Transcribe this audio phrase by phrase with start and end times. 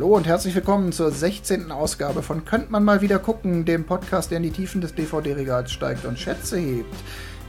[0.00, 1.70] Hallo und herzlich willkommen zur 16.
[1.70, 5.70] Ausgabe von Könnt man mal wieder gucken, dem Podcast, der in die Tiefen des DVD-Regals
[5.70, 6.94] steigt und Schätze hebt.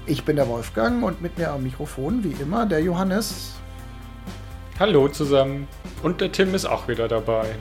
[0.05, 3.53] Ich bin der Wolfgang und mit mir am Mikrofon, wie immer, der Johannes.
[4.77, 5.65] Hallo zusammen.
[6.03, 7.55] Und der Tim ist auch wieder dabei.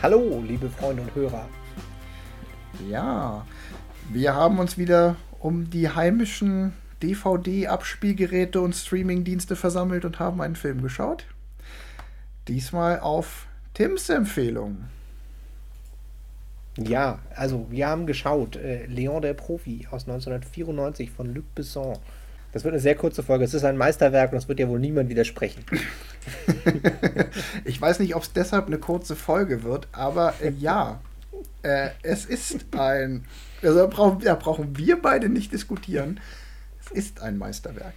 [0.00, 1.48] Hallo, liebe Freunde und Hörer.
[2.88, 3.44] Ja,
[4.10, 10.82] wir haben uns wieder um die heimischen DVD-Abspielgeräte und Streamingdienste versammelt und haben einen Film
[10.82, 11.24] geschaut.
[12.46, 13.48] Diesmal auf
[13.80, 14.76] Tims Empfehlung.
[16.76, 18.56] Ja, also wir haben geschaut.
[18.56, 21.96] Äh, Leon der Profi aus 1994 von Luc Besson.
[22.52, 23.46] Das wird eine sehr kurze Folge.
[23.46, 25.64] Es ist ein Meisterwerk und es wird ja wohl niemand widersprechen.
[27.64, 31.00] ich weiß nicht, ob es deshalb eine kurze Folge wird, aber äh, ja,
[31.62, 33.24] äh, es ist ein.
[33.62, 36.20] Also da brauchen, da brauchen wir beide nicht diskutieren.
[36.84, 37.94] Es ist ein Meisterwerk.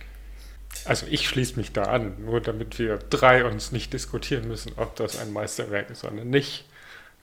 [0.86, 4.96] Also ich schließe mich da an, nur damit wir drei uns nicht diskutieren müssen, ob
[4.96, 6.66] das ein Meisterwerk ist oder nicht,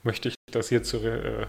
[0.03, 1.45] möchte ich das hier zu, äh,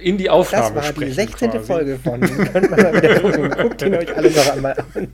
[0.00, 1.50] in die Aufnahme Das war sprechen, die 16.
[1.50, 1.66] quasi.
[1.66, 3.50] Folge von Könnt man mal wieder gucken.
[3.50, 5.12] Guckt ihn euch alle noch einmal an.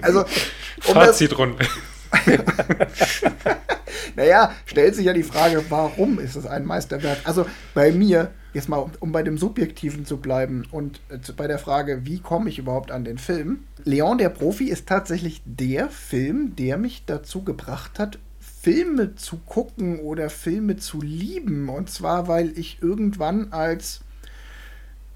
[0.00, 1.66] Also, um Fazitrunde.
[4.16, 7.18] naja, stellt sich ja die Frage, warum ist es ein Meisterwerk?
[7.24, 11.58] Also bei mir, jetzt mal, um, bei dem Subjektiven zu bleiben und äh, bei der
[11.58, 13.64] Frage, wie komme ich überhaupt an den Film?
[13.84, 19.98] Leon der Profi ist tatsächlich der Film, der mich dazu gebracht hat, Filme zu gucken
[19.98, 21.68] oder Filme zu lieben.
[21.68, 24.00] Und zwar, weil ich irgendwann als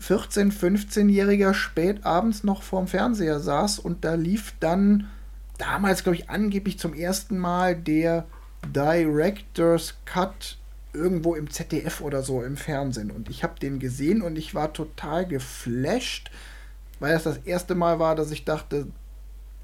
[0.02, 5.08] 14-, 15-Jähriger spät abends noch vorm Fernseher saß und da lief dann
[5.56, 8.26] damals, glaube ich, angeblich zum ersten Mal der
[8.74, 10.58] Director's Cut
[10.92, 13.10] irgendwo im ZDF oder so im Fernsehen.
[13.10, 16.30] Und ich habe den gesehen und ich war total geflasht,
[17.00, 18.86] weil das das erste Mal war, dass ich dachte,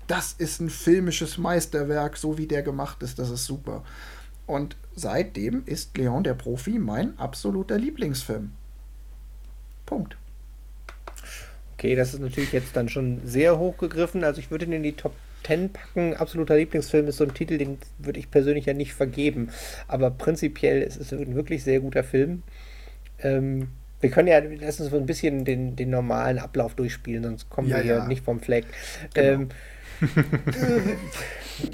[0.06, 3.82] das ist ein filmisches Meisterwerk, so wie der gemacht ist, das ist super.
[4.46, 8.52] Und seitdem ist Leon der Profi mein absoluter Lieblingsfilm.
[9.86, 10.16] Punkt.
[11.74, 14.24] Okay, das ist natürlich jetzt dann schon sehr hochgegriffen.
[14.24, 16.14] Also ich würde ihn in die Top 10 packen.
[16.14, 19.50] Absoluter Lieblingsfilm ist so ein Titel, den würde ich persönlich ja nicht vergeben.
[19.88, 22.42] Aber prinzipiell ist es ein wirklich sehr guter Film.
[23.20, 23.68] Ähm,
[24.00, 27.68] wir können ja, lass uns so ein bisschen den, den normalen Ablauf durchspielen, sonst kommen
[27.68, 28.06] Ja, wir hier ja.
[28.06, 28.66] nicht vom Fleck.
[29.14, 29.42] Genau.
[29.42, 29.48] Ähm,
[30.54, 30.96] äh,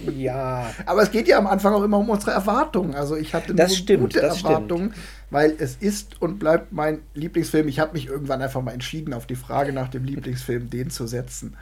[0.13, 2.95] ja, Aber es geht ja am Anfang auch immer um unsere Erwartungen.
[2.95, 4.51] Also ich hatte Das stimmt, gute das stimmt.
[4.51, 4.95] Erwartungen,
[5.31, 7.67] weil es ist und bleibt mein Lieblingsfilm.
[7.69, 11.07] Ich habe mich irgendwann einfach mal entschieden, auf die Frage nach dem Lieblingsfilm den zu
[11.07, 11.57] setzen.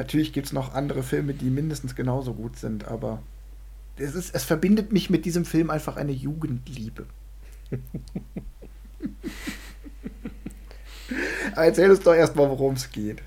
[0.00, 3.22] Natürlich gibt es noch andere Filme, die mindestens genauso gut sind, aber
[3.98, 7.04] es, ist, es verbindet mich mit diesem Film einfach eine Jugendliebe.
[11.54, 13.20] Erzähl uns doch erstmal, worum es geht.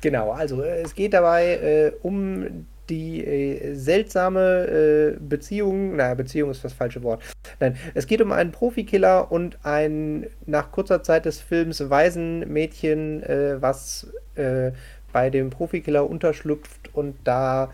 [0.00, 6.52] Genau, also äh, es geht dabei äh, um die äh, seltsame äh, Beziehung, naja, Beziehung
[6.52, 7.20] ist das falsche Wort.
[7.58, 13.60] Nein, es geht um einen Profikiller und ein nach kurzer Zeit des Films Waisenmädchen, äh,
[13.60, 14.06] was
[14.36, 14.70] äh,
[15.16, 17.70] bei dem Profikiller unterschlüpft und da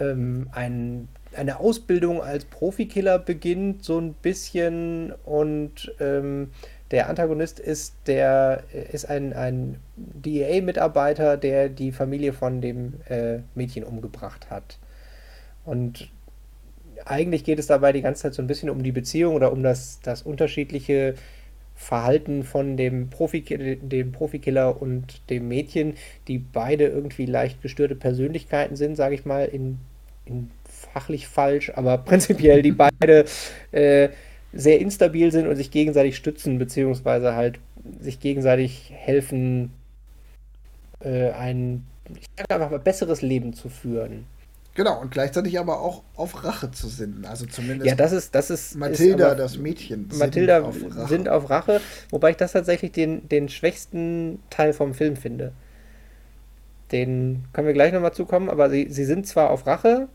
[0.00, 1.06] ähm, ein,
[1.36, 5.12] eine Ausbildung als Profikiller beginnt, so ein bisschen.
[5.24, 6.50] Und ähm,
[6.90, 13.84] der Antagonist ist der ist ein, ein DEA-Mitarbeiter, der die Familie von dem äh, Mädchen
[13.84, 14.80] umgebracht hat.
[15.64, 16.10] Und
[17.04, 19.62] eigentlich geht es dabei die ganze Zeit so ein bisschen um die Beziehung oder um
[19.62, 21.14] das, das unterschiedliche
[21.76, 25.94] Verhalten von dem, Profi, dem Profikiller und dem Mädchen,
[26.26, 29.78] die beide irgendwie leicht gestörte Persönlichkeiten sind, sage ich mal, in,
[30.24, 33.26] in fachlich falsch, aber prinzipiell die beide
[33.72, 34.08] äh,
[34.54, 37.60] sehr instabil sind und sich gegenseitig stützen, beziehungsweise halt
[38.00, 39.70] sich gegenseitig helfen,
[41.00, 41.84] äh, ein,
[42.18, 44.24] ich sag einfach mal, besseres Leben zu führen.
[44.76, 47.24] Genau, und gleichzeitig aber auch auf Rache zu sinnen.
[47.24, 48.76] Also zumindest Ja, das ist, das ist.
[48.76, 50.08] Mathilda, ist das Mädchen.
[50.18, 51.08] Mathilda auf Rache.
[51.08, 51.80] sind auf Rache,
[52.10, 55.52] wobei ich das tatsächlich den, den schwächsten Teil vom Film finde.
[56.92, 60.08] Den können wir gleich nochmal zukommen, aber sie, sie sind zwar auf Rache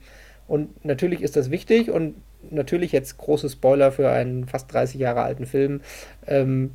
[0.47, 2.15] und natürlich ist das wichtig und
[2.51, 5.81] natürlich jetzt große Spoiler für einen fast 30 Jahre alten Film.
[6.27, 6.71] Ähm,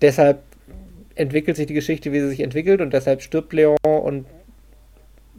[0.00, 0.42] deshalb
[1.16, 4.26] entwickelt sich die Geschichte, wie sie sich entwickelt und deshalb stirbt Leon und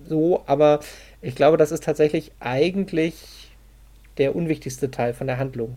[0.05, 0.79] so, aber
[1.21, 3.55] ich glaube, das ist tatsächlich eigentlich
[4.17, 5.75] der unwichtigste Teil von der Handlung.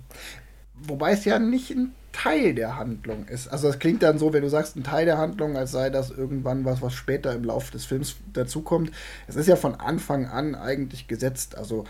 [0.74, 3.48] Wobei es ja nicht ein Teil der Handlung ist.
[3.48, 6.10] Also es klingt dann so, wenn du sagst, ein Teil der Handlung, als sei das
[6.10, 8.90] irgendwann was, was später im Laufe des Films dazukommt.
[9.28, 11.56] Es ist ja von Anfang an eigentlich gesetzt.
[11.56, 11.84] Also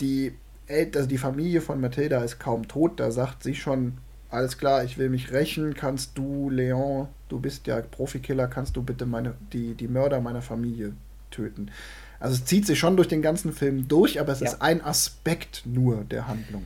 [0.00, 0.34] die,
[0.66, 3.00] El also die Familie von Mathilda ist kaum tot.
[3.00, 3.98] Da sagt sie schon,
[4.28, 5.74] alles klar, ich will mich rächen.
[5.74, 10.42] Kannst du, Leon, du bist ja Profikiller, kannst du bitte meine, die, die Mörder meiner
[10.42, 10.92] Familie
[11.30, 11.70] töten.
[12.18, 14.48] Also es zieht sich schon durch den ganzen Film durch, aber es Ja.
[14.48, 16.64] ist ein Aspekt nur der Handlung.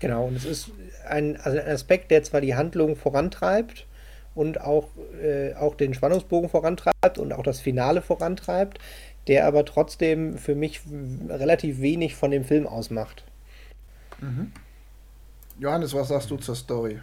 [0.00, 0.70] Genau, und es ist
[1.08, 3.86] ein, also ein Aspekt, der zwar die Handlung vorantreibt
[4.34, 4.88] und auch,
[5.22, 8.78] äh, auch den Spannungsbogen vorantreibt und auch das Finale vorantreibt,
[9.28, 10.80] der aber trotzdem für mich
[11.28, 13.24] relativ wenig von dem Film ausmacht.
[14.20, 14.52] Mhm.
[15.60, 16.98] Johannes, was sagst du zur Story?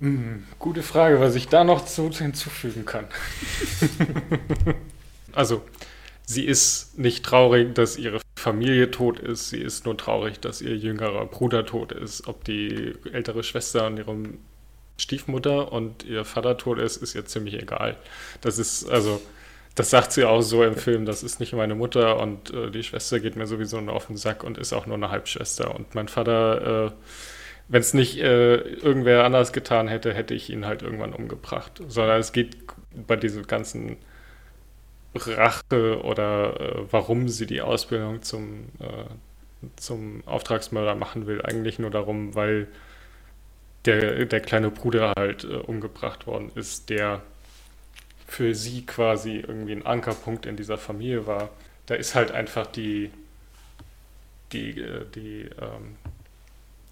[0.00, 3.06] Hm, gute Frage, was ich da noch zu, hinzufügen kann.
[5.32, 5.62] also,
[6.24, 9.50] sie ist nicht traurig, dass ihre Familie tot ist.
[9.50, 12.26] Sie ist nur traurig, dass ihr jüngerer Bruder tot ist.
[12.26, 14.16] Ob die ältere Schwester und ihre
[14.98, 17.96] Stiefmutter und ihr Vater tot ist, ist ihr ziemlich egal.
[18.40, 19.20] Das ist, also,
[19.74, 22.82] das sagt sie auch so im Film, das ist nicht meine Mutter und äh, die
[22.82, 25.74] Schwester geht mir sowieso nur auf den Sack und ist auch nur eine Halbschwester.
[25.74, 26.90] Und mein Vater, äh,
[27.68, 31.80] wenn es nicht äh, irgendwer anders getan hätte, hätte ich ihn halt irgendwann umgebracht.
[31.88, 32.56] Sondern es geht
[33.06, 33.96] bei diesem ganzen
[35.14, 41.90] Rache oder äh, warum sie die Ausbildung zum, äh, zum Auftragsmörder machen will, eigentlich nur
[41.90, 42.68] darum, weil
[43.84, 47.22] der, der kleine Bruder halt äh, umgebracht worden ist, der
[48.26, 51.50] für sie quasi irgendwie ein Ankerpunkt in dieser Familie war.
[51.86, 53.10] Da ist halt einfach die,
[54.52, 55.96] die, äh, die, ähm,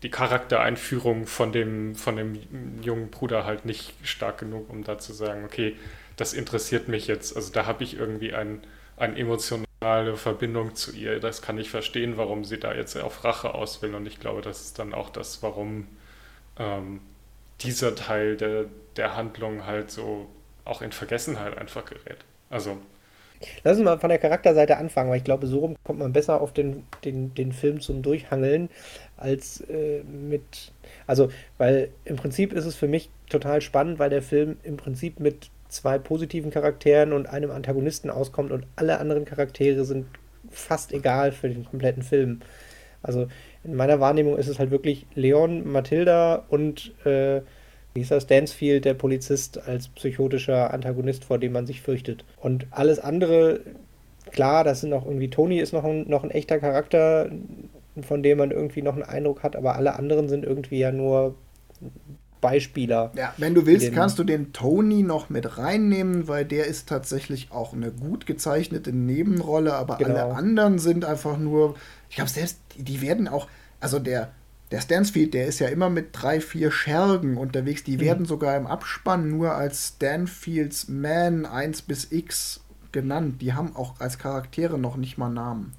[0.03, 2.39] die Charaktereinführung von dem, von dem
[2.83, 5.77] jungen Bruder halt nicht stark genug, um da zu sagen, okay,
[6.21, 7.35] das interessiert mich jetzt.
[7.35, 8.61] Also da habe ich irgendwie ein,
[8.99, 11.19] eine emotionale Verbindung zu ihr.
[11.19, 13.95] Das kann ich verstehen, warum sie da jetzt auf Rache aus will.
[13.95, 15.87] Und ich glaube, das ist dann auch das, warum
[16.59, 17.01] ähm,
[17.63, 20.29] dieser Teil der, der Handlung halt so
[20.67, 22.19] auch in Vergessenheit einfach gerät.
[22.51, 22.77] Also.
[23.65, 26.43] Lass uns mal von der Charakterseite anfangen, weil ich glaube, so rum kommt man besser
[26.43, 28.69] auf den, den, den Film zum Durchhangeln
[29.17, 30.73] als äh, mit.
[31.07, 35.19] Also, weil im Prinzip ist es für mich total spannend, weil der Film im Prinzip
[35.19, 40.07] mit zwei positiven Charakteren und einem Antagonisten auskommt und alle anderen Charaktere sind
[40.51, 42.41] fast egal für den kompletten Film.
[43.03, 43.29] Also
[43.65, 47.41] in meiner Wahrnehmung ist es halt wirklich Leon, Mathilda und äh,
[47.95, 52.25] wie ist das, Stansfield, der Polizist als psychotischer Antagonist, vor dem man sich fürchtet.
[52.41, 53.61] Und alles andere,
[54.31, 57.31] klar, das sind noch irgendwie, Tony ist noch ein, noch ein echter Charakter,
[58.03, 61.35] von dem man irgendwie noch einen Eindruck hat, aber alle anderen sind irgendwie ja nur
[62.41, 63.13] Beispieler.
[63.17, 67.53] Ja, wenn du willst, kannst du den Tony noch mit reinnehmen, weil der ist tatsächlich
[67.53, 70.11] auch eine gut gezeichnete Nebenrolle, aber genau.
[70.11, 71.77] alle anderen sind einfach nur,
[72.09, 73.49] ich glaube selbst, die werden auch,
[73.81, 74.33] also der,
[74.71, 78.01] der Stansfield, der ist ja immer mit drei, vier Schergen unterwegs, die mhm.
[78.01, 82.61] werden sogar im Abspann nur als Stanfields Man 1 bis X
[82.93, 83.43] genannt.
[83.43, 85.75] Die haben auch als Charaktere noch nicht mal Namen.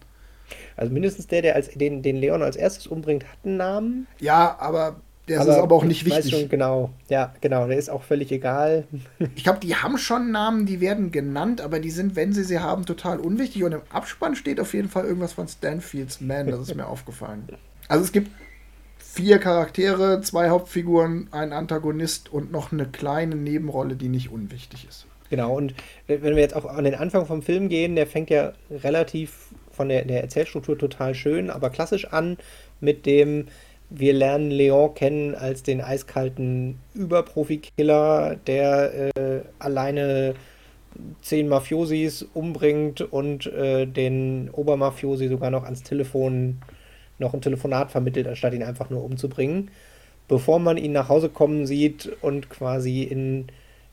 [0.75, 4.07] Also mindestens der, der als, den, den Leon als erstes umbringt, hat einen Namen.
[4.19, 6.31] Ja, aber der aber ist aber auch nicht wichtig.
[6.31, 8.85] Schon, genau, ja, genau, der ist auch völlig egal.
[9.35, 12.59] ich glaube, die haben schon Namen, die werden genannt, aber die sind, wenn sie sie
[12.59, 13.63] haben, total unwichtig.
[13.63, 17.47] Und im Abspann steht auf jeden Fall irgendwas von Stanfields Man, das ist mir aufgefallen.
[17.87, 18.31] Also es gibt
[18.97, 25.05] vier Charaktere, zwei Hauptfiguren, ein Antagonist und noch eine kleine Nebenrolle, die nicht unwichtig ist.
[25.29, 25.73] Genau, und
[26.07, 29.87] wenn wir jetzt auch an den Anfang vom Film gehen, der fängt ja relativ von
[29.87, 32.37] der, der Erzählstruktur total schön, aber klassisch an
[32.81, 33.47] mit dem,
[33.93, 40.33] wir lernen Leon kennen als den eiskalten Überprofi-Killer, der äh, alleine
[41.21, 46.61] zehn Mafiosis umbringt und äh, den Obermafiosi sogar noch ans Telefon
[47.19, 49.69] noch ein Telefonat vermittelt, anstatt ihn einfach nur umzubringen,
[50.27, 53.47] bevor man ihn nach Hause kommen sieht und quasi in,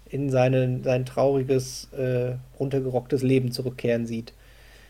[0.08, 4.32] in seine, sein trauriges, äh, runtergerocktes Leben zurückkehren sieht.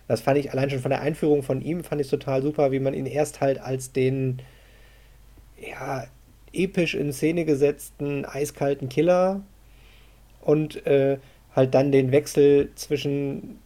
[0.06, 2.78] Das fand ich allein schon von der Einführung von ihm, fand ich total super, wie
[2.78, 4.40] man ihn erst halt als den
[5.60, 6.06] ja,
[6.52, 9.42] episch in Szene gesetzten eiskalten Killer
[10.40, 11.18] und äh,
[11.54, 13.58] halt dann den Wechsel zwischen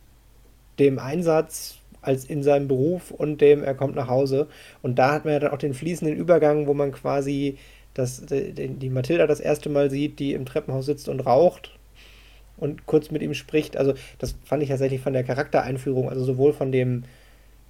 [0.79, 4.49] dem Einsatz als in seinem Beruf und dem er kommt nach Hause.
[4.83, 7.59] Und da hat man ja dann auch den fließenden Übergang, wo man quasi
[7.95, 11.79] das, die, die Mathilda das erste Mal sieht, die im Treppenhaus sitzt und raucht
[12.57, 13.77] und kurz mit ihm spricht.
[13.77, 17.05] Also das fand ich tatsächlich von der Charaktereinführung, also sowohl von dem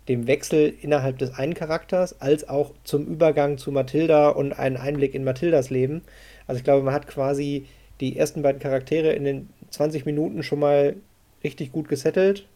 [0.09, 5.15] dem Wechsel innerhalb des einen Charakters, als auch zum Übergang zu Mathilda und einen Einblick
[5.15, 6.03] in Mathildas Leben.
[6.47, 7.67] Also ich glaube, man hat quasi
[8.01, 10.97] die ersten beiden Charaktere in den 20 Minuten schon mal
[11.45, 12.49] richtig gut gesettelt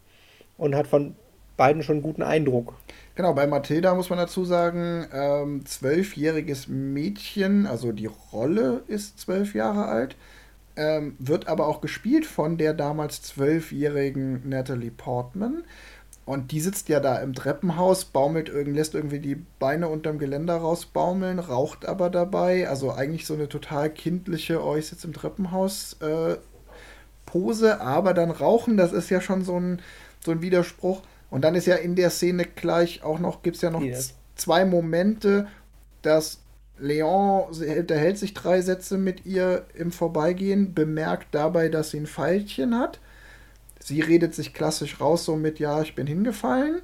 [0.58, 1.14] und hat von
[1.56, 2.74] beiden schon einen guten Eindruck.
[3.14, 9.54] Genau, bei Mathilda muss man dazu sagen, ähm, zwölfjähriges Mädchen, also die Rolle ist zwölf
[9.54, 10.16] Jahre alt,
[10.76, 15.64] ähm, wird aber auch gespielt von der damals zwölfjährigen Natalie Portman.
[16.26, 20.56] Und die sitzt ja da im Treppenhaus, baumelt irgend, lässt irgendwie die Beine unterm Geländer
[20.56, 22.68] rausbaumeln, raucht aber dabei.
[22.68, 26.36] Also eigentlich so eine total kindliche, oh, ich sitze im Treppenhaus äh,
[27.26, 29.80] Pose, aber dann rauchen, das ist ja schon so ein,
[30.24, 31.02] so ein Widerspruch.
[31.30, 34.14] Und dann ist ja in der Szene gleich auch noch, gibt es ja noch yes.
[34.34, 35.46] zwei Momente,
[36.02, 36.40] dass
[36.78, 42.76] Leon unterhält sich drei Sätze mit ihr im Vorbeigehen, bemerkt dabei, dass sie ein Pfeilchen
[42.76, 42.98] hat.
[43.86, 46.82] Sie redet sich klassisch raus, so mit, ja, ich bin hingefallen.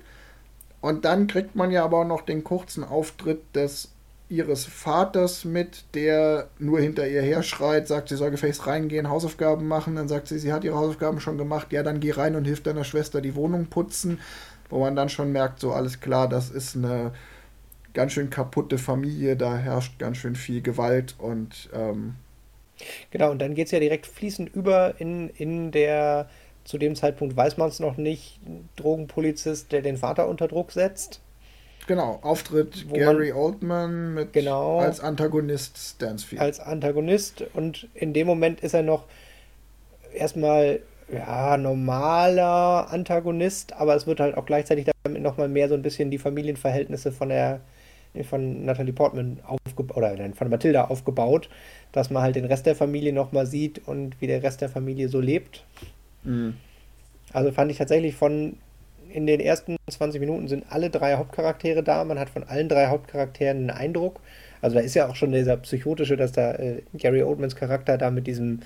[0.80, 3.90] Und dann kriegt man ja aber auch noch den kurzen Auftritt des
[4.28, 9.66] ihres Vaters mit, der nur hinter ihr her schreit, sagt, sie soll gefälligst reingehen, Hausaufgaben
[9.66, 9.96] machen.
[9.96, 11.72] Dann sagt sie, sie hat ihre Hausaufgaben schon gemacht.
[11.72, 14.20] Ja, dann geh rein und hilf deiner Schwester die Wohnung putzen.
[14.70, 17.10] Wo man dann schon merkt, so alles klar, das ist eine
[17.94, 21.68] ganz schön kaputte Familie, da herrscht ganz schön viel Gewalt und.
[21.74, 22.14] Ähm
[23.10, 26.30] genau, und dann geht es ja direkt fließend über in, in der,
[26.64, 28.40] zu dem Zeitpunkt weiß man es noch nicht,
[28.76, 31.20] Drogenpolizist, der den Vater unter Druck setzt.
[31.86, 36.40] Genau, Auftritt Gary Oldman mit genau, als Antagonist Stansfield.
[36.40, 39.04] Als Antagonist und in dem Moment ist er noch
[40.14, 40.80] erstmal
[41.12, 46.10] ja, normaler Antagonist, aber es wird halt auch gleichzeitig damit nochmal mehr so ein bisschen
[46.10, 47.60] die Familienverhältnisse von der
[48.28, 51.48] von Natalie Portman aufgebaut oder von Matilda aufgebaut,
[51.92, 55.08] dass man halt den Rest der Familie nochmal sieht und wie der Rest der Familie
[55.08, 55.64] so lebt.
[56.24, 56.54] Mhm.
[57.32, 58.56] Also fand ich tatsächlich von
[59.08, 62.02] in den ersten 20 Minuten sind alle drei Hauptcharaktere da.
[62.04, 64.20] Man hat von allen drei Charakteren einen Eindruck.
[64.60, 68.10] Also da ist ja auch schon dieser psychotische, dass da äh, Gary Oldmans Charakter da
[68.10, 68.60] mit diesem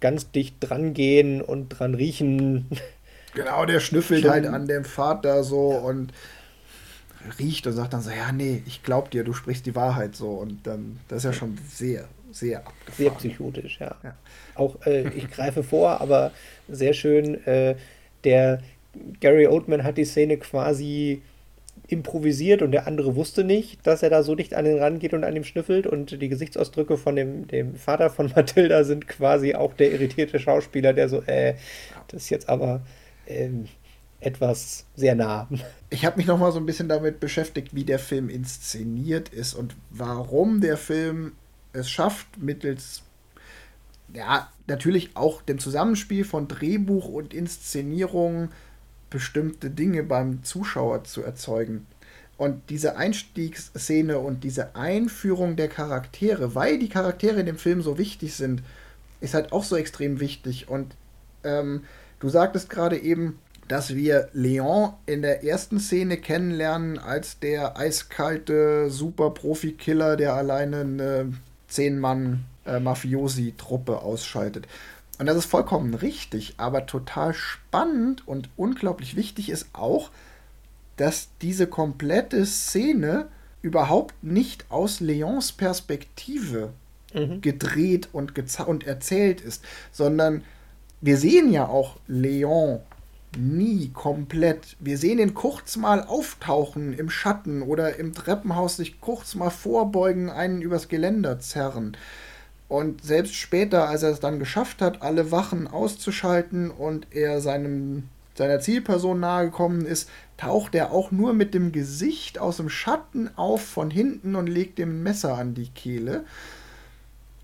[0.00, 2.68] ganz dicht drangehen und dran riechen.
[3.36, 5.78] Genau, der schnüffelt halt an dem Vater so ja.
[5.78, 6.12] und
[7.40, 10.30] riecht und sagt dann so, ja, nee, ich glaub dir, du sprichst die Wahrheit so.
[10.34, 12.94] Und dann, das ist ja schon sehr, sehr abgefahren.
[12.96, 13.96] Sehr psychotisch, ja.
[14.02, 14.16] ja.
[14.54, 16.32] Auch, äh, ich greife vor, aber
[16.68, 17.76] sehr schön, äh,
[18.24, 18.60] der
[19.20, 21.22] Gary Oldman hat die Szene quasi
[21.88, 25.24] improvisiert und der andere wusste nicht, dass er da so dicht an den rangeht und
[25.24, 29.74] an ihm schnüffelt und die Gesichtsausdrücke von dem, dem Vater von Mathilda sind quasi auch
[29.74, 31.54] der irritierte Schauspieler, der so, äh,
[32.08, 32.82] das ist jetzt aber
[33.26, 33.66] ähm,
[34.20, 35.48] etwas sehr nah.
[35.90, 39.54] Ich habe mich noch mal so ein bisschen damit beschäftigt, wie der Film inszeniert ist
[39.54, 41.32] und warum der Film
[41.74, 43.02] es schafft, mittels
[44.14, 48.50] ja, natürlich auch dem Zusammenspiel von Drehbuch und Inszenierung
[49.10, 51.86] bestimmte Dinge beim Zuschauer zu erzeugen.
[52.36, 57.98] Und diese Einstiegsszene und diese Einführung der Charaktere, weil die Charaktere in dem Film so
[57.98, 58.62] wichtig sind,
[59.20, 60.68] ist halt auch so extrem wichtig.
[60.68, 60.96] Und
[61.44, 61.84] ähm,
[62.18, 63.38] du sagtest gerade eben,
[63.68, 71.32] dass wir Leon in der ersten Szene kennenlernen als der eiskalte Super-Profi-Killer, der alleine eine
[71.68, 74.66] Zehn-Mann-Mafiosi-Truppe äh, ausschaltet.
[75.18, 80.10] Und das ist vollkommen richtig, aber total spannend und unglaublich wichtig ist auch,
[80.96, 83.26] dass diese komplette Szene
[83.62, 86.72] überhaupt nicht aus Leons Perspektive
[87.14, 87.40] mhm.
[87.40, 88.32] gedreht und,
[88.66, 90.44] und erzählt ist, sondern
[91.00, 92.80] wir sehen ja auch Leon
[93.36, 94.76] nie komplett.
[94.80, 100.30] Wir sehen ihn kurz mal auftauchen im Schatten oder im Treppenhaus sich kurz mal vorbeugen,
[100.30, 101.96] einen übers Geländer zerren.
[102.68, 108.08] Und selbst später, als er es dann geschafft hat, alle Wachen auszuschalten und er seinem,
[108.34, 113.64] seiner Zielperson nahegekommen ist, taucht er auch nur mit dem Gesicht aus dem Schatten auf
[113.64, 116.24] von hinten und legt dem Messer an die Kehle.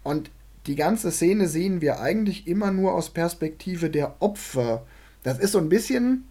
[0.02, 0.30] Und
[0.66, 4.82] die ganze Szene sehen wir eigentlich immer nur aus Perspektive der Opfer.
[5.22, 6.28] Das ist so ein bisschen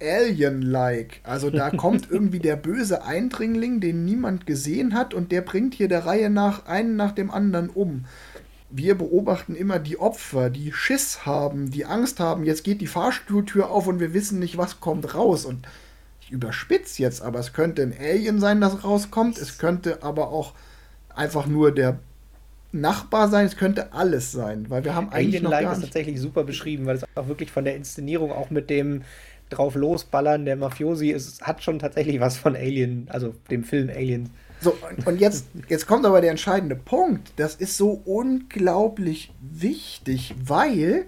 [0.00, 1.20] Alien-like.
[1.24, 5.88] Also da kommt irgendwie der böse Eindringling, den niemand gesehen hat, und der bringt hier
[5.88, 8.04] der Reihe nach einen nach dem anderen um.
[8.70, 13.70] Wir beobachten immer die Opfer, die Schiss haben, die Angst haben, jetzt geht die Fahrstuhltür
[13.70, 15.46] auf und wir wissen nicht, was kommt raus.
[15.46, 15.66] Und
[16.20, 19.38] ich überspitze jetzt, aber es könnte ein Alien sein, das rauskommt.
[19.38, 20.52] Es könnte aber auch
[21.14, 21.98] einfach nur der
[22.70, 26.44] Nachbar sein, es könnte alles sein, weil wir haben eigentlich Alien Like ist tatsächlich super
[26.44, 29.02] beschrieben, weil es auch wirklich von der Inszenierung auch mit dem
[29.48, 34.30] drauf losballern der Mafiosi es hat schon tatsächlich was von Alien, also dem Film Alien.
[34.60, 37.32] So, und jetzt, jetzt kommt aber der entscheidende Punkt.
[37.36, 41.06] Das ist so unglaublich wichtig, weil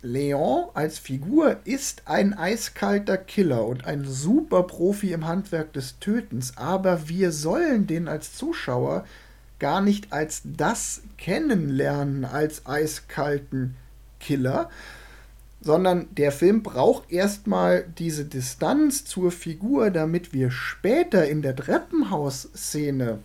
[0.00, 6.56] Leon als Figur ist ein eiskalter Killer und ein super Profi im Handwerk des Tötens,
[6.56, 9.04] aber wir sollen den als Zuschauer
[9.58, 13.76] gar nicht als das kennenlernen, als eiskalten
[14.20, 14.70] Killer,
[15.60, 23.18] sondern der Film braucht erstmal diese Distanz zur Figur, damit wir später in der Treppenhausszene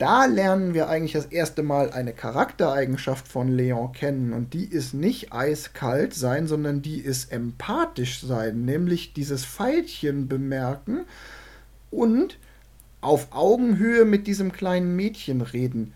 [0.00, 4.32] da lernen wir eigentlich das erste Mal eine Charaktereigenschaft von Leon kennen.
[4.32, 11.04] Und die ist nicht eiskalt sein, sondern die ist empathisch sein, nämlich dieses Pfeilchen bemerken
[11.90, 12.38] und
[13.00, 15.92] auf Augenhöhe mit diesem kleinen Mädchen reden.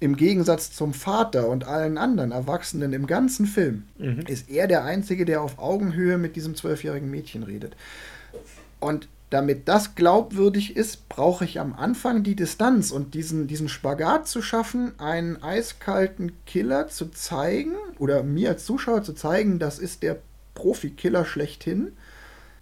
[0.00, 4.20] Im Gegensatz zum Vater und allen anderen Erwachsenen im ganzen Film mhm.
[4.28, 7.74] ist er der Einzige, der auf Augenhöhe mit diesem zwölfjährigen Mädchen redet.
[8.78, 14.26] Und damit das glaubwürdig ist, brauche ich am Anfang die Distanz und diesen, diesen Spagat
[14.26, 20.02] zu schaffen, einen eiskalten Killer zu zeigen oder mir als Zuschauer zu zeigen, das ist
[20.02, 20.18] der
[20.54, 21.92] Profi-Killer schlechthin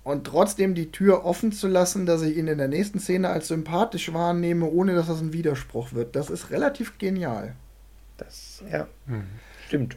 [0.07, 3.49] und trotzdem die Tür offen zu lassen, dass ich ihn in der nächsten Szene als
[3.49, 6.15] sympathisch wahrnehme, ohne dass das ein Widerspruch wird.
[6.15, 7.57] Das ist relativ genial.
[8.17, 9.25] Das, ja, hm.
[9.67, 9.97] stimmt.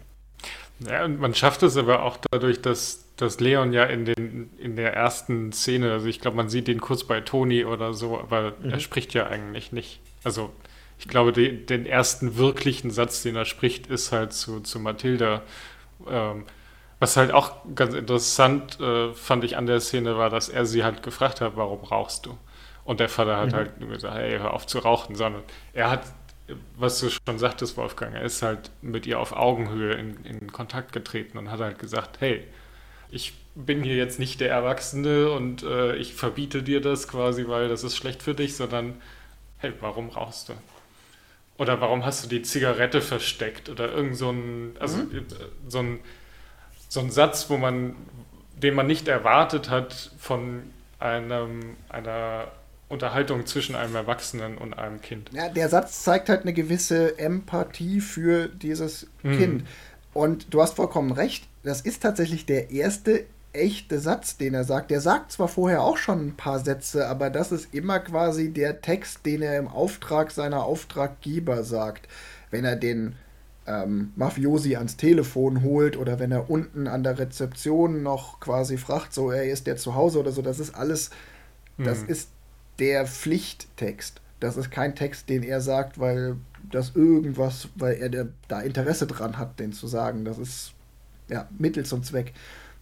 [0.79, 4.77] Ja, und man schafft es aber auch dadurch, dass dass Leon ja in, den, in
[4.77, 8.53] der ersten Szene, also ich glaube, man sieht ihn kurz bei Toni oder so, aber
[8.61, 8.69] mhm.
[8.71, 9.99] er spricht ja eigentlich nicht.
[10.23, 10.53] Also
[10.97, 15.41] ich glaube, die, den ersten wirklichen Satz, den er spricht, ist halt zu, zu Mathilda.
[16.09, 16.45] Ähm,
[16.99, 20.83] was halt auch ganz interessant äh, fand ich an der Szene war, dass er sie
[20.83, 22.37] halt gefragt hat, warum rauchst du?
[22.83, 23.55] Und der Vater hat mhm.
[23.55, 26.03] halt nur gesagt, hey, hör auf zu rauchen, sondern er hat,
[26.75, 30.91] was du schon sagtest, Wolfgang, er ist halt mit ihr auf Augenhöhe in, in Kontakt
[30.91, 32.43] getreten und hat halt gesagt, hey,
[33.11, 37.69] ich bin hier jetzt nicht der Erwachsene und äh, ich verbiete dir das quasi, weil
[37.69, 39.01] das ist schlecht für dich, sondern
[39.57, 40.53] hey, warum rauchst du?
[41.57, 43.69] Oder warum hast du die Zigarette versteckt?
[43.69, 45.17] Oder irgend so ein, also mhm.
[45.17, 45.21] Äh,
[45.67, 45.99] so ein,
[46.89, 47.95] so ein Satz, wo man,
[48.61, 50.63] den man nicht erwartet hat von
[50.99, 52.47] einem, einer
[52.89, 55.29] Unterhaltung zwischen einem Erwachsenen und einem Kind.
[55.31, 59.37] Ja, der Satz zeigt halt eine gewisse Empathie für dieses mhm.
[59.37, 59.67] Kind.
[60.13, 64.91] Und du hast vollkommen recht, das ist tatsächlich der erste echte Satz, den er sagt.
[64.91, 68.81] Der sagt zwar vorher auch schon ein paar Sätze, aber das ist immer quasi der
[68.81, 72.07] Text, den er im Auftrag seiner Auftraggeber sagt.
[72.51, 73.15] Wenn er den
[73.69, 79.13] ähm, Mafiosi ans Telefon holt oder wenn er unten an der Rezeption noch quasi fragt,
[79.13, 81.11] so, er ist der zu Hause oder so, das ist alles,
[81.77, 81.83] mhm.
[81.83, 82.29] das ist
[82.79, 84.21] der Pflichttext.
[84.39, 86.37] Das ist kein Text, den er sagt, weil
[86.71, 90.23] das irgendwas, weil er da Interesse dran hat, den zu sagen.
[90.23, 90.73] Das ist
[91.27, 92.33] ja, Mittel zum Zweck.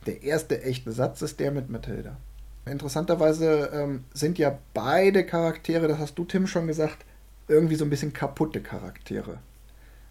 [0.06, 2.15] Der erste echte Satz ist der mit Mathilda.
[2.65, 7.06] Interessanterweise ähm, sind ja beide Charaktere, das hast du Tim schon gesagt,
[7.47, 9.39] irgendwie so ein bisschen kaputte Charaktere.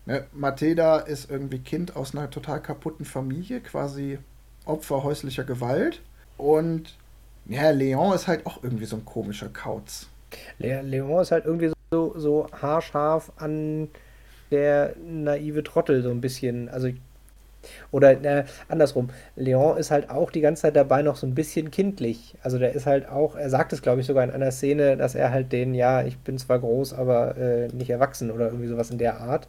[0.07, 0.25] Ne?
[0.33, 4.19] Mathilda ist irgendwie Kind aus einer total kaputten Familie, quasi
[4.65, 6.01] Opfer häuslicher Gewalt.
[6.39, 6.97] Und
[7.47, 10.09] ja, Leon ist halt auch irgendwie so ein komischer Kauz.
[10.59, 13.89] Le Leon ist halt irgendwie so, so haarscharf an
[14.51, 16.69] der naive Trottel, so ein bisschen.
[16.69, 16.91] Also
[17.91, 21.73] oder äh, andersrum, Leon ist halt auch die ganze Zeit dabei noch so ein bisschen
[21.73, 22.37] kindlich.
[22.43, 25.17] Also der ist halt auch, er sagt es glaube ich sogar in einer Szene, dass
[25.17, 28.91] er halt den, ja, ich bin zwar groß, aber äh, nicht erwachsen oder irgendwie sowas
[28.91, 29.49] in der Art.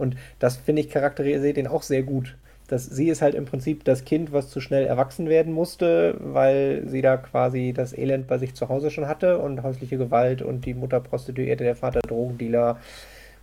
[0.00, 2.36] Und das finde ich charakterisiert den auch sehr gut.
[2.68, 6.84] Dass sie ist halt im Prinzip das Kind, was zu schnell erwachsen werden musste, weil
[6.86, 10.64] sie da quasi das Elend bei sich zu Hause schon hatte und häusliche Gewalt und
[10.64, 12.78] die Mutter Prostituierte, der Vater Drogendealer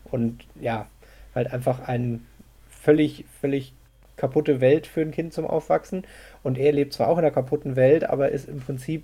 [0.06, 0.88] und ja,
[1.36, 2.26] halt einfach ein
[2.70, 3.74] völlig, völlig
[4.16, 6.04] kaputte Welt für ein Kind zum Aufwachsen.
[6.44, 9.04] Und er lebt zwar auch in einer kaputten Welt, aber ist im Prinzip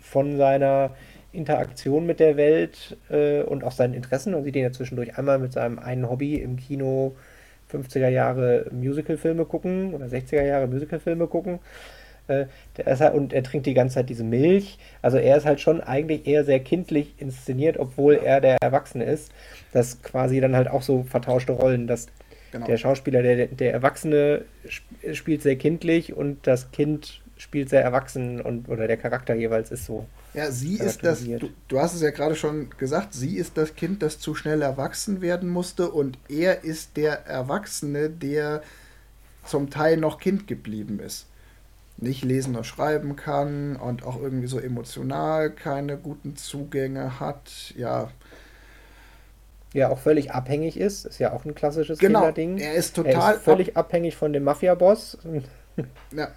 [0.00, 0.90] von seiner
[1.32, 5.38] Interaktion mit der Welt äh, und auch seinen Interessen und sieht ihn ja zwischendurch einmal
[5.38, 7.14] mit seinem einen Hobby im Kino
[7.72, 11.58] 50er Jahre Musicalfilme gucken oder 60er Jahre Musicalfilme gucken.
[12.28, 12.46] Äh,
[12.86, 14.78] halt, und er trinkt die ganze Zeit diese Milch.
[15.02, 19.32] Also er ist halt schon eigentlich eher sehr kindlich inszeniert, obwohl er der Erwachsene ist.
[19.72, 22.06] Das quasi dann halt auch so vertauschte Rollen, dass
[22.50, 22.66] Genau.
[22.66, 24.42] Der Schauspieler, der, der Erwachsene
[25.12, 29.86] spielt sehr kindlich und das Kind spielt sehr erwachsen und oder der Charakter jeweils ist
[29.86, 30.06] so.
[30.34, 33.74] Ja, sie ist das, du, du, hast es ja gerade schon gesagt, sie ist das
[33.74, 38.62] Kind, das zu schnell erwachsen werden musste und er ist der Erwachsene, der
[39.44, 41.26] zum Teil noch Kind geblieben ist.
[41.96, 47.74] Nicht lesen oder schreiben kann und auch irgendwie so emotional keine guten Zugänge hat.
[47.76, 48.10] Ja,
[49.72, 51.06] ja auch völlig abhängig ist.
[51.06, 52.58] Ist ja auch ein klassisches genau, Kinderding.
[52.58, 55.18] Er ist total er ist völlig ab abhängig von dem Mafia-Boss.
[56.12, 56.28] ja.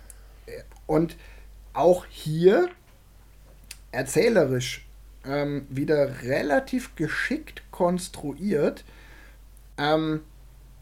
[0.87, 1.15] Und
[1.73, 2.69] auch hier
[3.91, 4.85] erzählerisch
[5.25, 8.83] ähm, wieder relativ geschickt konstruiert.
[9.77, 10.21] Ähm,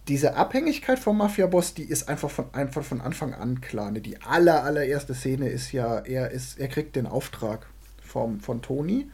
[0.08, 3.92] diese Abhängigkeit vom Mafia-Boss, die ist einfach von, einfach von Anfang an klar.
[3.92, 4.02] Ne?
[4.02, 7.68] Die aller, allererste Szene ist ja, er, ist, er kriegt den Auftrag
[8.02, 9.08] vom, von Tony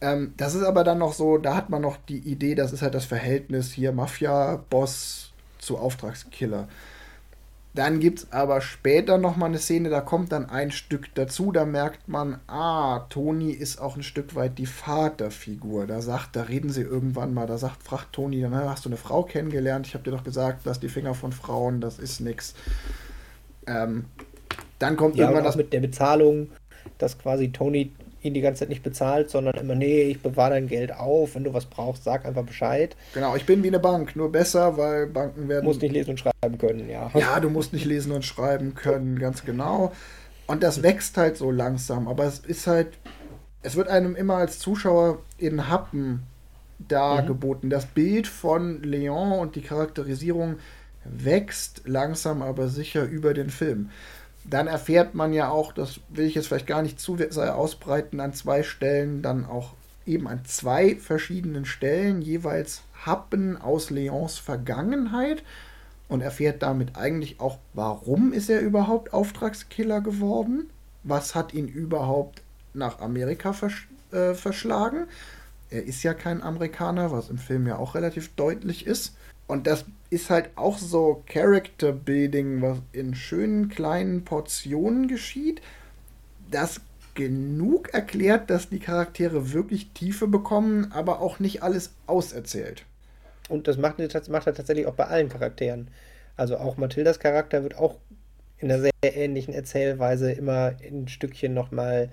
[0.00, 2.82] ähm, das ist aber dann noch so, da hat man noch die Idee, das ist
[2.82, 6.68] halt das Verhältnis hier Mafia-Boss zu Auftragskiller.
[7.72, 11.64] Dann gibt es aber später nochmal eine Szene, da kommt dann ein Stück dazu, da
[11.64, 15.86] merkt man, ah, Toni ist auch ein Stück weit die Vaterfigur.
[15.86, 18.96] Da sagt, da reden sie irgendwann mal, da sagt, fragt Toni, dann hast du eine
[18.96, 22.54] Frau kennengelernt, ich habe dir doch gesagt, lass die Finger von Frauen, das ist nix.
[23.68, 24.06] Ähm,
[24.80, 26.48] dann kommt ja, irgendwann das mit der Bezahlung,
[26.98, 30.68] dass quasi Toni ihn die ganze Zeit nicht bezahlt, sondern immer, nee, ich bewahre dein
[30.68, 32.96] Geld auf, wenn du was brauchst, sag einfach Bescheid.
[33.14, 35.62] Genau, ich bin wie eine Bank, nur besser, weil Banken werden.
[35.62, 37.10] Du musst nicht lesen und schreiben können, ja.
[37.14, 39.92] Ja, du musst nicht lesen und schreiben können, ganz genau.
[40.46, 42.88] Und das wächst halt so langsam, aber es ist halt,
[43.62, 46.24] es wird einem immer als Zuschauer in Happen
[46.88, 47.68] dargeboten.
[47.68, 47.70] Mhm.
[47.70, 50.56] Das Bild von Leon und die Charakterisierung
[51.04, 53.90] wächst langsam, aber sicher über den Film.
[54.44, 58.20] Dann erfährt man ja auch, das will ich jetzt vielleicht gar nicht zu sehr ausbreiten,
[58.20, 59.74] an zwei Stellen, dann auch
[60.06, 65.42] eben an zwei verschiedenen Stellen jeweils Happen aus Leons Vergangenheit
[66.08, 70.70] und erfährt damit eigentlich auch, warum ist er überhaupt Auftragskiller geworden?
[71.04, 72.42] Was hat ihn überhaupt
[72.74, 75.06] nach Amerika versch äh, verschlagen?
[75.70, 79.14] Er ist ja kein Amerikaner, was im Film ja auch relativ deutlich ist.
[79.46, 85.62] Und das ist halt auch so Character Building, was in schönen kleinen Portionen geschieht,
[86.50, 86.80] das
[87.14, 92.84] genug erklärt, dass die Charaktere wirklich Tiefe bekommen, aber auch nicht alles auserzählt.
[93.48, 95.88] Und das macht, macht er tatsächlich auch bei allen Charakteren.
[96.36, 97.96] Also auch Mathildas Charakter wird auch
[98.58, 102.10] in einer sehr ähnlichen Erzählweise immer in Stückchen nochmal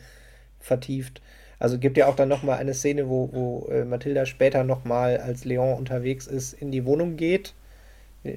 [0.60, 1.22] vertieft.
[1.60, 5.46] Also gibt ja auch dann nochmal eine Szene, wo, wo äh, Mathilda später nochmal als
[5.46, 7.54] Leon unterwegs ist, in die Wohnung geht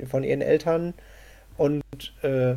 [0.08, 0.94] von ihren Eltern
[1.56, 1.82] und
[2.22, 2.54] äh,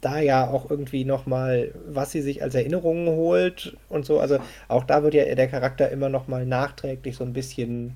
[0.00, 4.20] da ja auch irgendwie nochmal, was sie sich als Erinnerungen holt und so.
[4.20, 7.94] Also auch da wird ja der Charakter immer nochmal nachträglich so ein bisschen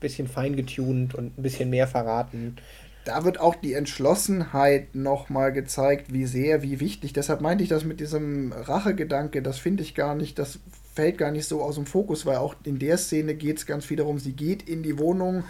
[0.00, 2.56] bisschen feingetuned und ein bisschen mehr verraten.
[3.04, 7.12] Da wird auch die Entschlossenheit nochmal gezeigt, wie sehr, wie wichtig.
[7.12, 10.58] Deshalb meinte ich das mit diesem Rachegedanke, das finde ich gar nicht, das
[10.94, 13.84] fällt gar nicht so aus dem Fokus, weil auch in der Szene geht es ganz
[13.84, 15.44] viel darum, sie geht in die Wohnung,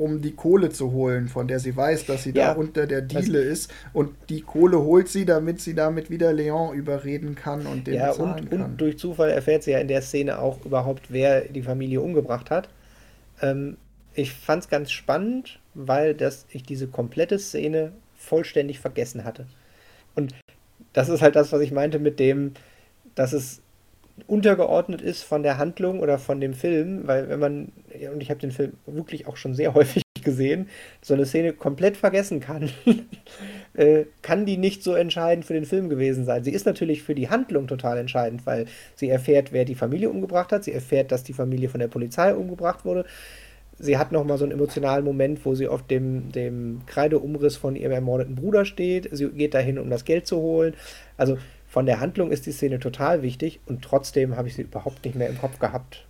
[0.00, 3.02] um die Kohle zu holen, von der sie weiß, dass sie ja, da unter der
[3.02, 3.70] Diele ist.
[3.92, 8.10] Und die Kohle holt sie, damit sie damit wieder Leon überreden kann und den ja,
[8.12, 8.62] und, kann.
[8.62, 12.50] Und durch Zufall erfährt sie ja in der Szene auch überhaupt, wer die Familie umgebracht
[12.50, 12.70] hat.
[13.42, 13.76] Ähm,
[14.14, 19.46] ich fand es ganz spannend, weil das, ich diese komplette Szene vollständig vergessen hatte.
[20.14, 20.34] Und
[20.94, 22.54] das ist halt das, was ich meinte mit dem,
[23.14, 23.60] dass es
[24.28, 27.72] untergeordnet ist von der Handlung oder von dem Film, weil wenn man,
[28.12, 30.68] und ich habe den Film wirklich auch schon sehr häufig gesehen,
[31.00, 32.70] so eine Szene komplett vergessen kann,
[33.74, 36.44] äh, kann die nicht so entscheidend für den Film gewesen sein.
[36.44, 40.52] Sie ist natürlich für die Handlung total entscheidend, weil sie erfährt, wer die Familie umgebracht
[40.52, 43.06] hat, sie erfährt, dass die Familie von der Polizei umgebracht wurde,
[43.80, 47.92] sie hat nochmal so einen emotionalen Moment, wo sie auf dem, dem Kreideumriss von ihrem
[47.92, 49.08] ermordeten Bruder steht.
[49.10, 50.74] Sie geht dahin, um das Geld zu holen.
[51.16, 51.38] Also
[51.70, 55.14] von der Handlung ist die Szene total wichtig und trotzdem habe ich sie überhaupt nicht
[55.14, 56.04] mehr im Kopf gehabt.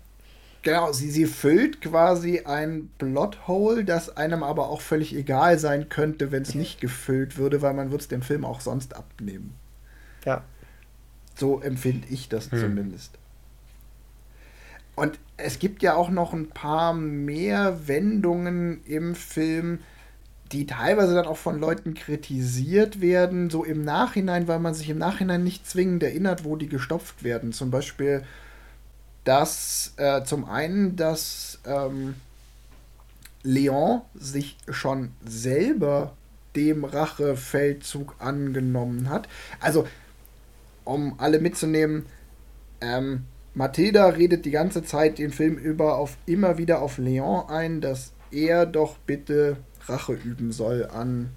[0.63, 6.31] Genau, sie, sie füllt quasi ein Plothole, das einem aber auch völlig egal sein könnte,
[6.31, 9.53] wenn es nicht gefüllt würde, weil man würde es dem Film auch sonst abnehmen.
[10.25, 10.43] Ja.
[11.35, 12.59] So empfinde ich das hm.
[12.59, 13.17] zumindest.
[14.95, 19.79] Und es gibt ja auch noch ein paar mehr Wendungen im Film,
[20.51, 24.97] die teilweise dann auch von Leuten kritisiert werden, so im Nachhinein, weil man sich im
[24.97, 27.53] Nachhinein nicht zwingend erinnert, wo die gestopft werden.
[27.53, 28.23] Zum Beispiel,
[29.23, 32.15] dass äh, zum einen, dass ähm,
[33.43, 36.13] Leon sich schon selber
[36.55, 39.27] dem Rachefeldzug angenommen hat.
[39.59, 39.87] Also,
[40.83, 42.05] um alle mitzunehmen,
[42.81, 47.81] ähm, Mathilda redet die ganze Zeit den Film über auf, immer wieder auf Leon ein,
[47.81, 51.29] dass er doch bitte Rache üben soll an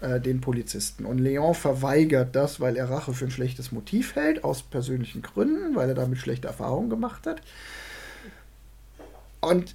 [0.00, 1.04] äh, den Polizisten.
[1.04, 5.74] Und Leon verweigert das, weil er Rache für ein schlechtes Motiv hält, aus persönlichen Gründen,
[5.74, 7.42] weil er damit schlechte Erfahrungen gemacht hat.
[9.40, 9.74] Und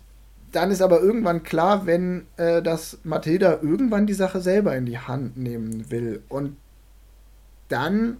[0.52, 5.00] dann ist aber irgendwann klar, wenn äh, dass Mathilda irgendwann die Sache selber in die
[5.00, 6.22] Hand nehmen will.
[6.30, 6.58] Und
[7.70, 8.18] dann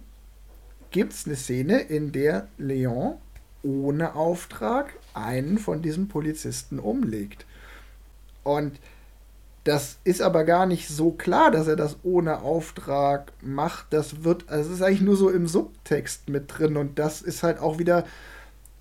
[0.90, 3.14] gibt es eine Szene, in der Leon
[3.62, 7.46] ohne Auftrag einen von diesen Polizisten umlegt.
[8.42, 8.78] Und
[9.64, 13.86] das ist aber gar nicht so klar, dass er das ohne Auftrag macht.
[13.90, 17.42] Das wird, also es ist eigentlich nur so im Subtext mit drin und das ist
[17.42, 18.04] halt auch wieder,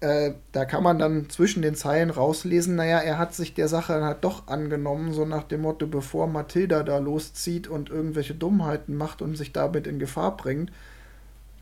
[0.02, 3.94] äh, da kann man dann zwischen den Zeilen rauslesen, naja, er hat sich der Sache
[3.94, 8.98] dann halt doch angenommen, so nach dem Motto, bevor Mathilda da loszieht und irgendwelche Dummheiten
[8.98, 10.70] macht und sich damit in Gefahr bringt,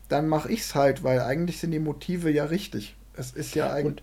[0.08, 2.96] dann mache ich's halt, weil eigentlich sind die Motive ja richtig.
[3.14, 4.02] Es ist ja eigentlich.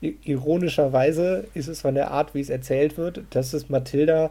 [0.00, 4.30] Ironischerweise ist es von der Art, wie es erzählt wird, dass es Mathilda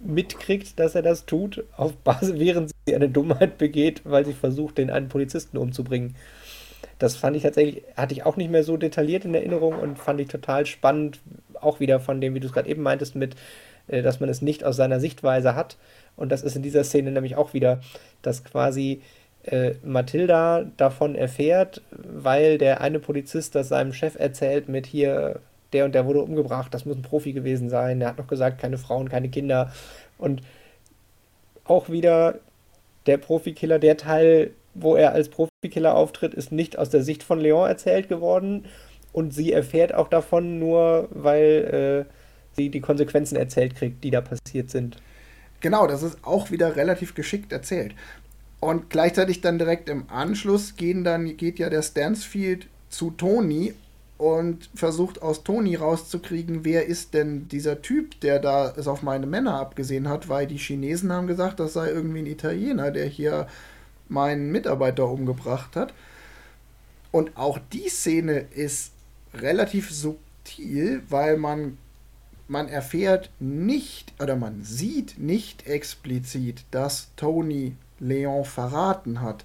[0.00, 4.78] mitkriegt, dass er das tut, auf Basis, während sie eine Dummheit begeht, weil sie versucht,
[4.78, 6.16] den einen Polizisten umzubringen.
[6.98, 10.20] Das fand ich tatsächlich, hatte ich auch nicht mehr so detailliert in Erinnerung und fand
[10.20, 11.20] ich total spannend,
[11.60, 13.36] auch wieder von dem, wie du es gerade eben meintest, mit,
[13.88, 15.76] äh, dass man es nicht aus seiner Sichtweise hat.
[16.16, 17.80] Und das ist in dieser Szene nämlich auch wieder,
[18.22, 19.02] dass quasi
[19.44, 25.40] äh, Mathilda davon erfährt, weil der eine Polizist das seinem Chef erzählt mit hier,
[25.72, 28.60] der und der wurde umgebracht, das muss ein Profi gewesen sein, er hat noch gesagt,
[28.60, 29.72] keine Frauen, keine Kinder.
[30.18, 30.42] Und
[31.64, 32.36] auch wieder
[33.06, 37.40] der Profikiller, der Teil wo er als Profikiller auftritt, ist nicht aus der Sicht von
[37.40, 38.66] Leon erzählt geworden.
[39.12, 42.12] Und sie erfährt auch davon nur, weil äh,
[42.52, 44.96] sie die Konsequenzen erzählt kriegt, die da passiert sind.
[45.60, 47.94] Genau, das ist auch wieder relativ geschickt erzählt.
[48.60, 53.74] Und gleichzeitig dann direkt im Anschluss gehen dann, geht ja der Stansfield zu Tony
[54.18, 59.26] und versucht aus Tony rauszukriegen, wer ist denn dieser Typ, der da es auf meine
[59.26, 63.46] Männer abgesehen hat, weil die Chinesen haben gesagt, das sei irgendwie ein Italiener, der hier
[64.10, 65.94] meinen Mitarbeiter umgebracht hat.
[67.12, 68.92] Und auch die Szene ist
[69.32, 71.78] relativ subtil, weil man
[72.46, 79.44] man erfährt nicht oder man sieht nicht explizit, dass Tony Leon verraten hat.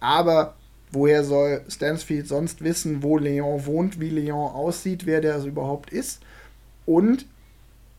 [0.00, 0.54] Aber
[0.90, 6.22] woher soll Stansfield sonst wissen, wo Leon wohnt, wie Leon aussieht, wer der überhaupt ist?
[6.86, 7.26] Und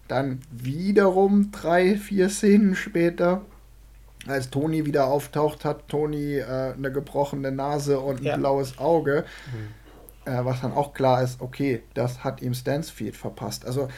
[0.07, 3.41] dann wiederum drei, vier Szenen später,
[4.27, 8.37] als Tony wieder auftaucht, hat Tony äh, eine gebrochene Nase und ein ja.
[8.37, 9.25] blaues Auge.
[9.51, 10.31] Mhm.
[10.31, 13.65] Äh, was dann auch klar ist, okay, das hat ihm Stansfield verpasst.
[13.65, 13.89] Also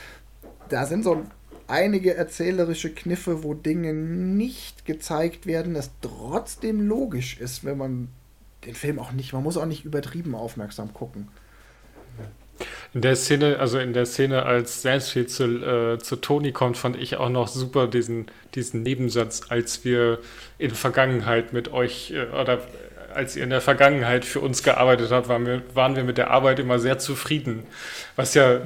[0.69, 1.23] da sind so
[1.67, 8.09] einige erzählerische Kniffe, wo Dinge nicht gezeigt werden, das trotzdem logisch ist, wenn man
[8.65, 11.27] den Film auch nicht, man muss auch nicht übertrieben aufmerksam gucken.
[12.93, 16.95] In der Szene, also in der Szene, als Stansfield zu, äh, zu Tony kommt, fand
[16.95, 20.19] ich auch noch super diesen, diesen Nebensatz, als wir
[20.57, 22.61] in Vergangenheit mit euch äh, oder
[23.13, 26.31] als ihr in der Vergangenheit für uns gearbeitet habt, waren wir, waren wir mit der
[26.31, 27.63] Arbeit immer sehr zufrieden.
[28.15, 28.61] Was ja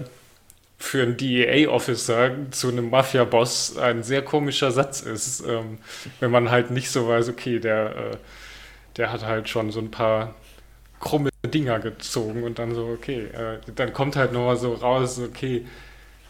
[0.80, 5.78] für einen DEA-Officer zu einem Mafia-Boss ein sehr komischer Satz ist, ähm,
[6.22, 8.18] wenn man halt nicht so weiß, okay, der, äh,
[8.96, 10.36] der hat halt schon so ein paar
[11.00, 15.66] krumme Dinger gezogen und dann so, okay, äh, dann kommt halt nochmal so raus, okay,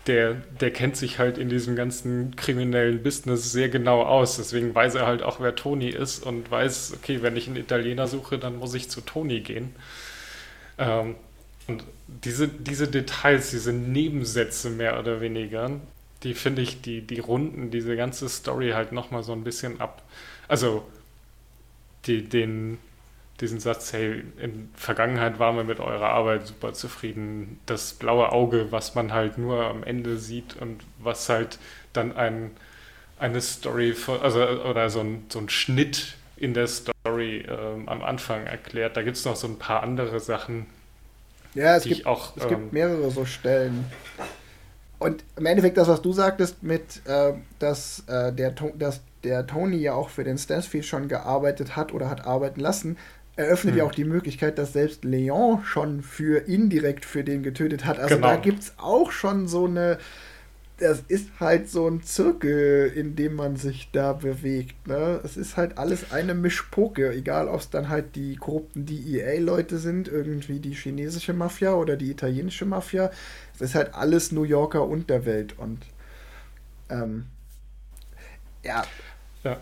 [0.08, 4.38] der, der kennt sich halt in diesem ganzen kriminellen Business sehr genau aus.
[4.38, 8.08] Deswegen weiß er halt auch, wer Tony ist und weiß, okay, wenn ich einen Italiener
[8.08, 9.76] suche, dann muss ich zu Tony gehen.
[10.80, 11.16] Ähm,
[11.68, 11.84] und
[12.24, 15.72] diese, diese Details, diese Nebensätze mehr oder weniger,
[16.24, 20.04] die finde ich, die, die runden diese ganze Story halt nochmal so ein bisschen ab.
[20.48, 20.86] Also
[22.06, 22.78] die, den,
[23.40, 27.60] diesen Satz, hey, in Vergangenheit waren wir mit eurer Arbeit super zufrieden.
[27.66, 31.60] Das blaue Auge, was man halt nur am Ende sieht und was halt
[31.94, 32.52] dann ein,
[33.18, 38.46] eine Story, also oder so ein, so ein Schnitt in der Story ähm, am Anfang
[38.46, 38.98] erklärt.
[38.98, 40.66] Da gibt es noch so ein paar andere Sachen,
[41.60, 43.86] ja, es, gibt, auch, es ähm, gibt mehrere so Stellen.
[44.98, 49.78] Und im Endeffekt das, was du sagtest, mit, äh, dass, äh, der, dass der Tony
[49.78, 52.98] ja auch für den Stansfield schon gearbeitet hat oder hat arbeiten lassen,
[53.36, 53.80] eröffnet hm.
[53.80, 58.00] ja auch die Möglichkeit, dass selbst Leon schon für indirekt für den getötet hat.
[58.00, 58.28] Also genau.
[58.28, 59.98] da gibt es auch schon so eine
[60.80, 64.88] das ist halt so ein Zirkel, in dem man sich da bewegt.
[64.88, 65.20] Ne?
[65.24, 70.08] Es ist halt alles eine Mischpoke, egal ob es dann halt die korrupten DEA-Leute sind,
[70.08, 73.12] irgendwie die chinesische Mafia oder die italienische Mafia.
[73.56, 75.86] Es ist halt alles New Yorker Unterwelt und
[76.90, 77.26] ähm,
[78.64, 78.84] ja.
[79.44, 79.60] Ja.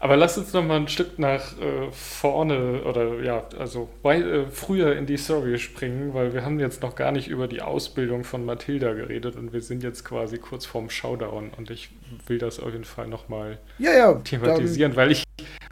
[0.00, 4.46] Aber lass uns noch mal ein Stück nach äh, vorne oder ja, also bei, äh,
[4.46, 8.22] früher in die Story springen, weil wir haben jetzt noch gar nicht über die Ausbildung
[8.22, 11.90] von Mathilda geredet und wir sind jetzt quasi kurz vorm Showdown und ich
[12.28, 15.24] will das auf jeden Fall noch mal ja, ja, thematisieren, weil ich,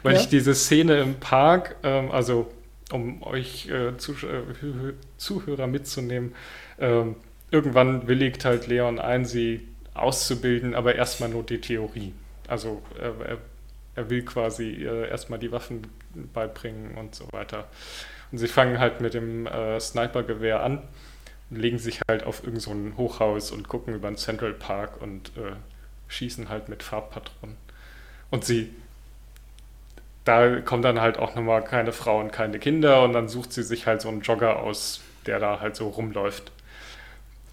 [0.03, 0.19] weil ja.
[0.19, 2.51] ich diese Szene im Park, ähm, also
[2.91, 6.35] um euch äh, Zuh äh, Zuhörer mitzunehmen,
[6.79, 7.15] ähm,
[7.49, 12.13] irgendwann willigt halt Leon ein, sie auszubilden, aber erstmal nur die Theorie.
[12.47, 13.37] Also er
[13.97, 15.87] er will quasi äh, erstmal die Waffen
[16.33, 17.67] beibringen und so weiter.
[18.31, 20.83] Und sie fangen halt mit dem äh, Snipergewehr an,
[21.49, 25.53] legen sich halt auf irgendein so Hochhaus und gucken über den Central Park und äh,
[26.09, 27.57] schießen halt mit Farbpatronen.
[28.29, 28.69] Und sie,
[30.25, 33.87] da kommen dann halt auch nochmal keine Frauen, keine Kinder und dann sucht sie sich
[33.87, 36.51] halt so einen Jogger aus, der da halt so rumläuft.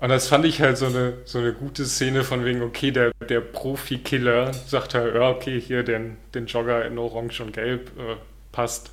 [0.04, 3.12] Und das fand ich halt so eine, so eine gute Szene von wegen, okay, der,
[3.26, 8.16] der Profi-Killer sagt halt, ja, okay, hier den, den Jogger in Orange und Gelb äh,
[8.52, 8.90] passt.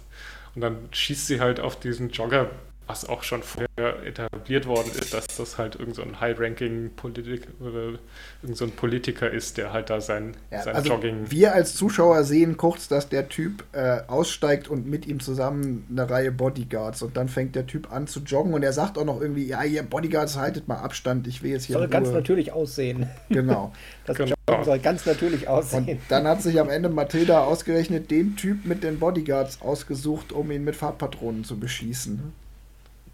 [0.56, 2.50] Und dann schießt sie halt auf diesen Jogger
[2.92, 8.00] was auch schon vorher etabliert worden ist, dass das halt irgendein so High-Ranking-Politik oder
[8.42, 11.32] irgendein so Politiker ist, der halt da sein, ja, sein also Jogging.
[11.32, 16.10] Wir als Zuschauer sehen kurz, dass der Typ äh, aussteigt und mit ihm zusammen eine
[16.10, 19.22] Reihe Bodyguards und dann fängt der Typ an zu joggen und er sagt auch noch
[19.22, 21.78] irgendwie, ja, ihr Bodyguards, haltet mal Abstand, ich will jetzt hier.
[21.78, 23.08] Soll ganz natürlich aussehen.
[23.30, 23.72] Genau.
[24.06, 24.36] das genau.
[24.50, 25.88] Joggen soll ganz natürlich aussehen.
[25.88, 30.52] Und dann hat sich am Ende Mathilda ausgerechnet den Typ mit den Bodyguards ausgesucht, um
[30.52, 32.34] ihn mit Farbpatronen zu beschießen.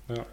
[0.10, 0.26] Ja.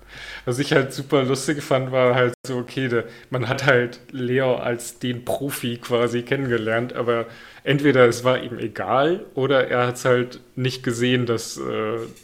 [0.44, 4.54] Was ich halt super lustig fand, war halt so, okay, de, man hat halt Leo
[4.54, 7.26] als den Profi quasi kennengelernt, aber
[7.64, 11.60] entweder es war ihm egal oder er hat es halt nicht gesehen, dass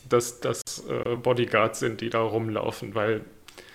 [0.08, 3.22] das äh, dass, äh, Bodyguards sind, die da rumlaufen, weil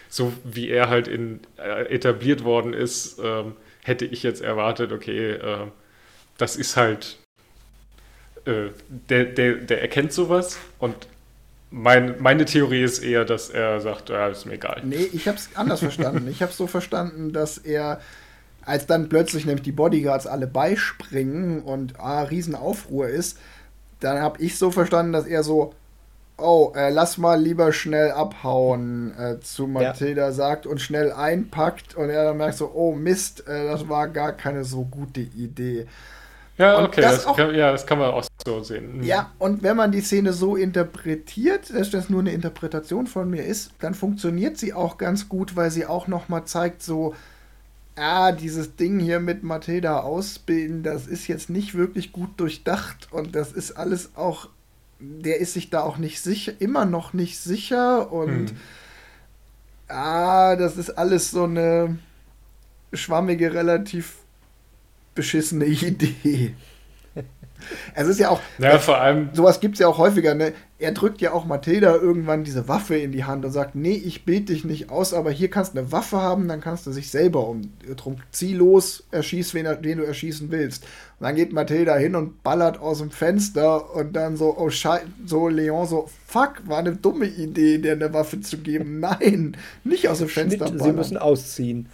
[0.08, 5.32] so wie er halt in, äh, etabliert worden ist, ähm, hätte ich jetzt erwartet, okay,
[5.32, 5.68] äh,
[6.38, 7.18] das ist halt,
[8.46, 8.70] äh,
[9.10, 10.96] der, der, der erkennt sowas und
[11.72, 14.82] mein, meine Theorie ist eher, dass er sagt, ja, ist mir egal.
[14.84, 16.28] Nee, ich habe es anders verstanden.
[16.30, 18.00] Ich habe es so verstanden, dass er,
[18.64, 23.38] als dann plötzlich nämlich die Bodyguards alle beispringen und ah, Riesenaufruhr ist,
[24.00, 25.74] dann habe ich so verstanden, dass er so,
[26.38, 30.32] oh, äh, lass mal lieber schnell abhauen, äh, zu Matilda ja.
[30.32, 34.34] sagt und schnell einpackt und er dann merkt so, oh Mist, äh, das war gar
[34.34, 35.88] keine so gute Idee.
[36.58, 38.98] Ja, und okay, das, das auch, kann, ja, das kann man auch so sehen.
[38.98, 39.04] Mhm.
[39.04, 43.44] Ja, und wenn man die Szene so interpretiert, dass das nur eine Interpretation von mir
[43.44, 47.14] ist, dann funktioniert sie auch ganz gut, weil sie auch nochmal zeigt, so,
[47.96, 53.36] ah, dieses Ding hier mit Matilda ausbilden, das ist jetzt nicht wirklich gut durchdacht und
[53.36, 54.50] das ist alles auch,
[55.00, 58.58] der ist sich da auch nicht sicher, immer noch nicht sicher und hm.
[59.90, 61.98] ah, das ist alles so eine
[62.94, 64.16] schwammige, relativ
[65.16, 66.54] beschissene Idee.
[67.94, 68.42] Es ist ja auch.
[68.58, 69.30] Ja, vor allem.
[69.34, 70.36] Sowas gibt es ja auch häufiger.
[70.36, 70.54] Ne?
[70.78, 74.26] Er drückt ja auch Mathilda irgendwann diese Waffe in die Hand und sagt: Nee, ich
[74.26, 77.10] bild dich nicht aus, aber hier kannst du eine Waffe haben, dann kannst du sich
[77.10, 77.72] selber um.
[77.96, 80.84] Drum zieh los, erschieß, wen, wen, du erschießen willst.
[81.20, 85.06] Und dann geht Mathilda hin und ballert aus dem Fenster und dann so: Oh, Scheiße,
[85.26, 89.00] so Leon so: Fuck, war eine dumme Idee, dir eine Waffe zu geben.
[89.00, 90.94] Nein, nicht aus dem Fenster Schnitt, ballern.
[90.94, 91.90] Sie müssen ausziehen.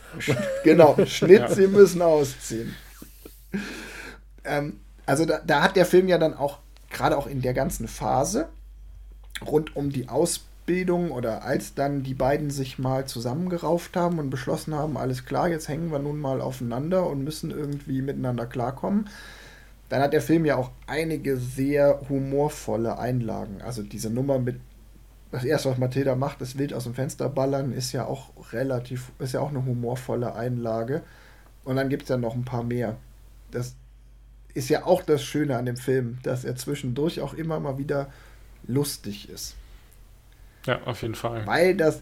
[0.64, 1.50] Genau, Schnitt, ja.
[1.50, 2.76] sie müssen ausziehen.
[4.44, 6.60] Ähm, also da, da, hat der Film ja dann auch,
[6.90, 8.50] gerade auch in der ganzen Phase,
[9.46, 14.76] rund um die Ausbildung oder als dann die beiden sich mal zusammengerauft haben und beschlossen
[14.76, 19.10] haben, alles klar, jetzt hängen wir nun mal aufeinander und müssen irgendwie miteinander klarkommen,
[19.90, 23.62] dann hat der Film ja auch einige sehr humorvolle Einlagen.
[23.62, 24.62] Also diese Nummer mit
[25.32, 29.12] das erste, was Mathilda macht, ist wild aus dem Fenster ballern, ist ja auch relativ,
[29.20, 31.04] ist ja auch eine humorvolle Einlage.
[31.64, 32.98] Und dann gibt es ja noch ein paar mehr
[33.52, 33.76] das
[34.54, 38.12] ist ja auch das Schöne an dem Film, dass er zwischendurch auch immer mal wieder
[38.68, 39.56] lustig ist.
[40.66, 41.46] Ja, auf jeden Fall.
[41.48, 42.02] Weil das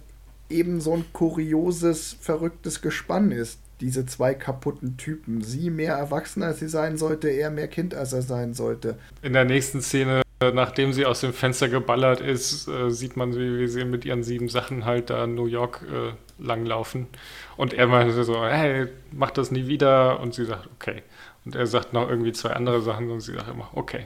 [0.49, 3.59] eben so ein kurioses, verrücktes Gespann ist.
[3.81, 5.41] Diese zwei kaputten Typen.
[5.41, 8.97] Sie mehr erwachsen, als sie sein sollte, er mehr Kind, als er sein sollte.
[9.21, 13.59] In der nächsten Szene, nachdem sie aus dem Fenster geballert ist, äh, sieht man, wie,
[13.59, 16.12] wie sie mit ihren sieben Sachen halt da in New York äh,
[16.43, 17.07] langlaufen.
[17.55, 20.19] Und er meinte so, hey, mach das nie wieder.
[20.19, 21.03] Und sie sagt, okay.
[21.49, 24.05] Und er sagt noch irgendwie zwei andere Sachen und sie sagt immer, okay.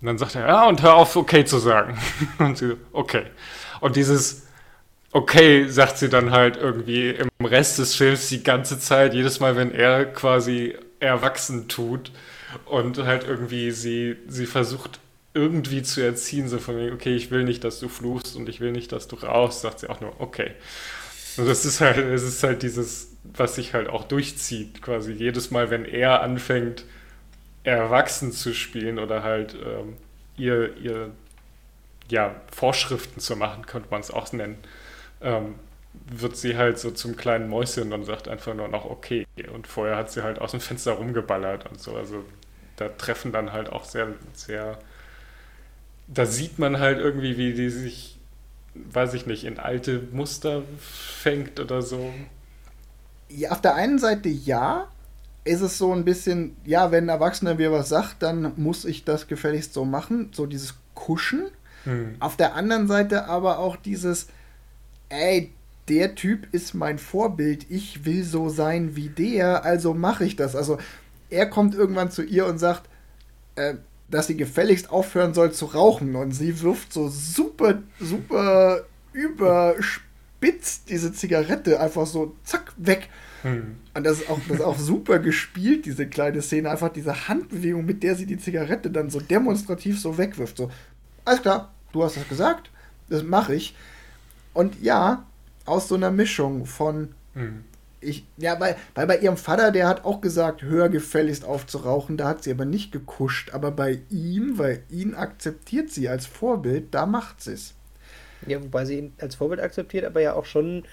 [0.00, 1.98] Und dann sagt er, ja, und hör auf, okay zu sagen.
[2.38, 3.24] und sie, okay.
[3.80, 4.44] Und dieses
[5.10, 9.56] okay sagt sie dann halt irgendwie im Rest des Films die ganze Zeit, jedes Mal,
[9.56, 12.12] wenn er quasi erwachsen tut
[12.66, 15.00] und halt irgendwie sie, sie versucht
[15.32, 18.60] irgendwie zu erziehen, so von mir, okay, ich will nicht, dass du fluchst und ich
[18.60, 20.52] will nicht, dass du rauchst, sagt sie auch nur, okay.
[21.36, 25.50] Und das ist halt, es ist halt dieses, was sich halt auch durchzieht, quasi jedes
[25.50, 26.84] Mal, wenn er anfängt,
[27.64, 29.96] erwachsen zu spielen oder halt ähm,
[30.36, 31.10] ihr, ihr
[32.08, 34.58] ja, Vorschriften zu machen, könnte man es auch nennen,
[35.22, 35.54] ähm,
[36.06, 39.26] wird sie halt so zum kleinen Mäuschen und sagt einfach nur noch okay.
[39.52, 41.96] Und vorher hat sie halt aus dem Fenster rumgeballert und so.
[41.96, 42.24] Also
[42.76, 44.78] da treffen dann halt auch sehr, sehr,
[46.08, 48.14] da sieht man halt irgendwie, wie die sich
[48.74, 52.12] weiß ich nicht, in alte Muster fängt oder so?
[53.36, 54.88] Ja, auf der einen Seite ja,
[55.44, 59.04] ist es so ein bisschen, ja, wenn ein Erwachsener mir was sagt, dann muss ich
[59.04, 61.46] das gefälligst so machen, so dieses Kuschen.
[61.84, 62.16] Hm.
[62.20, 64.28] Auf der anderen Seite aber auch dieses,
[65.08, 65.52] ey,
[65.88, 70.56] der Typ ist mein Vorbild, ich will so sein wie der, also mache ich das.
[70.56, 70.78] Also
[71.28, 72.88] er kommt irgendwann zu ihr und sagt,
[73.56, 73.74] äh,
[74.08, 76.16] dass sie gefälligst aufhören soll zu rauchen.
[76.16, 83.08] Und sie wirft so super, super überspitzt diese Zigarette einfach so zack weg.
[83.44, 83.76] Hm.
[83.94, 86.70] Und das ist, auch, das ist auch super gespielt, diese kleine Szene.
[86.70, 90.56] Einfach diese Handbewegung, mit der sie die Zigarette dann so demonstrativ so wegwirft.
[90.56, 90.70] So,
[91.24, 92.70] alles klar, du hast das gesagt,
[93.08, 93.76] das mache ich.
[94.52, 95.24] Und ja,
[95.64, 97.64] aus so einer Mischung von hm
[98.04, 101.78] ich, ja, weil, weil bei ihrem Vater, der hat auch gesagt, hör gefälligst auf zu
[101.78, 103.52] rauchen, da hat sie aber nicht gekuscht.
[103.52, 107.74] Aber bei ihm, weil ihn akzeptiert sie als Vorbild, da macht sie es.
[108.46, 110.84] Ja, wobei sie ihn als Vorbild akzeptiert, aber ja auch schon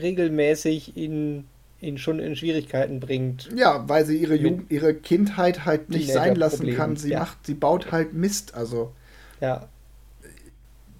[0.00, 1.46] regelmäßig ihn,
[1.80, 3.48] ihn schon in Schwierigkeiten bringt.
[3.56, 6.96] Ja, weil sie ihre, Jugend, ihre Kindheit halt nicht sein lassen kann.
[6.96, 7.20] Sie ja.
[7.20, 8.92] macht, sie baut halt Mist, also.
[9.40, 9.68] Ja.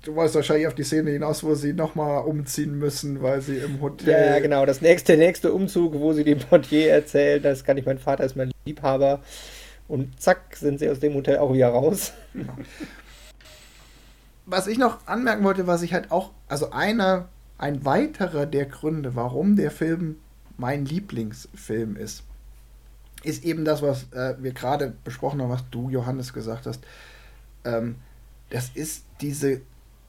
[0.03, 3.80] du weißt wahrscheinlich auf die Szene hinaus, wo sie nochmal umziehen müssen, weil sie im
[3.80, 4.34] Hotel.
[4.34, 4.64] Ja, genau.
[4.64, 8.36] Das nächste, nächste Umzug, wo sie dem Portier erzählen, das kann ich, mein Vater ist
[8.36, 9.20] mein Liebhaber.
[9.88, 12.12] Und zack, sind sie aus dem Hotel auch wieder raus.
[14.46, 17.28] Was ich noch anmerken wollte, was ich halt auch, also einer,
[17.61, 20.16] ein weiterer der Gründe, warum der Film
[20.56, 22.24] mein Lieblingsfilm ist,
[23.22, 26.82] ist eben das, was äh, wir gerade besprochen haben, was du, Johannes, gesagt hast.
[27.66, 27.96] Ähm,
[28.48, 29.61] das ist diese,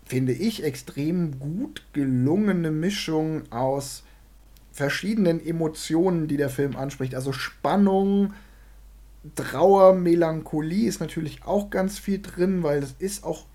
[0.06, 4.04] finde ich, extrem gut gelungene Mischung aus
[4.72, 7.16] verschiedenen Emotionen, die der Film anspricht.
[7.16, 8.34] Also Spannung,
[9.36, 13.46] Trauer, Melancholie ist natürlich auch ganz viel drin, weil das ist auch,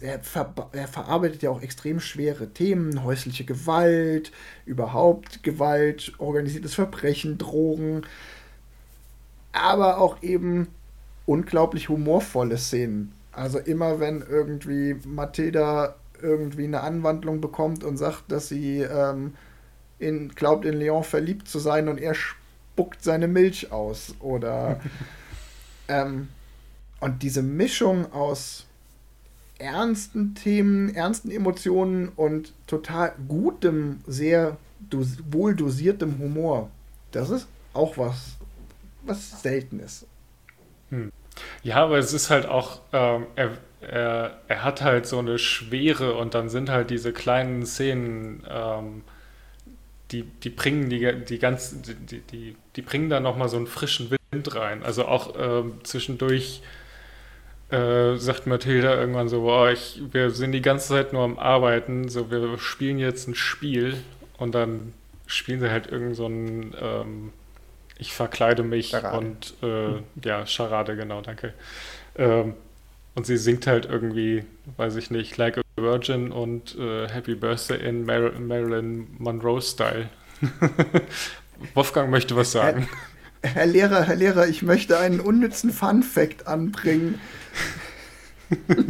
[0.00, 4.32] er, ver, er, verarbeitet ja auch extrem schwere Themen, häusliche Gewalt,
[4.66, 8.02] überhaupt Gewalt, organisiertes Verbrechen, Drogen,
[9.52, 10.66] aber auch eben
[11.26, 13.12] unglaublich humorvolle Szenen.
[13.30, 19.34] Also immer wenn irgendwie Matilda irgendwie eine Anwandlung bekommt und sagt, dass sie ähm,
[20.00, 22.14] in, glaubt in Leon verliebt zu sein und er
[22.74, 24.80] spuckt seine Milch aus oder
[25.88, 26.28] ähm,
[27.00, 28.66] und diese Mischung aus
[29.58, 36.70] ernsten Themen, ernsten Emotionen und total gutem, sehr dos wohl dosiertem Humor,
[37.12, 38.36] das ist auch was,
[39.02, 40.06] was selten ist.
[40.90, 41.12] Hm.
[41.62, 46.16] Ja, aber es ist halt auch, ähm, er, er, er hat halt so eine Schwere
[46.16, 49.02] und dann sind halt diese kleinen Szenen, ähm,
[50.10, 54.10] die, die bringen die, die ganzen, die, die, die bringen da nochmal so einen frischen
[54.10, 54.82] Wind rein.
[54.82, 56.62] Also auch ähm, zwischendurch
[57.70, 62.08] äh, sagt Mathilda irgendwann so, boah, ich, wir sind die ganze Zeit nur am Arbeiten,
[62.08, 63.96] so wir spielen jetzt ein Spiel
[64.36, 64.92] und dann
[65.26, 67.32] spielen sie halt irgend so ein ähm,
[67.98, 69.18] ich verkleide mich Charade.
[69.18, 70.02] und äh, hm.
[70.24, 71.54] ja, Charade, genau, danke.
[72.16, 72.54] Ähm,
[73.14, 74.44] und sie singt halt irgendwie,
[74.76, 80.08] weiß ich nicht, Like a Virgin und äh, Happy Birthday in Mar Marilyn Monroe Style.
[81.74, 82.88] Wolfgang möchte was sagen.
[83.42, 87.20] Herr, Herr, Lehrer, Herr Lehrer, ich möchte einen unnützen Fun Fact anbringen.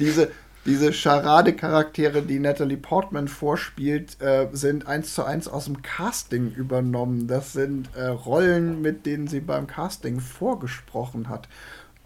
[0.00, 0.30] Diese
[0.66, 7.28] diese Charade-Charaktere, die Natalie Portman vorspielt, äh, sind eins zu eins aus dem Casting übernommen.
[7.28, 11.48] Das sind äh, Rollen, mit denen sie beim Casting vorgesprochen hat.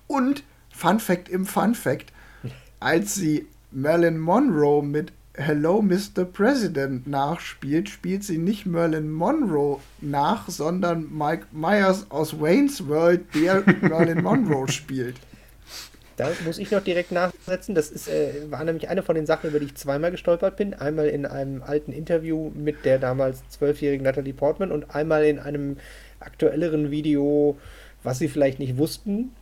[0.07, 0.45] Und
[0.81, 2.11] Fun Fact im Fun Fact,
[2.81, 6.24] als sie Marilyn Monroe mit Hello Mr.
[6.24, 13.62] President nachspielt, spielt sie nicht Merlin Monroe nach, sondern Mike Myers aus Wayne's World, der
[13.83, 15.16] Merlin Monroe spielt.
[16.16, 17.74] Da muss ich noch direkt nachsetzen.
[17.74, 20.72] Das ist, äh, war nämlich eine von den Sachen, über die ich zweimal gestolpert bin.
[20.72, 25.76] Einmal in einem alten Interview mit der damals zwölfjährigen Natalie Portman und einmal in einem
[26.20, 27.59] aktuelleren Video,
[28.03, 29.35] was sie vielleicht nicht wussten.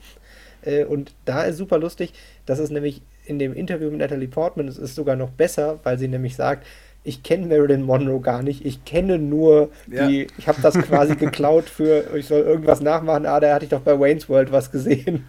[0.62, 2.12] Äh, und da ist super lustig,
[2.46, 5.98] dass es nämlich in dem Interview mit Natalie Portman, es ist sogar noch besser, weil
[5.98, 6.66] sie nämlich sagt,
[7.04, 8.66] ich kenne Marilyn Monroe gar nicht.
[8.66, 10.06] Ich kenne nur ja.
[10.06, 13.24] die, ich habe das quasi geklaut für, ich soll irgendwas nachmachen.
[13.24, 15.26] Ah, da hatte ich doch bei Wayne's World was gesehen.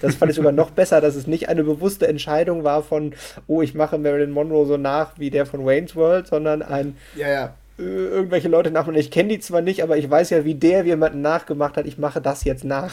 [0.00, 3.14] Das fand ich sogar noch besser, dass es nicht eine bewusste Entscheidung war von,
[3.46, 7.28] oh, ich mache Marilyn Monroe so nach wie der von Wayne's World, sondern ein, ja,
[7.28, 8.96] ja irgendwelche Leute nachmachen.
[8.98, 11.86] Ich kenne die zwar nicht, aber ich weiß ja, wie der jemanden nachgemacht hat.
[11.86, 12.92] Ich mache das jetzt nach.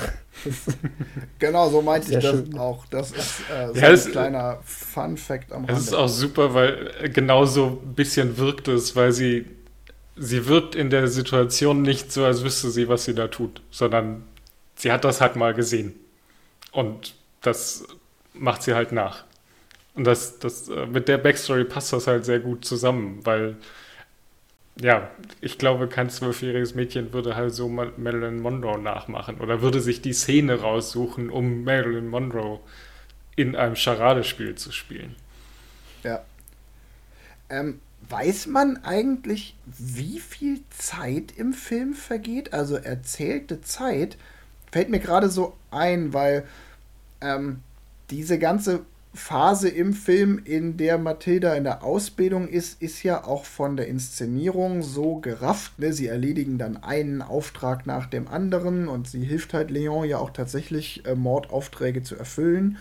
[1.39, 2.57] genau, so meinte ich das schön.
[2.57, 2.85] auch.
[2.87, 5.73] Das ist äh, so ja, ein kleiner Fun-Fact am Rande.
[5.73, 9.45] Das ist auch super, weil äh, genau so ein bisschen wirkt es, weil sie,
[10.15, 14.23] sie wirkt in der Situation nicht so, als wüsste sie, was sie da tut, sondern
[14.75, 15.95] sie hat das halt mal gesehen.
[16.71, 17.85] Und das
[18.33, 19.25] macht sie halt nach.
[19.95, 23.57] Und das, das, äh, mit der Backstory passt das halt sehr gut zusammen, weil
[24.79, 25.09] ja,
[25.41, 30.13] ich glaube, kein zwölfjähriges Mädchen würde halt so Marilyn Monroe nachmachen oder würde sich die
[30.13, 32.59] Szene raussuchen, um Marilyn Monroe
[33.35, 35.15] in einem Charadespiel zu spielen.
[36.03, 36.23] Ja.
[37.49, 42.53] Ähm, weiß man eigentlich, wie viel Zeit im Film vergeht?
[42.53, 44.17] Also erzählte Zeit
[44.71, 46.47] fällt mir gerade so ein, weil
[47.21, 47.61] ähm,
[48.09, 48.85] diese ganze
[49.17, 53.87] Phase im Film, in der Mathilda in der Ausbildung ist, ist ja auch von der
[53.87, 55.79] Inszenierung so gerafft.
[55.79, 55.91] Ne?
[55.91, 60.29] Sie erledigen dann einen Auftrag nach dem anderen und sie hilft halt Leon ja auch
[60.29, 62.77] tatsächlich, äh, Mordaufträge zu erfüllen.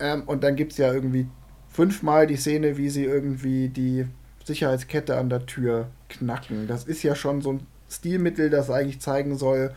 [0.00, 1.28] Ähm, und dann gibt es ja irgendwie
[1.68, 4.06] fünfmal die Szene, wie sie irgendwie die
[4.44, 6.66] Sicherheitskette an der Tür knacken.
[6.66, 9.74] Das ist ja schon so ein Stilmittel, das eigentlich zeigen soll,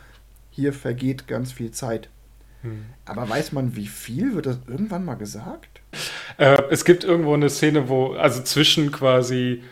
[0.50, 2.10] hier vergeht ganz viel Zeit.
[2.66, 2.86] Hm.
[3.06, 4.34] Aber weiß man, wie viel?
[4.34, 5.82] Wird das irgendwann mal gesagt?
[6.38, 9.64] Äh, es gibt irgendwo eine Szene, wo, also zwischen quasi,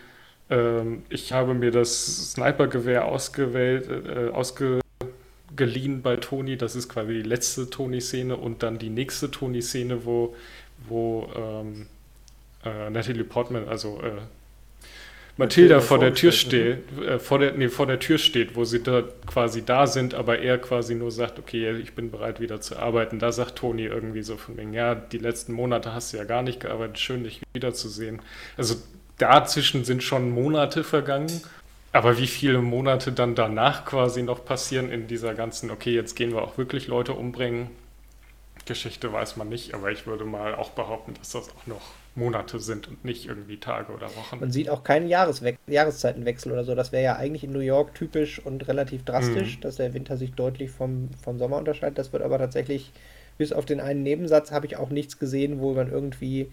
[0.50, 7.24] äh, ich habe mir das Snipergewehr ausgewählt, äh, ausgeliehen bei Toni, das ist quasi die
[7.24, 10.36] letzte Toni-Szene und dann die nächste Toni-Szene, wo,
[10.88, 11.88] wo ähm,
[12.64, 14.22] äh, Natalie Portman, also äh,
[15.36, 18.84] Mathilda vor der Tür steht, äh, vor der, nee, vor der Tür steht, wo sie
[18.84, 22.78] da quasi da sind, aber er quasi nur sagt, okay, ich bin bereit wieder zu
[22.78, 23.18] arbeiten.
[23.18, 26.44] Da sagt Toni irgendwie so von wegen, ja, die letzten Monate hast du ja gar
[26.44, 28.22] nicht gearbeitet, schön dich wiederzusehen.
[28.58, 28.76] Also
[29.18, 31.42] dazwischen sind schon Monate vergangen,
[31.94, 36.32] aber wie viele Monate dann danach quasi noch passieren in dieser ganzen, okay, jetzt gehen
[36.32, 37.70] wir auch wirklich Leute umbringen,
[38.66, 41.82] Geschichte weiß man nicht, aber ich würde mal auch behaupten, dass das auch noch
[42.16, 44.40] Monate sind und nicht irgendwie Tage oder Wochen.
[44.40, 46.76] Man sieht auch keinen Jahreswe Jahreszeitenwechsel oder so.
[46.76, 49.62] Das wäre ja eigentlich in New York typisch und relativ drastisch, mhm.
[49.62, 51.98] dass der Winter sich deutlich vom, vom Sommer unterscheidet.
[51.98, 52.92] Das wird aber tatsächlich,
[53.38, 56.52] bis auf den einen Nebensatz, habe ich auch nichts gesehen, wo man irgendwie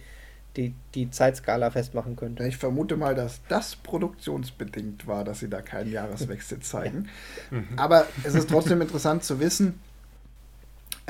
[0.57, 2.47] die, die Zeitskala festmachen könnte.
[2.47, 7.09] Ich vermute mal, dass das produktionsbedingt war, dass sie da keinen Jahreswechsel zeigen.
[7.51, 7.59] ja.
[7.59, 7.69] mhm.
[7.77, 9.79] Aber es ist trotzdem interessant zu wissen,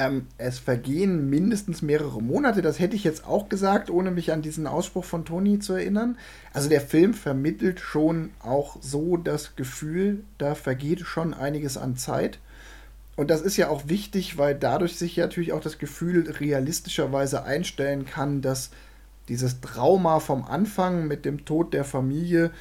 [0.01, 2.63] ähm, es vergehen mindestens mehrere Monate.
[2.63, 6.17] Das hätte ich jetzt auch gesagt, ohne mich an diesen Ausspruch von Toni zu erinnern.
[6.55, 12.39] Also der Film vermittelt schon auch so das Gefühl, da vergeht schon einiges an Zeit.
[13.15, 17.45] Und das ist ja auch wichtig, weil dadurch sich ja natürlich auch das Gefühl realistischerweise
[17.45, 18.71] einstellen kann, dass
[19.29, 22.53] dieses Trauma vom Anfang mit dem Tod der Familie,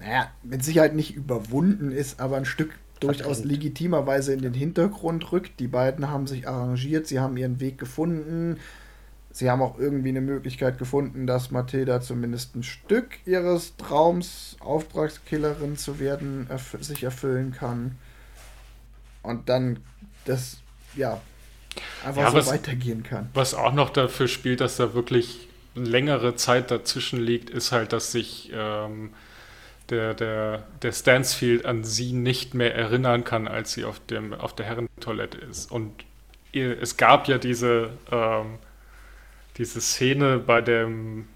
[0.00, 5.60] naja, mit Sicherheit nicht überwunden ist, aber ein Stück durchaus legitimerweise in den Hintergrund rückt.
[5.60, 8.58] Die beiden haben sich arrangiert, sie haben ihren Weg gefunden.
[9.30, 15.76] Sie haben auch irgendwie eine Möglichkeit gefunden, dass Mathilda zumindest ein Stück ihres Traums, Auftragskillerin
[15.76, 17.98] zu werden, erf sich erfüllen kann.
[19.24, 19.80] Und dann
[20.24, 20.58] das,
[20.94, 21.20] ja,
[22.04, 23.28] einfach ja, so was, weitergehen kann.
[23.34, 28.12] Was auch noch dafür spielt, dass da wirklich längere Zeit dazwischen liegt, ist halt, dass
[28.12, 29.10] sich ähm,
[29.90, 34.54] der, der, der Stansfield an sie nicht mehr erinnern kann, als sie auf, dem, auf
[34.54, 35.70] der Herrentoilette ist.
[35.70, 35.92] Und
[36.52, 38.58] es gab ja diese, ähm,
[39.56, 41.26] diese Szene bei dem,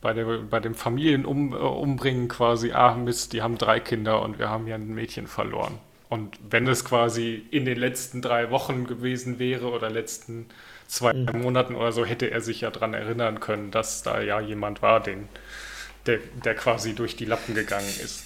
[0.00, 4.66] bei, der, bei dem Familienumbringen quasi, ah Mist, die haben drei Kinder und wir haben
[4.66, 5.78] ja ein Mädchen verloren.
[6.08, 10.46] Und wenn es quasi in den letzten drei Wochen gewesen wäre oder letzten
[10.86, 11.40] zwei mhm.
[11.40, 15.00] Monaten oder so, hätte er sich ja daran erinnern können, dass da ja jemand war,
[15.00, 15.28] den,
[16.06, 18.24] der, der quasi durch die Lappen gegangen ist.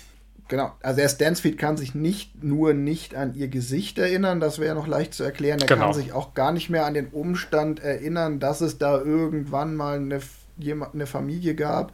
[0.49, 4.77] Genau, also der Stansfield kann sich nicht nur nicht an ihr Gesicht erinnern, das wäre
[4.77, 5.59] noch leicht zu erklären.
[5.61, 5.87] Er genau.
[5.87, 9.97] kann sich auch gar nicht mehr an den Umstand erinnern, dass es da irgendwann mal
[9.97, 10.21] eine,
[10.93, 11.93] eine Familie gab,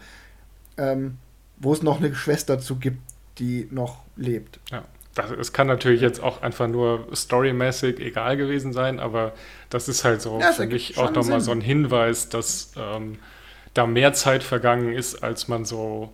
[0.76, 1.16] ähm,
[1.58, 3.00] wo es noch eine Schwester zu gibt,
[3.38, 4.60] die noch lebt.
[4.70, 4.84] Ja.
[5.14, 9.34] Das, es kann natürlich jetzt auch einfach nur storymäßig egal gewesen sein, aber
[9.68, 13.18] das ist halt so ja, für mich auch nochmal so ein Hinweis, dass ähm,
[13.74, 16.12] da mehr Zeit vergangen ist, als man so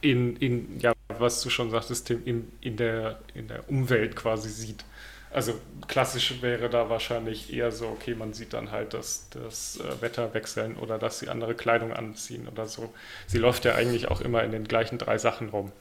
[0.00, 4.84] in, in ja, was du schon sagtest, in, in, der, in der Umwelt quasi sieht.
[5.30, 5.54] Also
[5.88, 10.32] klassisch wäre da wahrscheinlich eher so, okay, man sieht dann halt das, das äh, Wetter
[10.34, 12.94] wechseln oder dass sie andere Kleidung anziehen oder so.
[13.26, 15.72] Sie läuft ja eigentlich auch immer in den gleichen drei Sachen rum.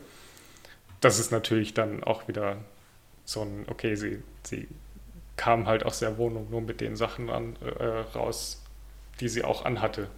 [0.99, 2.57] Das ist natürlich dann auch wieder
[3.23, 4.67] so ein, okay, sie, sie
[5.37, 7.83] kam halt aus der Wohnung nur mit den Sachen an, äh,
[8.17, 8.63] raus,
[9.19, 10.09] die sie auch anhatte.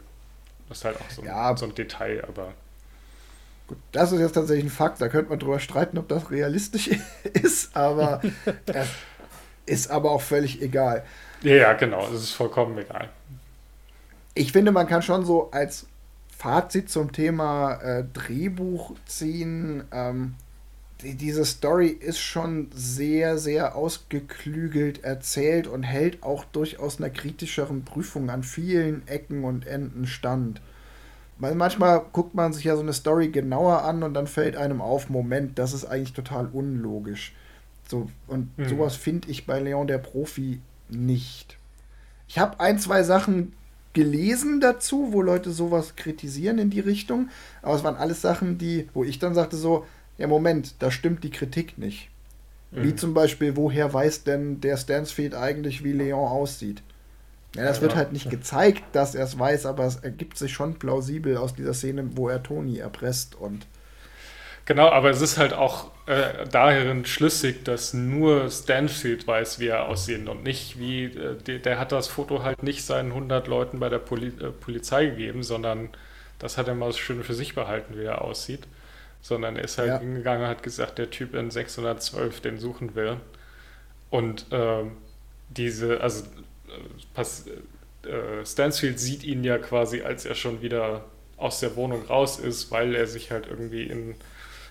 [0.69, 2.53] Das ist halt auch so, ja, ein, so ein Detail, aber.
[3.67, 5.01] Gut, das ist jetzt tatsächlich ein Fakt.
[5.01, 6.89] Da könnte man drüber streiten, ob das realistisch
[7.33, 8.21] ist, aber
[8.65, 8.87] es
[9.65, 11.03] ist aber auch völlig egal.
[11.41, 12.07] Ja, ja, genau.
[12.07, 13.09] Es ist vollkommen egal.
[14.33, 15.87] Ich finde, man kann schon so als
[16.35, 19.83] Fazit zum Thema äh, Drehbuch ziehen.
[19.91, 20.35] Ähm,
[21.01, 27.83] die, diese Story ist schon sehr, sehr ausgeklügelt erzählt und hält auch durchaus einer kritischeren
[27.83, 30.61] Prüfung an vielen Ecken und Enden stand.
[31.39, 34.81] Weil manchmal guckt man sich ja so eine Story genauer an und dann fällt einem
[34.81, 37.35] auf, Moment, das ist eigentlich total unlogisch.
[37.87, 38.67] So, und mhm.
[38.67, 41.57] sowas finde ich bei Leon der Profi nicht.
[42.27, 43.53] Ich habe ein, zwei Sachen
[43.93, 47.29] gelesen dazu, wo Leute sowas kritisieren in die Richtung,
[47.61, 49.85] aber es waren alles Sachen, die, wo ich dann sagte so,
[50.17, 52.09] ja Moment, da stimmt die Kritik nicht.
[52.71, 52.83] Mhm.
[52.83, 56.81] Wie zum Beispiel, woher weiß denn der Stansfield eigentlich, wie Leon aussieht?
[57.55, 60.53] Ja, das ja, wird halt nicht gezeigt, dass er es weiß, aber es ergibt sich
[60.53, 63.65] schon plausibel aus dieser Szene, wo er Toni erpresst und.
[64.65, 69.87] Genau, aber es ist halt auch äh, darin schlüssig, dass nur Stanfield weiß, wie er
[69.87, 73.79] aussieht und nicht wie, äh, der, der, hat das Foto halt nicht seinen 100 Leuten
[73.79, 75.89] bei der Poli äh, Polizei gegeben, sondern
[76.37, 78.67] das hat er mal schön für sich behalten, wie er aussieht
[79.27, 79.99] sondern er ist halt ja.
[79.99, 83.19] hingegangen und hat gesagt, der Typ in 612, den suchen wir.
[84.09, 84.93] Und ähm,
[85.49, 86.23] diese, also
[87.13, 87.45] pass,
[88.03, 91.03] äh, Stansfield sieht ihn ja quasi, als er schon wieder
[91.35, 94.15] aus der Wohnung raus ist, weil er sich halt irgendwie in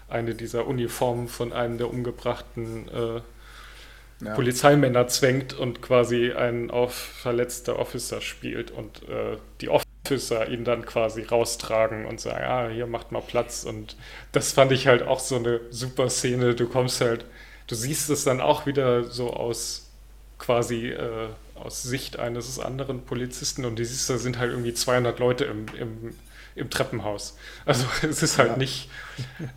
[0.08, 4.34] eine dieser Uniformen von einem der umgebrachten äh, ja.
[4.34, 8.70] Polizeimänner zwängt und quasi einen auf verletzter Officer spielt.
[8.70, 9.68] Und äh, die
[10.06, 13.64] Officer ihn dann quasi raustragen und sagen, ah, hier macht mal Platz.
[13.64, 13.96] Und
[14.32, 16.54] das fand ich halt auch so eine super Szene.
[16.54, 17.24] Du kommst halt,
[17.66, 19.90] du siehst es dann auch wieder so aus
[20.38, 25.18] quasi äh, aus Sicht eines anderen Polizisten und du siehst, da sind halt irgendwie 200
[25.18, 26.14] Leute im, im,
[26.54, 27.36] im Treppenhaus.
[27.64, 28.56] Also es ist halt ja.
[28.56, 28.90] nicht,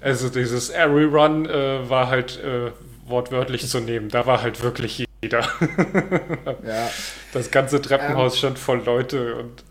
[0.02, 2.72] also dieses Airy Run äh, war halt äh,
[3.06, 4.10] wortwörtlich zu nehmen.
[4.10, 5.42] Da war halt wirklich jeder.
[6.66, 6.90] ja.
[7.34, 9.64] Das ganze Treppenhaus ähm, stand voll Leute und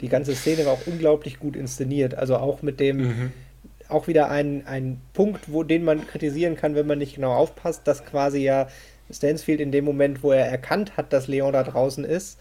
[0.00, 2.14] die ganze Szene war auch unglaublich gut inszeniert.
[2.14, 3.32] Also auch mit dem, mhm.
[3.88, 7.86] auch wieder ein, ein Punkt, wo, den man kritisieren kann, wenn man nicht genau aufpasst,
[7.86, 8.68] dass quasi ja
[9.10, 12.38] Stansfield in dem Moment, wo er erkannt hat, dass Leon da draußen ist,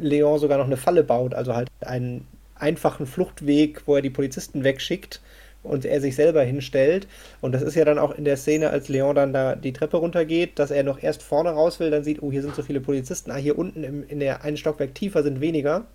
[0.00, 4.64] Leon sogar noch eine Falle baut, also halt einen einfachen Fluchtweg, wo er die Polizisten
[4.64, 5.20] wegschickt
[5.62, 7.06] und er sich selber hinstellt.
[7.40, 9.98] Und das ist ja dann auch in der Szene, als Leon dann da die Treppe
[9.98, 12.80] runtergeht, dass er noch erst vorne raus will, dann sieht, oh, hier sind so viele
[12.80, 15.86] Polizisten, ah, hier unten im, in der einen Stockwerk tiefer sind weniger.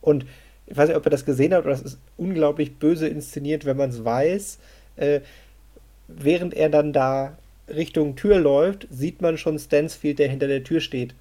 [0.00, 0.26] Und
[0.66, 3.76] ich weiß nicht, ob er das gesehen hat, aber das ist unglaublich böse inszeniert, wenn
[3.76, 4.58] man es weiß.
[4.96, 5.20] Äh,
[6.08, 7.36] während er dann da
[7.68, 11.14] Richtung Tür läuft, sieht man schon Stansfield, der hinter der Tür steht.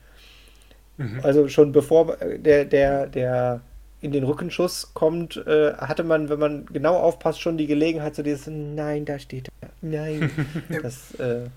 [0.98, 1.20] Mhm.
[1.24, 3.62] Also schon bevor der, der, der
[4.04, 8.22] in den Rückenschuss kommt, äh, hatte man, wenn man genau aufpasst, schon die Gelegenheit, so
[8.22, 9.70] dieses Nein, da steht er.
[9.82, 10.30] Nein.
[10.84, 11.48] das äh,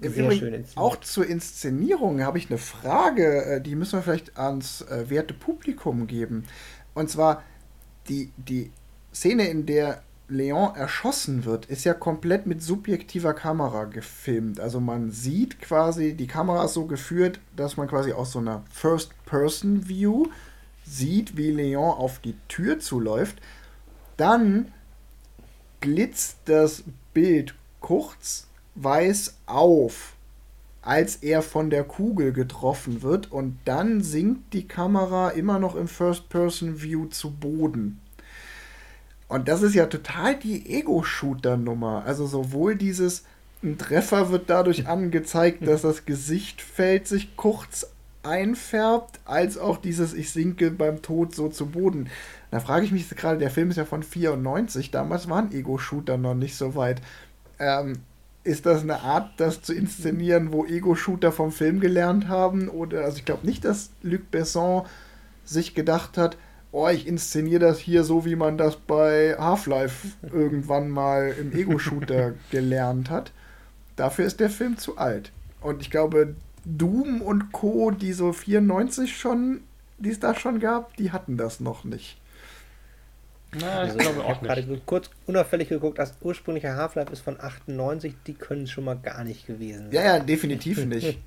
[0.00, 0.76] sehr schön inszeniert.
[0.76, 5.34] Auch zur Inszenierung habe ich eine Frage, äh, die müssen wir vielleicht ans äh, werte
[5.34, 6.44] Publikum geben.
[6.94, 7.42] Und zwar
[8.08, 8.72] die, die
[9.12, 14.58] Szene, in der Leon erschossen wird, ist ja komplett mit subjektiver Kamera gefilmt.
[14.58, 18.64] Also man sieht quasi, die Kamera ist so geführt, dass man quasi aus so einer
[18.72, 20.26] First-Person-View
[20.84, 23.38] sieht, wie Leon auf die Tür zuläuft.
[24.16, 24.72] Dann
[25.80, 30.14] blitzt das Bild kurz weiß auf,
[30.82, 35.88] als er von der Kugel getroffen wird und dann sinkt die Kamera immer noch im
[35.88, 38.00] First-Person-View zu Boden.
[39.28, 42.04] Und das ist ja total die Ego-Shooter-Nummer.
[42.04, 43.24] Also sowohl dieses,
[43.62, 47.86] ein Treffer wird dadurch angezeigt, dass das Gesichtfeld sich kurz
[48.24, 52.08] einfärbt, als auch dieses Ich sinke beim Tod so zu Boden.
[52.50, 56.34] Da frage ich mich gerade, der Film ist ja von 94, damals waren Ego-Shooter noch
[56.34, 57.00] nicht so weit.
[57.58, 57.98] Ähm,
[58.44, 62.68] ist das eine Art, das zu inszenieren, wo Ego-Shooter vom Film gelernt haben?
[62.68, 64.84] Oder, also ich glaube nicht, dass Luc Besson
[65.44, 66.36] sich gedacht hat,
[66.70, 72.34] oh, ich inszeniere das hier so, wie man das bei Half-Life irgendwann mal im Ego-Shooter
[72.50, 73.32] gelernt hat.
[73.96, 75.32] Dafür ist der Film zu alt.
[75.60, 76.34] Und ich glaube,
[76.64, 79.60] Doom und Co., die so 94 schon,
[79.98, 82.16] die es da schon gab, die hatten das noch nicht.
[83.60, 84.52] Na, ich also, glaube auch nicht.
[84.52, 89.22] gerade kurz unauffällig geguckt, das ursprüngliche Half-Life ist von 98, die können schon mal gar
[89.24, 89.92] nicht gewesen sein.
[89.92, 91.18] Ja, ja, definitiv nicht.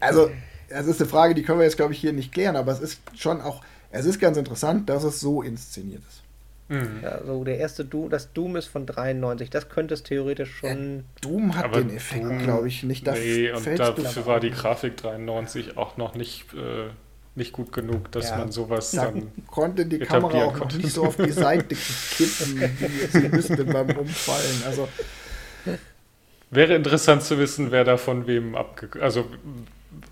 [0.00, 0.30] Also,
[0.68, 2.80] das ist eine Frage, die können wir jetzt, glaube ich, hier nicht klären, aber es
[2.80, 6.23] ist schon auch, es ist ganz interessant, dass es so inszeniert ist.
[6.68, 7.00] Mhm.
[7.02, 10.96] Ja, so der erste Doom, das Doom ist von 93, das könnte es theoretisch schon.
[10.96, 13.06] Ja, Doom hat Aber den Effekt, glaube ich, nicht.
[13.06, 16.88] Da nee, und dafür war die Grafik 93 auch noch nicht, äh,
[17.34, 19.30] nicht gut genug, dass ja, man sowas da dann.
[19.46, 21.74] konnte die Kamera auch noch nicht so auf die Seite
[22.16, 24.62] kippen, wie sie müsste beim Umfallen.
[24.66, 24.88] Also.
[26.50, 28.88] Wäre interessant zu wissen, wer da von wem abge...
[29.02, 29.26] Also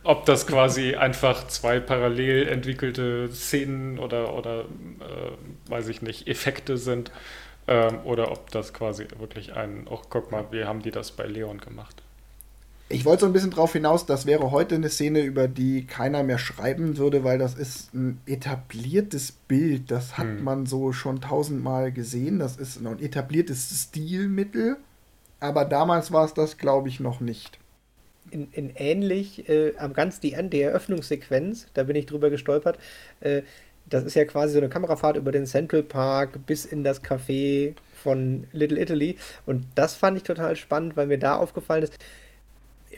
[0.04, 6.76] ob das quasi einfach zwei parallel entwickelte Szenen oder, oder äh, weiß ich nicht, Effekte
[6.76, 7.10] sind
[7.66, 11.26] ähm, oder ob das quasi wirklich ein, oh guck mal, wie haben die das bei
[11.26, 12.02] Leon gemacht.
[12.88, 16.22] Ich wollte so ein bisschen darauf hinaus, das wäre heute eine Szene, über die keiner
[16.22, 19.90] mehr schreiben würde, weil das ist ein etabliertes Bild.
[19.90, 20.44] Das hat hm.
[20.44, 22.38] man so schon tausendmal gesehen.
[22.38, 24.76] Das ist ein etabliertes Stilmittel.
[25.40, 27.58] Aber damals war es das, glaube ich, noch nicht
[28.32, 32.78] in, in ähnlich, äh, am ganz die, die Eröffnungssequenz, da bin ich drüber gestolpert.
[33.20, 33.42] Äh,
[33.86, 37.74] das ist ja quasi so eine Kamerafahrt über den Central Park bis in das Café
[38.02, 39.16] von Little Italy.
[39.44, 41.98] Und das fand ich total spannend, weil mir da aufgefallen ist,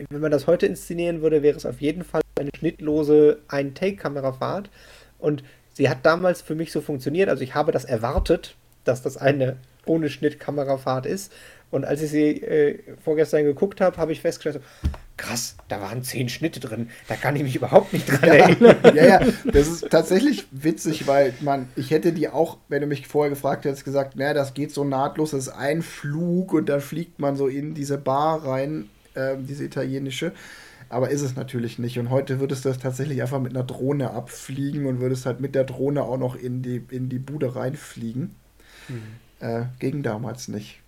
[0.09, 4.69] wenn man das heute inszenieren würde, wäre es auf jeden Fall eine schnittlose Ein-Take-Kamerafahrt.
[5.19, 7.29] Und sie hat damals für mich so funktioniert.
[7.29, 11.31] Also ich habe das erwartet, dass das eine ohne Schnitt Kamerafahrt ist.
[11.71, 16.03] Und als ich sie äh, vorgestern geguckt habe, habe ich festgestellt, so, krass, da waren
[16.03, 16.89] zehn Schnitte drin.
[17.07, 18.77] Da kann ich mich überhaupt nicht dran ja, erinnern.
[18.95, 23.07] Ja, ja, das ist tatsächlich witzig, weil man, ich hätte die auch, wenn du mich
[23.07, 26.81] vorher gefragt hättest, gesagt, naja, das geht so nahtlos, das ist ein Flug und dann
[26.81, 30.33] fliegt man so in diese Bar rein, äh, diese italienische.
[30.89, 31.97] Aber ist es natürlich nicht.
[31.97, 35.55] Und heute würdest du das tatsächlich einfach mit einer Drohne abfliegen und würdest halt mit
[35.55, 38.35] der Drohne auch noch in die, in die Bude reinfliegen.
[38.87, 39.01] Mhm.
[39.39, 40.79] Äh, ging damals nicht.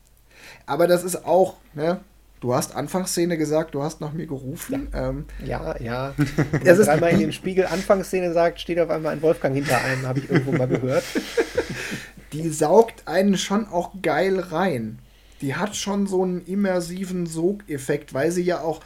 [0.65, 1.99] Aber das ist auch, ne?
[2.39, 4.89] Du hast Anfangsszene gesagt, du hast nach mir gerufen.
[4.93, 5.79] Ja, ähm, ja.
[5.79, 6.13] ja.
[6.63, 10.19] Er dreimal in den Spiegel Anfangsszene sagt, steht auf einmal ein Wolfgang hinter einem, habe
[10.19, 11.03] ich irgendwo mal gehört.
[12.33, 14.99] Die saugt einen schon auch geil rein.
[15.41, 18.81] Die hat schon so einen immersiven Sogeffekt, weil sie ja auch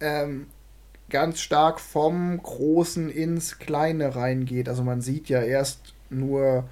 [0.00, 0.46] ähm,
[1.10, 4.68] ganz stark vom Großen ins Kleine reingeht.
[4.68, 6.64] Also man sieht ja erst nur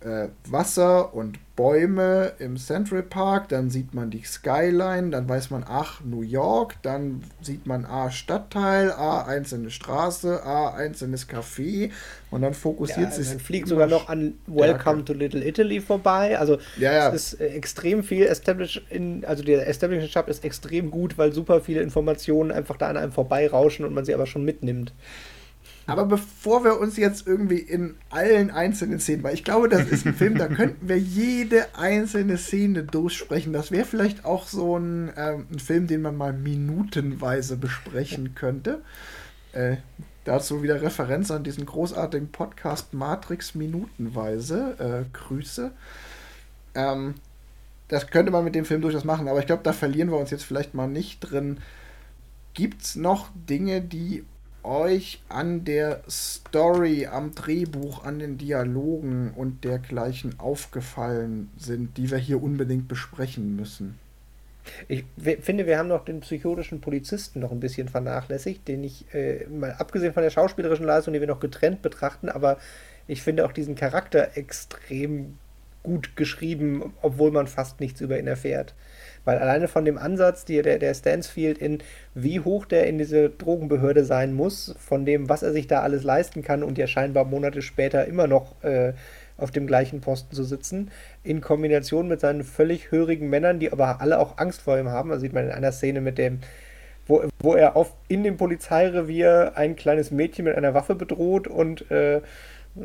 [0.00, 5.64] äh, Wasser und Bäume im Central Park, dann sieht man die Skyline, dann weiß man,
[5.68, 11.90] ach, New York, dann sieht man A, Stadtteil, A, einzelne Straße, A, einzelnes Café
[12.30, 13.28] und dann fokussiert ja, sich.
[13.28, 16.38] Dann fliegt sogar noch an Welcome to Little Italy vorbei.
[16.38, 17.08] Also ja, ja.
[17.08, 21.32] es ist äh, extrem viel Establish in, also der Establishment Shop ist extrem gut, weil
[21.32, 24.92] super viele Informationen einfach da an einem vorbeirauschen und man sie aber schon mitnimmt.
[25.88, 30.06] Aber bevor wir uns jetzt irgendwie in allen einzelnen Szenen, weil ich glaube, das ist
[30.06, 33.54] ein Film, da könnten wir jede einzelne Szene durchsprechen.
[33.54, 38.82] Das wäre vielleicht auch so ein, ähm, ein, Film, den man mal minutenweise besprechen könnte.
[39.52, 39.78] Äh,
[40.26, 45.06] dazu wieder Referenz an diesen großartigen Podcast Matrix Minutenweise.
[45.08, 45.72] Äh, Grüße.
[46.74, 47.14] Ähm,
[47.88, 50.30] das könnte man mit dem Film durchaus machen, aber ich glaube, da verlieren wir uns
[50.30, 51.60] jetzt vielleicht mal nicht drin.
[52.52, 54.26] Gibt es noch Dinge, die
[54.68, 62.18] euch an der Story, am Drehbuch, an den Dialogen und dergleichen aufgefallen sind, die wir
[62.18, 63.98] hier unbedingt besprechen müssen?
[64.86, 69.46] Ich finde, wir haben noch den psychotischen Polizisten noch ein bisschen vernachlässigt, den ich, äh,
[69.46, 72.58] mal abgesehen von der schauspielerischen Leistung, die wir noch getrennt betrachten, aber
[73.06, 75.38] ich finde auch diesen Charakter extrem
[75.82, 78.74] gut geschrieben, obwohl man fast nichts über ihn erfährt.
[79.28, 81.80] Weil alleine von dem Ansatz, die, der, der Stansfield in
[82.14, 86.02] wie hoch der in diese Drogenbehörde sein muss, von dem, was er sich da alles
[86.02, 88.94] leisten kann und ja scheinbar Monate später immer noch äh,
[89.36, 90.90] auf dem gleichen Posten zu sitzen,
[91.24, 95.10] in Kombination mit seinen völlig hörigen Männern, die aber alle auch Angst vor ihm haben.
[95.10, 96.38] Das sieht man in einer Szene mit dem,
[97.06, 101.90] wo, wo er auf, in dem Polizeirevier ein kleines Mädchen mit einer Waffe bedroht und
[101.90, 102.22] äh,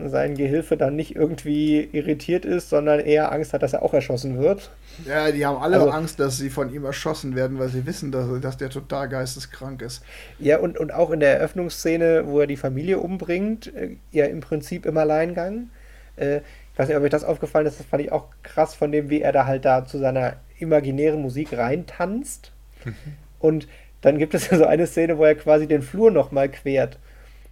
[0.05, 4.39] sein Gehilfe dann nicht irgendwie irritiert ist, sondern eher Angst hat, dass er auch erschossen
[4.39, 4.71] wird.
[5.05, 8.11] Ja, die haben alle also, Angst, dass sie von ihm erschossen werden, weil sie wissen,
[8.11, 10.03] dass, dass der total geisteskrank ist.
[10.39, 14.41] Ja, und, und auch in der Eröffnungsszene, wo er die Familie umbringt, äh, ja im
[14.41, 15.69] Prinzip im Alleingang.
[16.15, 18.91] Äh, ich weiß nicht, ob euch das aufgefallen ist, das fand ich auch krass von
[18.91, 22.51] dem, wie er da halt da zu seiner imaginären Musik reintanzt.
[22.83, 22.95] Mhm.
[23.39, 23.67] Und
[24.01, 26.97] dann gibt es ja so eine Szene, wo er quasi den Flur nochmal quert.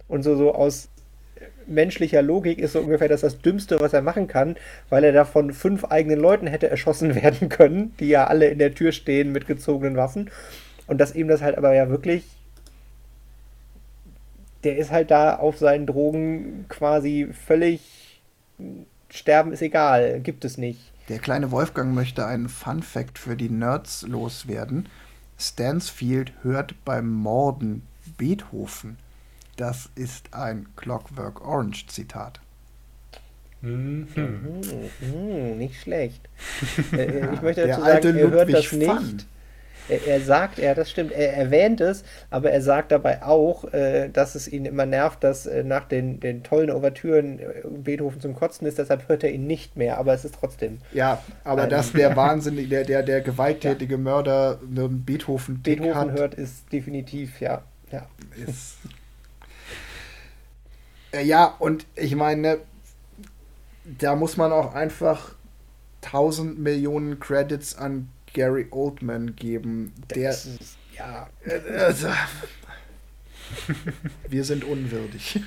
[0.08, 0.88] Und so, so aus
[1.66, 4.56] menschlicher Logik ist so ungefähr das das Dümmste, was er machen kann,
[4.88, 8.58] weil er da von fünf eigenen Leuten hätte erschossen werden können, die ja alle in
[8.58, 10.30] der Tür stehen mit gezogenen Waffen.
[10.86, 12.24] Und dass ihm das halt aber ja wirklich.
[14.64, 18.20] Der ist halt da auf seinen Drogen quasi völlig.
[19.10, 20.80] Sterben ist egal, gibt es nicht.
[21.08, 24.88] Der kleine Wolfgang möchte einen Fun Fact für die Nerds loswerden.
[25.38, 27.82] Stansfield hört beim Morden
[28.16, 28.96] Beethoven.
[29.56, 32.40] Das ist ein Clockwork Orange Zitat.
[33.62, 34.08] Mhm.
[35.00, 36.28] Mhm, nicht schlecht.
[36.92, 39.26] Äh, äh, ich möchte dazu sagen, er hört das nicht.
[39.88, 44.08] Er, er, sagt, ja, das stimmt, er erwähnt es, aber er sagt dabei auch, äh,
[44.08, 48.34] dass es ihn immer nervt, dass äh, nach den, den tollen Ouvertüren äh, Beethoven zum
[48.34, 50.78] Kotzen ist, deshalb hört er ihn nicht mehr, aber es ist trotzdem.
[50.92, 54.00] Ja, aber dass der wahnsinnige, der, der, der gewalttätige ja.
[54.00, 57.62] Mörder einen Beethoven Beethoven hat, hört, ist definitiv, ja.
[57.90, 58.06] ja.
[58.46, 58.76] Ist
[61.20, 62.58] ja, und ich meine,
[63.84, 65.34] da muss man auch einfach
[66.02, 69.92] 1000 Millionen Credits an Gary Oldman geben.
[70.14, 71.28] Der, ist, ja,
[71.76, 72.08] also,
[74.28, 75.40] wir sind unwürdig.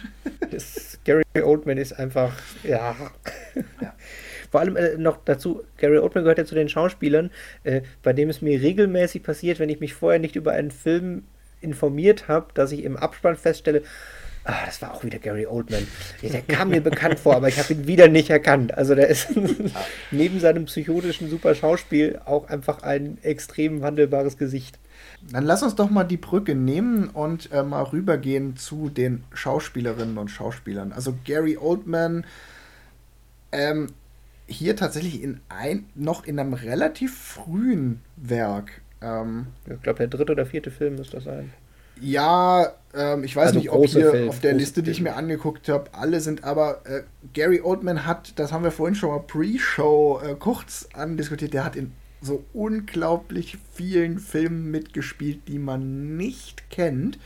[0.51, 2.95] Das, Gary Oldman ist einfach, ja.
[3.82, 3.93] ja.
[4.51, 7.32] Vor allem äh, noch dazu, Gary Oldman gehört ja zu den Schauspielern,
[7.63, 11.24] äh, bei dem es mir regelmäßig passiert, wenn ich mich vorher nicht über einen Film
[11.61, 13.82] informiert habe, dass ich im Abspann feststelle,
[14.48, 15.88] Ah, das war auch wieder Gary Oldman.
[16.22, 18.78] Der kam mir bekannt vor, aber ich habe ihn wieder nicht erkannt.
[18.78, 19.30] Also der ist
[20.12, 24.78] neben seinem psychotischen super Schauspiel auch einfach ein extrem wandelbares Gesicht.
[25.32, 30.20] Dann lass uns doch mal die Brücke nehmen und äh, mal rübergehen zu den Schauspielerinnen
[30.20, 30.91] und Schauspielern.
[30.91, 32.24] Also Gary Oldman,
[33.52, 33.88] ähm,
[34.46, 38.82] hier tatsächlich in ein, noch in einem relativ frühen Werk.
[39.02, 41.52] Ähm, ich glaube, der dritte oder vierte Film muss das sein.
[42.02, 45.16] Ja, ähm, ich weiß also nicht, ob hier Film, auf der Liste, die ich mir
[45.16, 49.20] angeguckt habe, alle sind, aber äh, Gary Oldman hat, das haben wir vorhin schon mal
[49.20, 51.91] Pre-Show äh, kurz andiskutiert, der hat in
[52.22, 57.20] so unglaublich vielen Filmen mitgespielt, die man nicht kennt.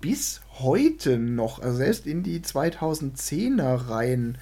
[0.00, 4.38] Bis heute noch, also selbst in die 2010er Reihen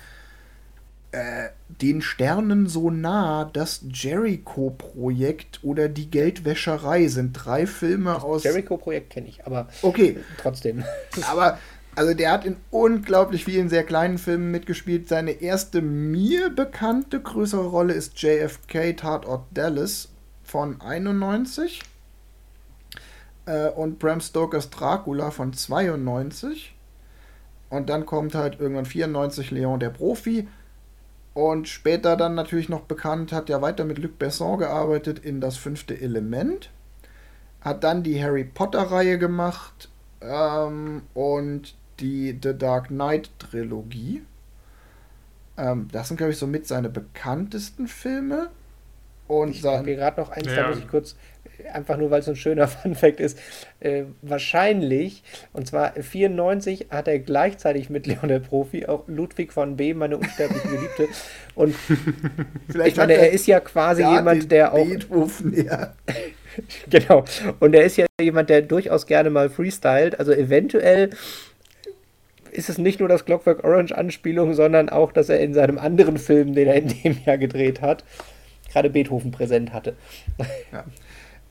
[1.15, 8.43] äh, den Sternen so nah, das Jericho-Projekt oder die Geldwäscherei sind drei Filme Das aus.
[8.43, 10.83] Jericho-Projekt kenne ich, aber Okay, trotzdem.
[11.31, 11.59] aber
[11.95, 15.09] also der hat in unglaublich vielen sehr kleinen Filmen mitgespielt.
[15.09, 20.09] Seine erste mir bekannte größere Rolle ist JFK Tatort Dallas
[20.43, 21.81] von 91
[23.47, 26.75] äh, und Bram Stokers Dracula von 92.
[27.71, 30.49] Und dann kommt halt irgendwann 94 Leon der Profi.
[31.35, 35.57] Und später dann natürlich noch bekannt, hat ja weiter mit Luc Besson gearbeitet in Das
[35.57, 36.71] fünfte Element.
[37.61, 39.89] Hat dann die Harry Potter-Reihe gemacht
[40.21, 44.23] ähm, und die The Dark Knight Trilogie.
[45.57, 48.51] Ähm, das sind, glaube ich, somit seine bekanntesten Filme.
[49.27, 50.63] Und Ich hier gerade noch eins, Ja.
[50.63, 51.17] da muss ich kurz,
[51.73, 53.39] einfach nur weil es ein schöner Funfact ist,
[53.81, 55.23] äh, wahrscheinlich,
[55.53, 60.19] und zwar 94 hat er gleichzeitig mit Leon der Profi auch Ludwig von B., meine
[60.19, 61.09] unsterbliche Geliebte.
[61.55, 61.75] Und
[62.69, 65.95] vielleicht ich meine, er ist ja quasi jemand, der auch, Beethoven, ja.
[66.91, 67.25] genau,
[67.61, 71.11] und er ist ja jemand, der durchaus gerne mal freestylt, also eventuell
[72.53, 76.19] ist es nicht nur das Clockwork Orange Anspielung, sondern auch, dass er in seinem anderen
[76.19, 78.05] Film, den er in dem Jahr gedreht hat,
[78.75, 79.97] gerade Beethoven präsent hatte.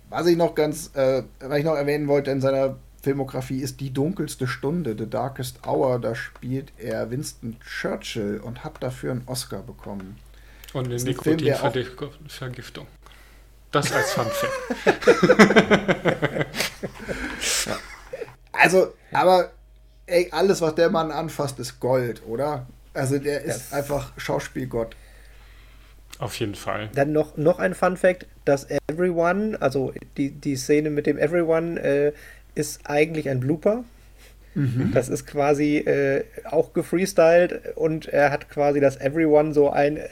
[0.09, 3.91] Was ich noch ganz, äh, was ich noch erwähnen wollte in seiner Filmografie ist Die
[3.91, 5.99] dunkelste Stunde, The Darkest Hour.
[5.99, 10.17] Da spielt er Winston Churchill und hat dafür einen Oscar bekommen.
[10.73, 12.87] Und eine Nikotinvergiftung.
[13.71, 16.47] Das als Fun Fact.
[18.51, 19.51] Also, aber
[20.05, 22.65] ey, alles, was der Mann anfasst, ist Gold, oder?
[22.93, 24.95] Also der ist Das- einfach Schauspielgott.
[26.19, 26.89] Auf jeden Fall.
[26.95, 31.79] Dann noch, noch ein Fun Fact, dass Everyone, also die, die Szene mit dem Everyone,
[31.79, 32.13] äh,
[32.55, 33.83] ist eigentlich ein Blooper.
[34.93, 40.09] Das ist quasi äh, auch gefreestylt und er hat quasi das Everyone so ein äh,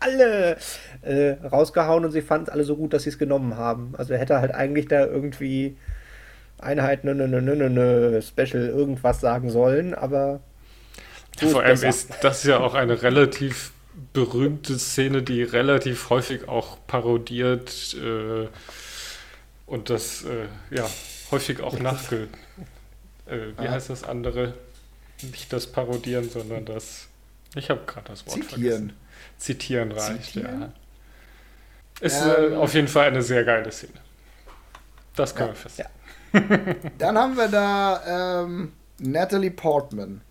[0.00, 0.56] alle
[1.02, 3.92] äh, rausgehauen und sie fanden es alle so gut, dass sie es genommen haben.
[3.98, 5.76] Also er hätte halt eigentlich da irgendwie
[6.58, 10.40] Einheit, nö, nö, nö, nö, nö, Special irgendwas sagen sollen, aber
[11.38, 13.72] Vor allem ist das ja auch eine relativ
[14.16, 18.48] berühmte Szene, die relativ häufig auch parodiert äh,
[19.66, 20.88] und das äh, ja
[21.30, 22.28] häufig auch nachge.
[23.26, 23.72] Äh, wie Ah.
[23.72, 24.54] heißt das andere?
[25.20, 27.08] Nicht das Parodieren, sondern das.
[27.54, 28.60] Ich habe gerade das Wort Zitieren.
[28.62, 28.92] vergessen.
[29.38, 30.60] Zitieren reicht, Zitieren?
[30.62, 30.72] ja.
[32.00, 32.52] Ist Ähm.
[32.52, 33.92] äh, auf jeden Fall eine sehr geile Szene.
[35.14, 35.54] Das können Ja.
[35.54, 36.92] wir feststellen.
[36.98, 40.22] Dann haben wir da ähm, Natalie Portman.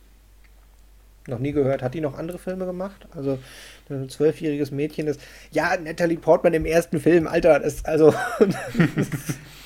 [1.28, 1.82] Noch nie gehört.
[1.82, 3.08] Hat die noch andere Filme gemacht?
[3.16, 3.40] Also
[3.90, 5.20] ein zwölfjähriges Mädchen ist.
[5.52, 8.14] Ja, Natalie Portman im ersten Film, Alter, das ist also.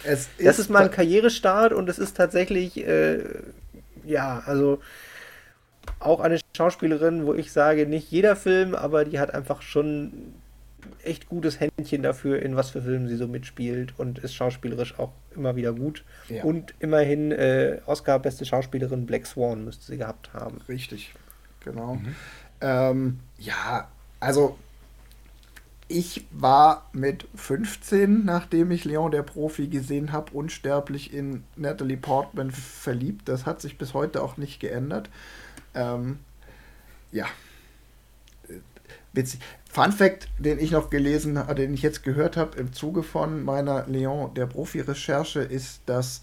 [0.04, 3.24] Es das ist mal ein Karrierestart und es ist tatsächlich, äh,
[4.06, 4.80] ja, also
[6.00, 10.34] auch eine Schauspielerin, wo ich sage, nicht jeder Film, aber die hat einfach schon
[11.04, 15.12] echt gutes Händchen dafür, in was für Filmen sie so mitspielt und ist schauspielerisch auch
[15.36, 16.04] immer wieder gut.
[16.30, 16.44] Ja.
[16.44, 20.60] Und immerhin äh, Oscar beste Schauspielerin Black Swan müsste sie gehabt haben.
[20.68, 21.14] Richtig,
[21.64, 21.98] genau.
[22.62, 23.90] Ähm, ja,
[24.20, 24.58] also
[25.88, 32.52] ich war mit 15, nachdem ich Leon der Profi gesehen habe, unsterblich in Natalie Portman
[32.52, 33.28] verliebt.
[33.28, 35.10] Das hat sich bis heute auch nicht geändert.
[35.74, 36.20] Ähm,
[37.12, 37.26] ja.
[38.48, 38.60] Äh,
[39.14, 39.40] Witzig.
[39.68, 43.44] Fun Fact, den ich noch gelesen habe, den ich jetzt gehört habe im Zuge von
[43.44, 46.22] meiner Leon der Profi-Recherche, ist, dass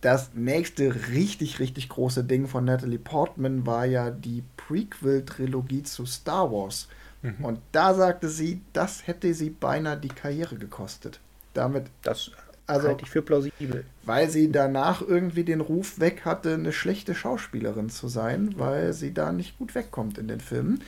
[0.00, 6.50] das nächste richtig, richtig große Ding von Natalie Portman war ja die Prequel-Trilogie zu Star
[6.50, 6.88] Wars.
[7.22, 7.44] Mhm.
[7.44, 11.20] Und da sagte sie, das hätte sie beinahe die Karriere gekostet.
[11.54, 12.30] Damit, Das
[12.66, 13.84] also, halte ich für plausibel.
[14.04, 19.14] weil sie danach irgendwie den Ruf weg hatte, eine schlechte Schauspielerin zu sein, weil sie
[19.14, 20.82] da nicht gut wegkommt in den Filmen.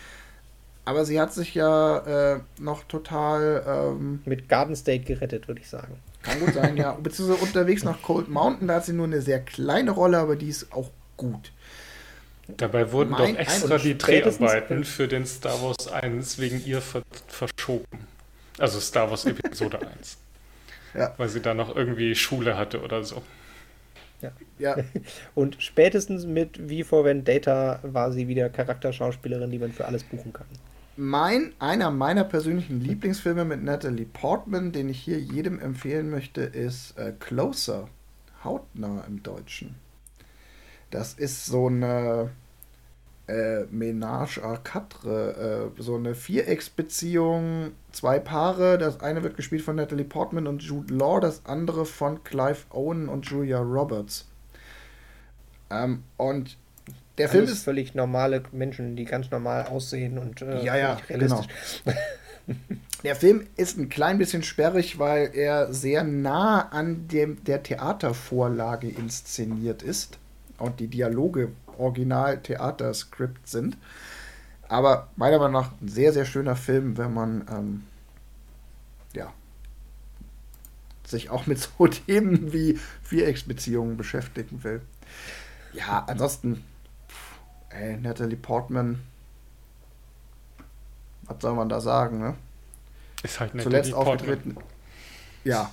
[0.85, 5.69] Aber sie hat sich ja äh, noch total, ähm, Mit Garden State gerettet, würde ich
[5.69, 5.99] sagen.
[6.23, 9.41] kann gut sein, ja, beziehungsweise unterwegs nach Cold Mountain, da hat sie nur eine sehr
[9.41, 11.53] kleine Rolle, aber die ist auch gut.
[12.57, 16.81] Dabei wurden Mein doch extra Eindruck die Dreharbeiten für den Star Wars 1 wegen ihr
[16.81, 18.07] ver verschoben.
[18.59, 20.17] Also Star Wars Episode 1.
[20.95, 21.15] Ja.
[21.17, 23.23] Weil sie da noch irgendwie Schule hatte oder so.
[24.59, 24.77] Ja,
[25.37, 30.33] Und spätestens mit V for Vendetta war sie wieder Charakterschauspielerin, die man für alles buchen
[30.33, 30.47] kann.
[30.97, 36.99] Mein, einer meiner persönlichen Lieblingsfilme mit Natalie Portman, den ich hier jedem empfehlen möchte, ist
[36.99, 37.89] äh, Closer.
[38.43, 39.77] Hautnah im Deutschen.
[40.91, 42.31] Das ist so eine
[43.29, 48.79] äh, Ménage à quatre, äh, so eine Vierecksbeziehung, zwei Paare.
[48.79, 53.09] Das eine wird gespielt von Natalie Portman und Jude Law, das andere von Clive Owen
[53.09, 54.27] und Julia Roberts.
[55.71, 56.57] Ähm, und
[57.19, 61.49] Der Film ist völlig normale Menschen, die ganz normal aussehen und äh, ja, ja, realistisch.
[61.85, 61.99] Genau.
[63.05, 68.89] Der Film ist ein klein bisschen sperrig, weil er sehr nah an dem, der Theatervorlage
[68.89, 70.18] inszeniert ist
[70.59, 73.77] und die Dialoge original Theaterskript sind.
[74.69, 77.85] Aber meiner Meinung nach ein sehr, sehr schöner Film, wenn man ähm,
[79.15, 79.33] ja,
[81.05, 84.83] sich auch mit so Themen wie Vierecksbeziehungen beschäftigen will.
[85.73, 86.65] Ja, ansonsten,
[87.71, 89.01] ey, Natalie Portman,
[91.23, 92.35] was soll man da sagen, ne?
[93.23, 94.57] Ist halt Zuletzt aufgetreten.
[95.45, 95.73] Ja.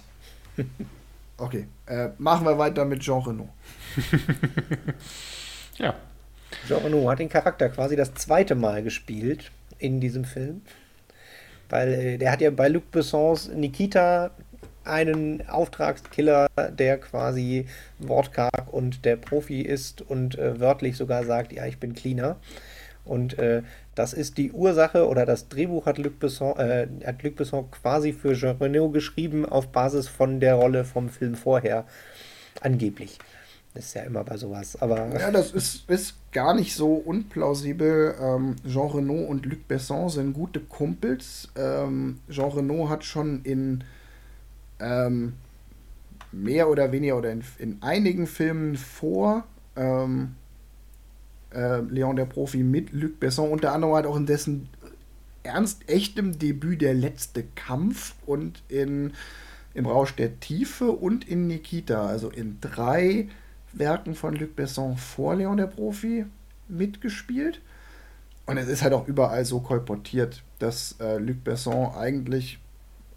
[1.38, 1.67] Okay.
[1.86, 3.49] Äh, machen wir weiter mit Jean Renault.
[5.77, 5.93] ja.
[6.67, 10.61] Jean Renault hat den Charakter quasi das zweite Mal gespielt in diesem Film.
[11.69, 14.31] Weil äh, der hat ja bei Luc Bessons Nikita
[14.86, 17.65] einen Auftragskiller, der quasi
[17.99, 22.38] wortkarg und der Profi ist und äh, wörtlich sogar sagt, ja, ich bin Cleaner.
[23.05, 23.61] Und äh,
[23.93, 28.13] das ist die Ursache oder das Drehbuch hat Luc Besson, äh, hat Luc Besson quasi
[28.13, 31.85] für Jean Reno geschrieben auf Basis von der Rolle vom Film vorher.
[32.61, 33.19] Angeblich.
[33.75, 34.81] Ist ja immer bei sowas.
[34.81, 38.15] Aber ja, das ist, ist gar nicht so unplausibel.
[38.21, 41.49] Ähm, Jean Reno und Luc Besson sind gute Kumpels.
[41.57, 43.83] Ähm, Jean Reno hat schon in
[44.79, 45.33] ähm,
[46.31, 49.43] mehr oder weniger oder in, in einigen Filmen vor
[49.75, 50.35] ähm,
[51.55, 54.69] äh, Leon der Profi mit Luc Besson, unter anderem halt auch in dessen
[55.43, 59.13] ernst echtem Debüt Der letzte Kampf und in
[59.73, 63.27] Im Rausch der Tiefe und in Nikita, also in drei
[63.73, 66.25] Werken von Luc Besson vor Leon der Profi
[66.67, 67.61] mitgespielt.
[68.45, 72.59] Und es ist halt auch überall so kolportiert, dass äh, Luc Besson eigentlich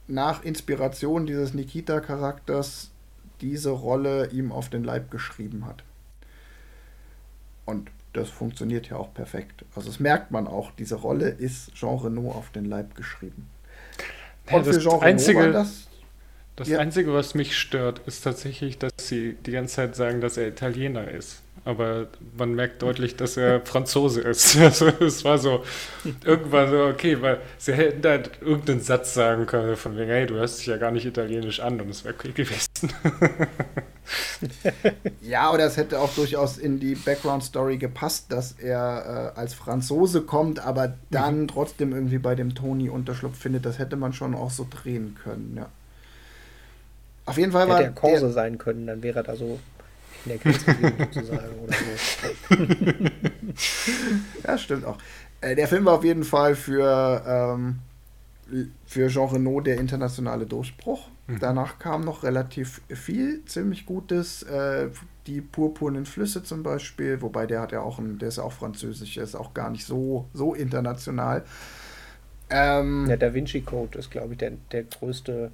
[0.09, 2.91] nach Inspiration dieses Nikita-Charakters
[3.41, 5.85] diese Rolle ihm auf den Leib geschrieben hat.
[7.67, 9.65] Und das funktioniert ja auch perfekt.
[9.75, 13.49] Also das merkt man auch, diese Rolle ist Jean Renault auf den Leib geschrieben.
[14.51, 15.89] Und das für Jean Einzige, Renault war das
[16.59, 16.81] das ja.
[16.81, 21.09] Einzige, was mich stört, ist tatsächlich, dass sie die ganze Zeit sagen, dass er Italiener
[21.09, 21.41] ist.
[21.65, 24.57] Aber man merkt deutlich, dass er Franzose ist.
[24.61, 25.63] Also es war so
[26.25, 30.35] irgendwann so, okay, weil sie hätten da irgendeinen Satz sagen können von wegen, hey, du
[30.35, 32.93] hörst dich ja gar nicht italienisch an und es wäre okay gewesen.
[35.23, 40.23] ja, oder es hätte auch durchaus in die Background-Story gepasst, dass er äh, als Franzose
[40.23, 41.49] kommt, aber dann mhm.
[41.49, 43.67] trotzdem irgendwie bei dem Toni Unterschlupf findet.
[43.67, 45.69] Das hätte man schon auch so drehen können, ja.
[47.27, 47.79] Auf jeden Fall Hätte war.
[47.79, 49.59] Hätte er Korse der, sein können, dann wäre er da so
[50.25, 50.65] in der Grenze
[50.99, 53.05] sozusagen oder so.
[54.47, 54.99] ja, stimmt auch.
[55.41, 57.81] Äh, der Film war auf jeden Fall für, ähm,
[58.87, 61.09] für Jean Renault der internationale Durchbruch.
[61.27, 61.39] Mhm.
[61.41, 64.43] Danach kam noch relativ viel, ziemlich Gutes.
[64.43, 64.89] Äh,
[65.27, 68.53] die purpurnen Flüsse zum Beispiel, wobei der hat ja auch ein, der ist ja auch
[68.53, 71.45] französisch, der ist auch gar nicht so, so international.
[72.51, 75.51] Ähm, der Da Vinci Code ist, glaube ich, der, der größte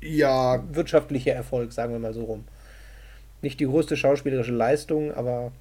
[0.00, 0.62] ja.
[0.72, 2.44] wirtschaftlicher Erfolg, sagen wir mal so rum.
[3.40, 5.52] Nicht die größte schauspielerische Leistung, aber.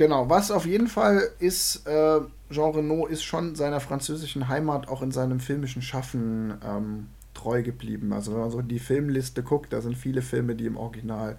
[0.00, 2.20] Genau, was auf jeden Fall ist, äh,
[2.50, 8.14] Jean Renault ist schon seiner französischen Heimat auch in seinem filmischen Schaffen ähm, treu geblieben.
[8.14, 11.36] Also wenn man so die Filmliste guckt, da sind viele Filme, die im Original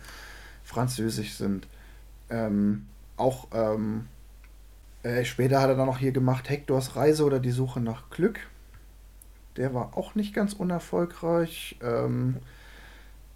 [0.64, 1.68] französisch sind.
[2.30, 2.86] Ähm,
[3.18, 4.06] auch ähm,
[5.02, 8.42] äh, später hat er dann noch hier gemacht Hectors Reise oder Die Suche nach Glück.
[9.58, 11.80] Der war auch nicht ganz unerfolgreich.
[11.82, 12.38] Ähm,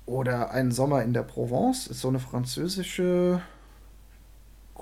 [0.06, 3.42] oder Ein Sommer in der Provence ist so eine französische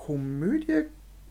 [0.05, 0.85] Komödie.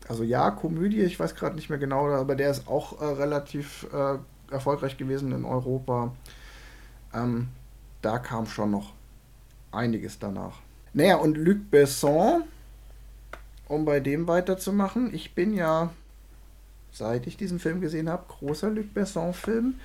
[0.07, 3.87] Also ja, Komödie, ich weiß gerade nicht mehr genau, aber der ist auch äh, relativ
[3.93, 4.17] äh,
[4.51, 6.13] erfolgreich gewesen in Europa.
[7.13, 7.47] Ähm,
[8.01, 8.93] da kam schon noch
[9.71, 10.59] einiges danach.
[10.93, 12.43] Naja, und Luc Besson,
[13.67, 15.91] um bei dem weiterzumachen, ich bin ja
[16.93, 19.75] seit ich diesen Film gesehen habe, großer Luc Besson-Film.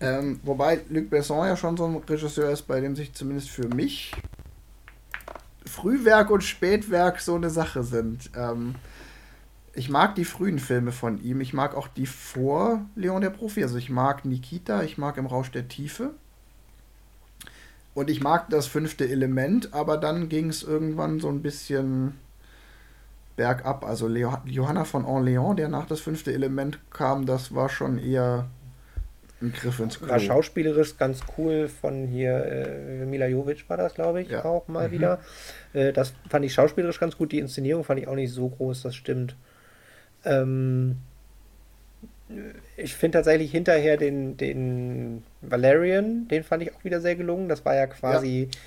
[0.00, 3.68] Ähm, wobei Luc Besson ja schon so ein Regisseur ist, bei dem sich zumindest für
[3.68, 4.12] mich
[5.70, 8.30] Frühwerk und Spätwerk so eine Sache sind.
[8.34, 8.74] Ähm,
[9.72, 11.40] ich mag die frühen Filme von ihm.
[11.40, 13.62] Ich mag auch die vor Leon der Profi.
[13.62, 16.10] Also ich mag Nikita, ich mag Im Rausch der Tiefe.
[17.94, 22.14] Und ich mag das fünfte Element, aber dann ging es irgendwann so ein bisschen
[23.36, 23.84] bergab.
[23.84, 28.46] Also Leo, Johanna von Orléans, der nach das fünfte Element kam, das war schon eher
[29.42, 30.08] ein Griff ins Klo.
[30.08, 34.44] War schauspielerisch ganz cool von hier, äh, Mila Jovic war das, glaube ich, ja.
[34.44, 34.92] auch mal mhm.
[34.92, 35.20] wieder.
[35.72, 37.32] Äh, das fand ich schauspielerisch ganz gut.
[37.32, 39.36] Die Inszenierung fand ich auch nicht so groß, das stimmt.
[40.24, 40.96] Ähm,
[42.76, 47.48] ich finde tatsächlich hinterher den, den Valerian, den fand ich auch wieder sehr gelungen.
[47.48, 48.58] Das war ja quasi ja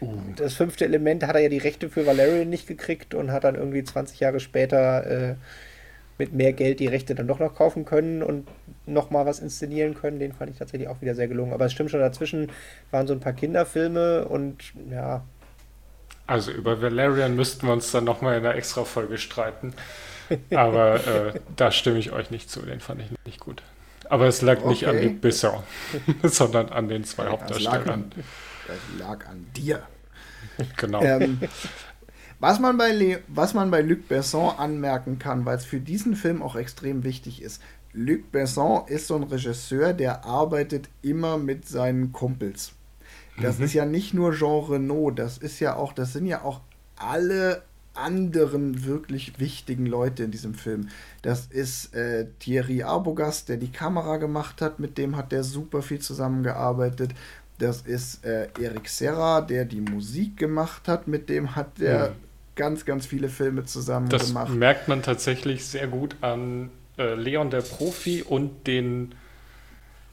[0.00, 0.18] Uh.
[0.36, 3.54] Das fünfte Element hat er ja die Rechte für Valerian nicht gekriegt und hat dann
[3.54, 5.34] irgendwie 20 Jahre später äh,
[6.18, 8.48] mit mehr Geld die Rechte dann doch noch kaufen können und
[8.86, 10.18] nochmal was inszenieren können.
[10.18, 11.52] Den fand ich tatsächlich auch wieder sehr gelungen.
[11.52, 12.50] Aber es stimmt schon, dazwischen
[12.90, 15.24] waren so ein paar Kinderfilme und ja.
[16.26, 19.74] Also über Valerian müssten wir uns dann nochmal in einer extra Folge streiten.
[20.54, 23.62] Aber äh, da stimme ich euch nicht zu, den fand ich nicht gut.
[24.08, 24.68] Aber es lag okay.
[24.68, 25.62] nicht an Luc Besson,
[26.22, 28.10] sondern an den zwei Hauptdarstellern.
[28.16, 29.82] Das lag an, lag an dir.
[30.76, 31.02] Genau.
[31.02, 31.40] Ähm,
[32.38, 36.16] was, man bei Le was man bei Luc Besson anmerken kann, weil es für diesen
[36.16, 37.62] Film auch extrem wichtig ist,
[37.92, 42.72] Luc Besson ist so ein Regisseur, der arbeitet immer mit seinen Kumpels.
[43.40, 43.64] Das mhm.
[43.64, 46.60] ist ja nicht nur Jean Renault, das ist ja auch, das sind ja auch
[46.96, 47.62] alle
[47.94, 50.88] anderen wirklich wichtigen Leute in diesem Film.
[51.22, 55.82] Das ist äh, Thierry Arbogast, der die Kamera gemacht hat, mit dem hat der super
[55.82, 57.12] viel zusammengearbeitet.
[57.58, 62.25] Das ist äh, Eric Serra, der die Musik gemacht hat, mit dem hat der mhm.
[62.56, 64.48] Ganz, ganz viele Filme zusammen das gemacht.
[64.48, 69.14] Das merkt man tatsächlich sehr gut an äh, Leon der Profi und den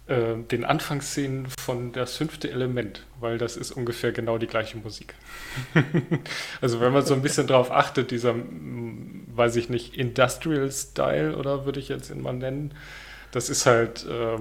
[0.05, 5.15] äh, den Anfangsszenen von das fünfte Element, weil das ist ungefähr genau die gleiche Musik.
[6.61, 11.63] also wenn man so ein bisschen drauf achtet, dieser, weiß ich nicht, Industrial Style oder
[11.63, 12.73] würde ich jetzt ihn mal nennen,
[13.31, 14.39] das ist halt, äh,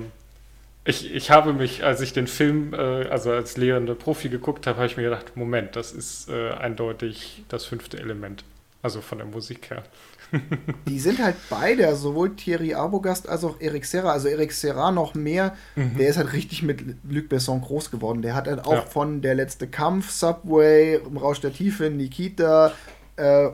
[0.84, 4.78] ich, ich habe mich, als ich den Film, äh, also als lehrende Profi geguckt habe,
[4.78, 8.44] habe ich mir gedacht, Moment, das ist äh, eindeutig das fünfte Element,
[8.82, 9.84] also von der Musik her.
[10.88, 14.12] die sind halt beide, sowohl Thierry Arbogast als auch Eric Serra.
[14.12, 15.98] Also Eric Serra noch mehr, mhm.
[15.98, 18.22] der ist halt richtig mit Luc Besson groß geworden.
[18.22, 18.80] Der hat halt auch ja.
[18.82, 22.72] von Der letzte Kampf, Subway, im Rausch der Tiefe, Nikita,
[23.16, 23.50] äh,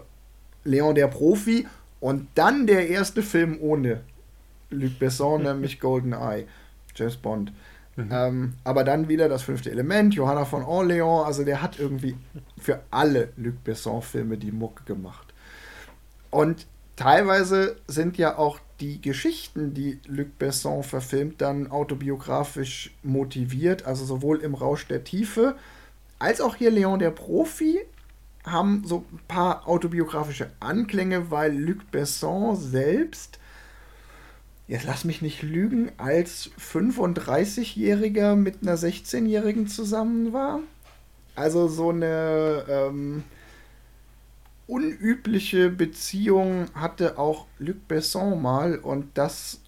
[0.65, 1.67] Leon der Profi
[2.01, 4.01] und dann der erste Film ohne
[4.71, 6.47] Luc Besson, nämlich Golden Eye,
[6.99, 7.53] James Bond.
[7.97, 8.09] Mhm.
[8.13, 12.17] Ähm, aber dann wieder das fünfte Element, Johanna von Orléans, also der hat irgendwie
[12.61, 15.33] für alle Luc Besson-Filme die Mucke gemacht.
[16.31, 24.05] Und teilweise sind ja auch die Geschichten, die Luc Besson verfilmt, dann autobiografisch motiviert, also
[24.05, 25.57] sowohl im Rausch der Tiefe
[26.19, 27.81] als auch hier Leon der Profi
[28.45, 33.38] haben so ein paar autobiografische Anklänge, weil Luc Besson selbst,
[34.69, 40.61] jetzt lass mich nicht lügen, als 35-Jähriger mit einer 16-Jährigen zusammen war.
[41.35, 43.25] Also so eine ähm,
[44.67, 49.61] unübliche Beziehung hatte auch Luc Besson mal und das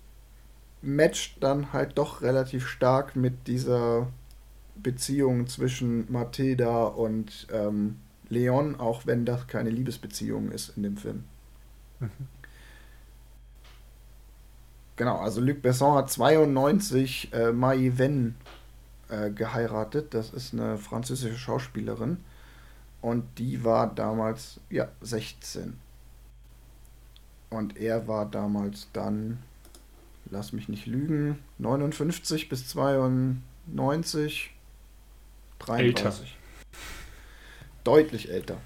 [0.82, 4.08] matcht dann halt doch relativ stark mit dieser
[4.76, 7.96] Beziehung zwischen Mathilda und ähm,
[8.28, 11.24] Leon, auch wenn das keine Liebesbeziehung ist in dem Film.
[12.00, 12.10] Mhm.
[15.00, 18.34] Genau, also Luc Besson hat 92 äh, Mai Wen
[19.08, 20.12] äh, geheiratet.
[20.12, 22.18] Das ist eine französische Schauspielerin.
[23.00, 25.78] Und die war damals, ja, 16.
[27.48, 29.42] Und er war damals dann,
[30.26, 34.54] lass mich nicht lügen, 59 bis 92,
[35.60, 36.20] 33.
[36.20, 36.36] Älter.
[37.84, 38.58] Deutlich älter.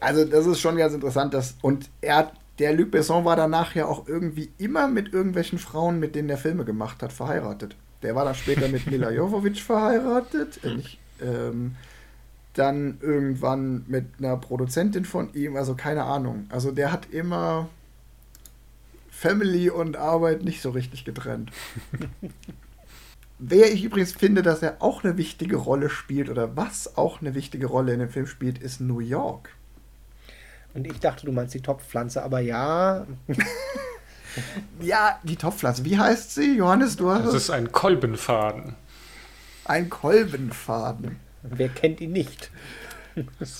[0.00, 3.86] Also das ist schon ganz interessant, dass und er der Luc Besson war danach ja
[3.86, 7.76] auch irgendwie immer mit irgendwelchen Frauen, mit denen er Filme gemacht hat, verheiratet.
[8.02, 10.60] Der war dann später mit Mila Jovovich verheiratet.
[10.64, 11.76] Äh, nicht, ähm,
[12.54, 16.46] dann irgendwann mit einer Produzentin von ihm, also keine Ahnung.
[16.48, 17.68] Also der hat immer
[19.10, 21.52] Family und Arbeit nicht so richtig getrennt.
[23.40, 27.36] Wer ich übrigens finde, dass er auch eine wichtige Rolle spielt oder was auch eine
[27.36, 29.50] wichtige Rolle in dem Film spielt, ist New York.
[30.74, 33.06] Und ich dachte, du meinst die Topfpflanze, aber ja.
[34.80, 35.84] ja, die Topfpflanze.
[35.84, 36.96] Wie heißt sie, Johannes?
[36.96, 38.74] Du hast das ist ein Kolbenfaden.
[39.64, 41.16] Ein Kolbenfaden.
[41.42, 42.50] Wer kennt ihn nicht?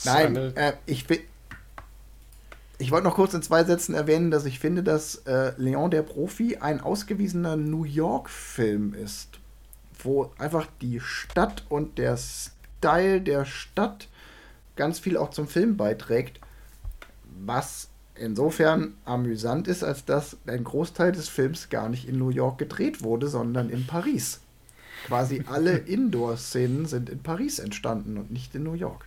[0.04, 1.20] Nein, äh, ich will.
[2.80, 6.02] Ich wollte noch kurz in zwei Sätzen erwähnen, dass ich finde, dass äh, Leon der
[6.02, 9.40] Profi ein ausgewiesener New York-Film ist,
[9.98, 14.06] wo einfach die Stadt und der Style der Stadt
[14.76, 16.38] ganz viel auch zum Film beiträgt,
[17.44, 22.58] was insofern amüsant ist, als dass ein Großteil des Films gar nicht in New York
[22.58, 24.40] gedreht wurde, sondern in Paris.
[25.06, 29.04] Quasi alle Indoor-Szenen sind in Paris entstanden und nicht in New York.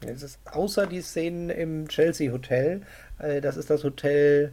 [0.00, 2.82] Es ist außer die Szenen im Chelsea Hotel.
[3.18, 4.52] Äh, das ist das Hotel,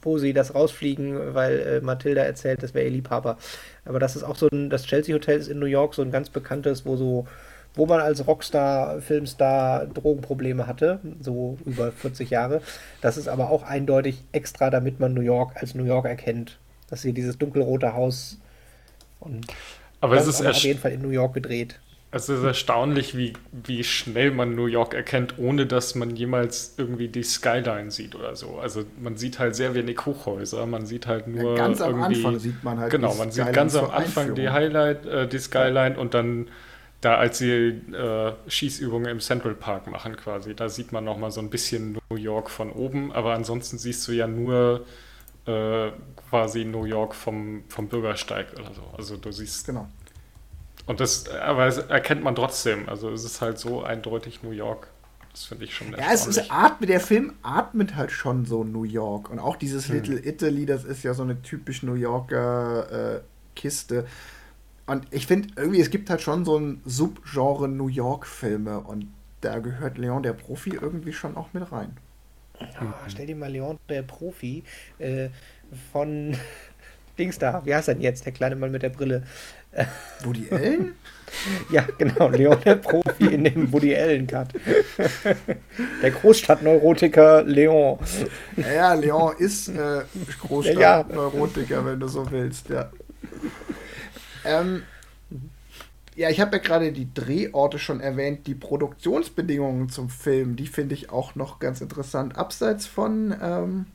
[0.00, 3.38] wo sie das rausfliegen, weil äh, Mathilda erzählt, das wäre ihr Liebhaber.
[3.84, 6.10] Aber das ist auch so ein, das Chelsea Hotel ist in New York so ein
[6.10, 7.26] ganz bekanntes, wo so,
[7.74, 12.60] wo man als Rockstar, Filmstar Drogenprobleme hatte, so über 40 Jahre.
[13.00, 16.58] Das ist aber auch eindeutig extra, damit man New York als New York erkennt.
[16.90, 18.38] Dass sie dieses dunkelrote Haus
[19.20, 19.46] und
[20.00, 21.78] aber es ist auf jeden Fall in New York gedreht.
[22.14, 27.08] Es ist erstaunlich, wie, wie schnell man New York erkennt, ohne dass man jemals irgendwie
[27.08, 28.58] die Skyline sieht oder so.
[28.58, 31.56] Also man sieht halt sehr wenig Hochhäuser, man sieht halt nur.
[31.56, 32.90] Ja, ganz am Anfang sieht man halt.
[32.90, 36.48] Genau, man sieht ganz am Anfang die Highlight, äh, die Skyline und dann
[37.02, 41.40] da, als sie äh, Schießübungen im Central Park machen quasi, da sieht man nochmal so
[41.40, 44.86] ein bisschen New York von oben, aber ansonsten siehst du ja nur
[45.46, 45.90] äh,
[46.30, 48.82] quasi New York vom, vom Bürgersteig oder so.
[48.96, 49.66] Also du siehst.
[49.66, 49.88] Genau.
[50.86, 52.88] Und das, aber das erkennt man trotzdem.
[52.88, 54.86] Also es ist halt so eindeutig New York.
[55.32, 58.84] Das finde ich schon Ja, es ist atmet, der Film atmet halt schon so New
[58.84, 59.28] York.
[59.28, 59.96] Und auch dieses hm.
[59.96, 63.20] Little Italy, das ist ja so eine typisch New Yorker äh,
[63.56, 64.06] Kiste.
[64.86, 69.08] Und ich finde irgendwie, es gibt halt schon so ein Subgenre New York-Filme und
[69.40, 71.96] da gehört Leon der Profi irgendwie schon auch mit rein.
[72.60, 74.62] Ja, stell dir mal Leon der Profi
[74.98, 75.28] äh,
[75.92, 76.36] von
[77.18, 79.22] Dings da, wie heißt er denn jetzt, der kleine Mann mit der Brille?
[80.24, 80.94] Woody Allen?
[81.70, 84.48] ja, genau, Leon der Profi in dem Woody Allen Cut.
[86.02, 87.98] der Großstadtneurotiker Leon.
[88.56, 90.02] Ja, ja, Leon ist äh,
[90.40, 91.86] Großstadtneurotiker, ja.
[91.86, 92.90] wenn du so willst, ja.
[94.44, 94.82] Ähm,
[96.14, 100.94] ja, ich habe ja gerade die Drehorte schon erwähnt, die Produktionsbedingungen zum Film, die finde
[100.94, 102.36] ich auch noch ganz interessant.
[102.36, 103.86] Abseits von ähm,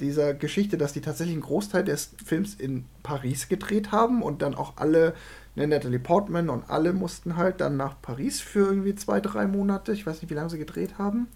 [0.00, 4.54] dieser Geschichte, dass die tatsächlich einen Großteil des Films in Paris gedreht haben und dann
[4.54, 5.14] auch alle,
[5.54, 9.92] ne, Natalie Portman und alle mussten halt dann nach Paris für irgendwie zwei, drei Monate.
[9.92, 11.28] Ich weiß nicht, wie lange sie gedreht haben.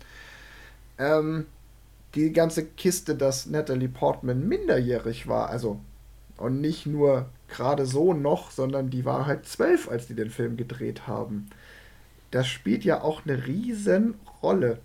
[0.98, 1.46] Ähm,
[2.16, 5.78] die ganze Kiste, dass Natalie Portman minderjährig war, also
[6.38, 10.56] und nicht nur gerade so noch, sondern die war halt zwölf, als die den Film
[10.56, 11.48] gedreht haben.
[12.30, 14.78] Das spielt ja auch eine riesen Rolle.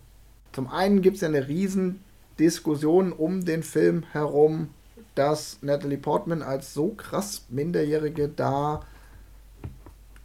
[0.51, 2.01] Zum einen gibt es ja eine riesen
[2.39, 4.69] Diskussion um den Film herum,
[5.15, 8.81] dass Natalie Portman als so krass Minderjährige da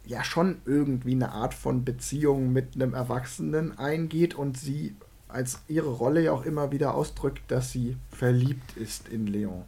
[0.05, 4.95] ja schon irgendwie eine Art von Beziehung mit einem Erwachsenen eingeht und sie
[5.27, 9.63] als ihre Rolle ja auch immer wieder ausdrückt, dass sie verliebt ist in Leon.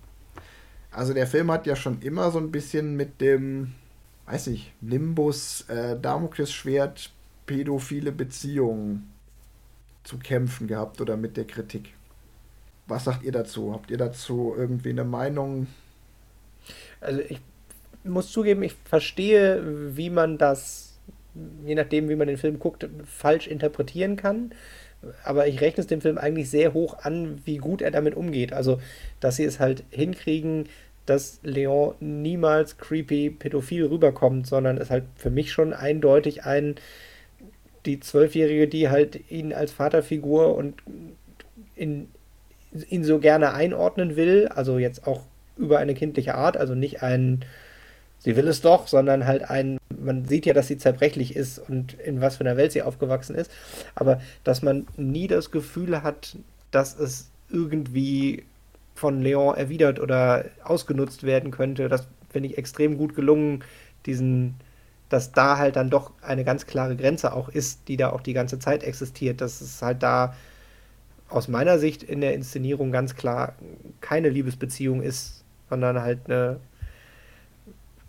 [0.92, 3.74] Also der Film hat ja schon immer so ein bisschen mit dem,
[4.26, 7.12] weiß ich, Nimbus, äh, Damoklesschwert,
[7.46, 9.10] pädophile Beziehungen
[10.04, 11.94] zu kämpfen gehabt oder mit der Kritik.
[12.88, 13.74] Was sagt ihr dazu?
[13.74, 15.68] Habt ihr dazu irgendwie eine Meinung?
[17.00, 17.40] Also ich
[18.04, 21.00] muss zugeben, ich verstehe, wie man das,
[21.66, 24.52] je nachdem, wie man den Film guckt, falsch interpretieren kann
[25.24, 28.54] aber ich rechne es dem Film eigentlich sehr hoch an, wie gut er damit umgeht.
[28.54, 28.80] Also,
[29.20, 30.68] dass sie es halt hinkriegen,
[31.06, 36.76] dass Leon niemals creepy pädophil rüberkommt, sondern es halt für mich schon eindeutig ein,
[37.86, 40.76] die Zwölfjährige, die halt ihn als Vaterfigur und
[41.76, 42.10] in,
[42.90, 45.24] ihn so gerne einordnen will, also jetzt auch
[45.58, 47.44] über eine kindliche Art, also nicht ein,
[48.24, 51.94] sie will es doch, sondern halt ein, man sieht ja, dass sie zerbrechlich ist und
[51.94, 53.52] in was für einer Welt sie aufgewachsen ist,
[53.96, 56.38] aber dass man nie das Gefühl hat,
[56.70, 58.46] dass es irgendwie
[58.96, 63.64] von Leon erwidert oder ausgenutzt werden könnte, das finde ich extrem gut gelungen,
[64.06, 64.56] diesen,
[65.10, 68.34] dass da halt dann doch eine ganz klare Grenze auch ist, die da auch die
[68.34, 70.36] ganze Zeit existiert, dass es halt da
[71.28, 73.56] aus meiner Sicht in der Inszenierung ganz klar
[74.02, 76.60] keine Liebesbeziehung ist, sondern halt eine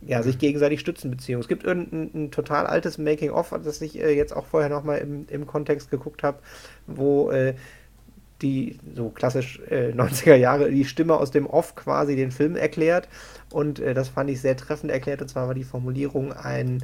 [0.06, 1.40] ja, sich gegenseitig stützen Beziehung.
[1.40, 5.26] Es gibt irgendein ein total altes Making-of, das ich äh, jetzt auch vorher nochmal im,
[5.28, 6.38] im Kontext geguckt habe,
[6.86, 7.54] wo äh,
[8.42, 13.08] die so klassisch äh, 90er Jahre die Stimme aus dem Off quasi den Film erklärt.
[13.50, 15.22] Und äh, das fand ich sehr treffend erklärt.
[15.22, 16.82] Und zwar war die Formulierung ein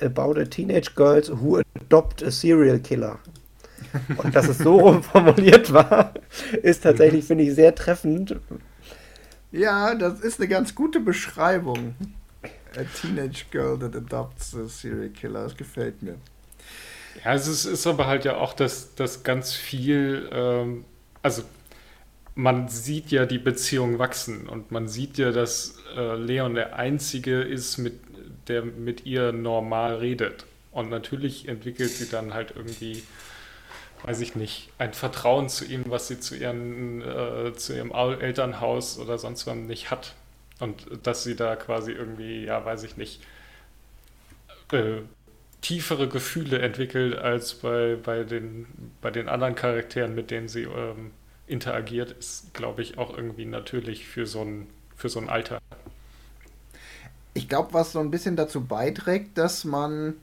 [0.00, 3.18] About a Teenage Girls who adopt a serial killer.
[4.18, 6.12] Und dass es so rum formuliert war,
[6.62, 8.36] ist tatsächlich, finde ich, sehr treffend.
[9.52, 11.94] Ja, das ist eine ganz gute Beschreibung.
[12.76, 15.44] A teenage girl that adopts a serial killer.
[15.44, 16.16] Das gefällt mir.
[17.24, 20.84] Ja, es ist, aber halt ja auch, dass, dass ganz viel, ähm,
[21.22, 21.42] also
[22.34, 27.40] man sieht ja die Beziehung wachsen und man sieht ja, dass äh, Leon der Einzige
[27.40, 27.94] ist, mit,
[28.48, 30.44] der mit ihr normal redet.
[30.70, 33.02] Und natürlich entwickelt sie dann halt irgendwie,
[34.02, 38.98] weiß ich nicht, ein Vertrauen zu ihm, was sie zu, ihren, äh, zu ihrem Elternhaus
[38.98, 40.14] oder sonst was nicht hat.
[40.58, 43.20] Und dass sie da quasi irgendwie, ja, weiß ich nicht,
[44.72, 45.00] äh,
[45.60, 48.66] tiefere Gefühle entwickelt als bei, bei, den,
[49.00, 51.10] bei den anderen Charakteren, mit denen sie ähm,
[51.46, 54.66] interagiert, ist, glaube ich, auch irgendwie natürlich für so ein,
[54.96, 55.60] für so ein Alter.
[57.34, 60.14] Ich glaube, was so ein bisschen dazu beiträgt, dass man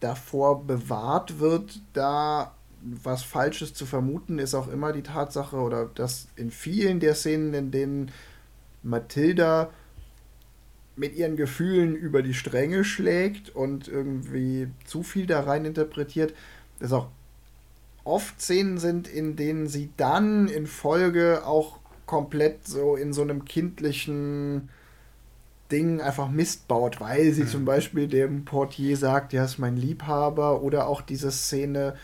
[0.00, 6.28] davor bewahrt wird, da was Falsches zu vermuten, ist auch immer die Tatsache, oder dass
[6.36, 8.10] in vielen der Szenen, in denen
[8.82, 9.70] Mathilda
[10.96, 16.34] mit ihren Gefühlen über die Stränge schlägt und irgendwie zu viel da rein interpretiert.
[16.78, 17.08] Dass auch
[18.04, 23.44] oft Szenen sind, in denen sie dann in Folge auch komplett so in so einem
[23.44, 24.68] kindlichen
[25.70, 27.48] Ding einfach Mist baut, weil sie mhm.
[27.48, 31.94] zum Beispiel dem Portier sagt, ja, ist mein Liebhaber, oder auch diese Szene,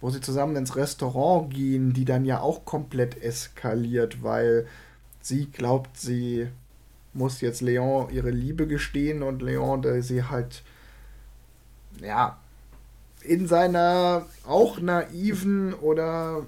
[0.00, 4.66] wo sie zusammen ins Restaurant gehen, die dann ja auch komplett eskaliert, weil
[5.20, 6.48] sie glaubt, sie
[7.12, 10.62] muss jetzt Leon ihre Liebe gestehen und Leon, der sie halt,
[12.00, 12.38] ja,
[13.22, 16.46] in seiner auch naiven oder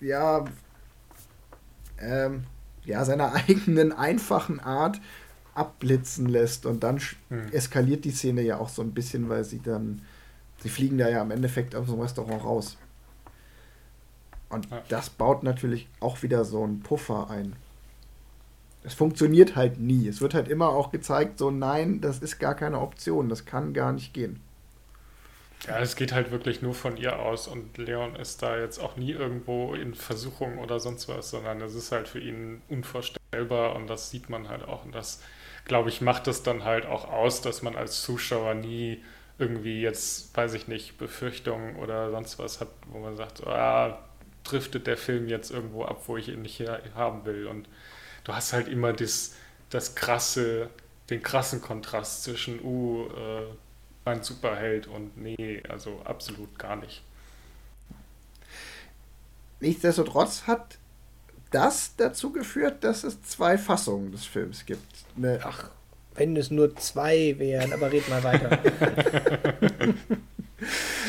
[0.00, 0.44] ja,
[1.98, 2.44] ähm,
[2.84, 5.00] ja, seiner eigenen einfachen Art
[5.54, 7.52] abblitzen lässt und dann hm.
[7.52, 10.02] eskaliert die Szene ja auch so ein bisschen, weil sie dann,
[10.62, 12.76] sie fliegen da ja im Endeffekt aus dem Restaurant raus.
[14.48, 17.54] Und das baut natürlich auch wieder so einen Puffer ein.
[18.82, 20.08] Es funktioniert halt nie.
[20.08, 23.74] Es wird halt immer auch gezeigt, so nein, das ist gar keine Option, das kann
[23.74, 24.40] gar nicht gehen.
[25.66, 28.96] Ja, es geht halt wirklich nur von ihr aus und Leon ist da jetzt auch
[28.96, 33.86] nie irgendwo in Versuchung oder sonst was, sondern es ist halt für ihn unvorstellbar und
[33.86, 35.22] das sieht man halt auch und das,
[35.66, 39.02] glaube ich, macht es dann halt auch aus, dass man als Zuschauer nie
[39.38, 43.98] irgendwie jetzt, weiß ich nicht, Befürchtungen oder sonst was hat, wo man sagt, ah,
[44.44, 46.62] driftet der Film jetzt irgendwo ab, wo ich ihn nicht
[46.94, 47.68] haben will und
[48.24, 49.34] du hast halt immer das,
[49.70, 50.70] das krasse,
[51.08, 53.46] den krassen Kontrast zwischen, uh, äh,
[54.04, 57.02] ein Superheld und nee, also absolut gar nicht.
[59.60, 60.78] Nichtsdestotrotz hat
[61.50, 65.04] das dazu geführt, dass es zwei Fassungen des Films gibt.
[65.16, 65.70] Eine Ach,
[66.14, 68.58] wenn es nur zwei wären, aber red mal weiter.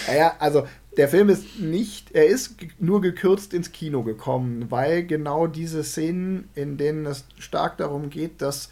[0.07, 0.67] naja, also
[0.97, 6.49] der Film ist nicht, er ist nur gekürzt ins Kino gekommen, weil genau diese Szenen,
[6.53, 8.69] in denen es stark darum geht, dass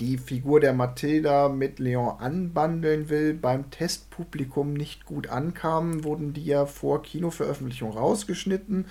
[0.00, 6.44] die Figur der Mathilda mit Leon anbandeln will, beim Testpublikum nicht gut ankamen, wurden die
[6.44, 8.86] ja vor Kinoveröffentlichung rausgeschnitten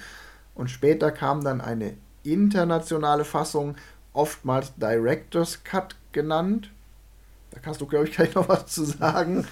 [0.54, 3.76] und später kam dann eine internationale Fassung,
[4.14, 6.70] oftmals Director's Cut genannt.
[7.52, 9.46] Da kannst du, glaube ich, gleich noch was zu sagen.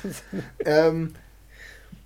[0.66, 1.14] ähm,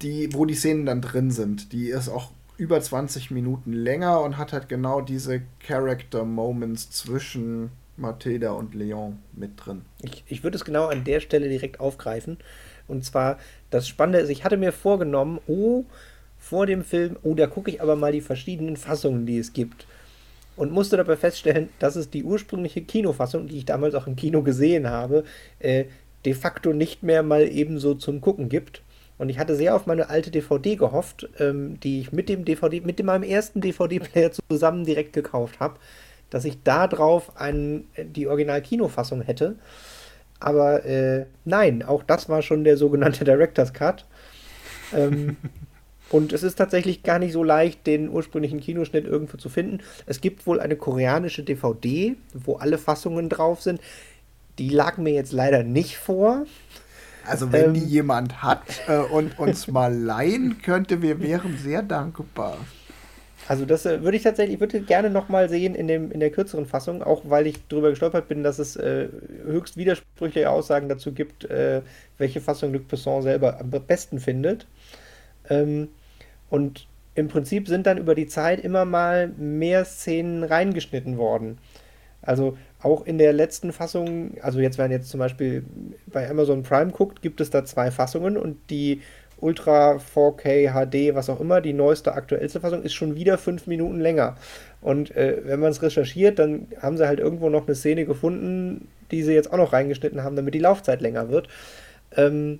[0.01, 1.71] die, wo die Szenen dann drin sind.
[1.71, 7.71] Die ist auch über 20 Minuten länger und hat halt genau diese Character Moments zwischen
[7.97, 9.83] Mathilda und Leon mit drin.
[10.01, 12.37] Ich, ich würde es genau an der Stelle direkt aufgreifen.
[12.87, 13.37] Und zwar,
[13.69, 15.85] das Spannende ist, ich hatte mir vorgenommen, oh,
[16.37, 19.85] vor dem Film, oh, da gucke ich aber mal die verschiedenen Fassungen, die es gibt.
[20.55, 24.43] Und musste dabei feststellen, dass es die ursprüngliche Kinofassung, die ich damals auch im Kino
[24.43, 25.23] gesehen habe,
[25.59, 25.85] äh,
[26.25, 28.83] de facto nicht mehr mal ebenso zum Gucken gibt.
[29.17, 32.81] Und ich hatte sehr auf meine alte DVD gehofft, ähm, die ich mit dem DVD,
[32.81, 35.79] mit dem, meinem ersten DVD-Player zusammen direkt gekauft habe
[36.33, 39.55] dass ich da drauf einen, die Original-Kinofassung hätte.
[40.39, 44.05] Aber äh, nein, auch das war schon der sogenannte Director's Cut.
[44.95, 45.37] Ähm,
[46.13, 49.79] und es ist tatsächlich gar nicht so leicht, den ursprünglichen Kinoschnitt irgendwo zu finden.
[50.05, 53.81] Es gibt wohl eine koreanische DVD, wo alle Fassungen drauf sind.
[54.59, 56.45] Die lag mir jetzt leider nicht vor.
[57.25, 61.81] Also wenn ähm, die jemand hat äh, und uns mal leihen könnte, wir wären sehr
[61.81, 62.59] dankbar.
[63.47, 66.29] Also das äh, würde ich tatsächlich, ich würde gerne nochmal sehen in, dem, in der
[66.29, 69.07] kürzeren Fassung, auch weil ich darüber gestolpert bin, dass es äh,
[69.45, 71.81] höchst widersprüchliche Aussagen dazu gibt, äh,
[72.19, 74.67] welche Fassung Luc Besson selber am besten findet.
[75.49, 75.89] Ähm,
[76.53, 76.85] und
[77.15, 81.57] im Prinzip sind dann über die Zeit immer mal mehr Szenen reingeschnitten worden.
[82.21, 85.63] Also auch in der letzten Fassung, also jetzt werden jetzt zum Beispiel
[86.05, 89.01] bei Amazon Prime guckt, gibt es da zwei Fassungen und die
[89.37, 93.99] Ultra 4K HD, was auch immer, die neueste, aktuellste Fassung ist schon wieder fünf Minuten
[93.99, 94.37] länger.
[94.79, 98.89] Und äh, wenn man es recherchiert, dann haben sie halt irgendwo noch eine Szene gefunden,
[99.09, 101.47] die sie jetzt auch noch reingeschnitten haben, damit die Laufzeit länger wird.
[102.15, 102.59] Ähm,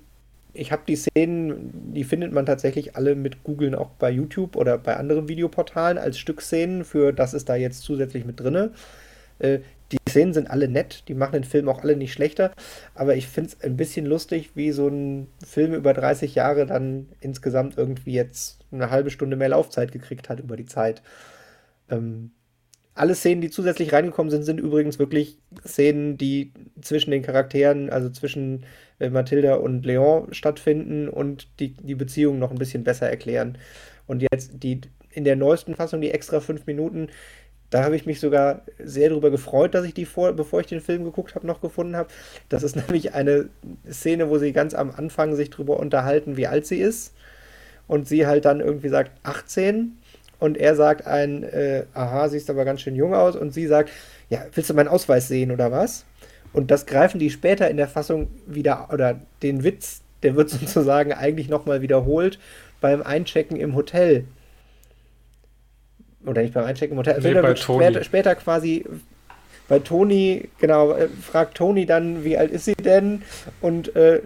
[0.54, 4.78] ich habe die Szenen, die findet man tatsächlich alle mit Googlen auch bei YouTube oder
[4.78, 8.70] bei anderen Videoportalen als Stückszenen für das ist da jetzt zusätzlich mit drinne.
[9.40, 9.58] Äh,
[9.92, 12.52] die Szenen sind alle nett, die machen den Film auch alle nicht schlechter,
[12.94, 17.08] aber ich finde es ein bisschen lustig, wie so ein Film über 30 Jahre dann
[17.20, 21.02] insgesamt irgendwie jetzt eine halbe Stunde mehr Laufzeit gekriegt hat über die Zeit.
[21.90, 22.30] Ähm,
[22.94, 28.08] alle Szenen, die zusätzlich reingekommen sind, sind übrigens wirklich Szenen, die zwischen den Charakteren, also
[28.08, 28.64] zwischen
[28.98, 33.58] äh, Mathilda und Leon stattfinden und die, die Beziehung noch ein bisschen besser erklären.
[34.06, 34.80] Und jetzt die
[35.10, 37.08] in der neuesten Fassung, die extra fünf Minuten,
[37.70, 40.80] da habe ich mich sogar sehr darüber gefreut, dass ich die vor, bevor ich den
[40.80, 42.08] Film geguckt habe, noch gefunden habe.
[42.48, 43.48] Das ist nämlich eine
[43.90, 47.14] Szene, wo sie ganz am Anfang sich darüber unterhalten, wie alt sie ist.
[47.86, 49.98] Und sie halt dann irgendwie sagt 18.
[50.38, 53.34] Und er sagt ein, äh, aha, siehst aber ganz schön jung aus.
[53.36, 53.90] Und sie sagt,
[54.30, 56.04] ja, willst du meinen Ausweis sehen oder was?
[56.54, 61.12] Und das greifen die später in der Fassung wieder, oder den Witz, der wird sozusagen
[61.12, 62.38] eigentlich nochmal wiederholt
[62.80, 64.24] beim Einchecken im Hotel.
[66.24, 67.14] Oder nicht beim Einchecken im Hotel.
[67.14, 68.86] Also Nee, wird später, später quasi
[69.68, 73.22] bei Toni, genau, äh, fragt Toni dann, wie alt ist sie denn?
[73.60, 74.22] Und äh,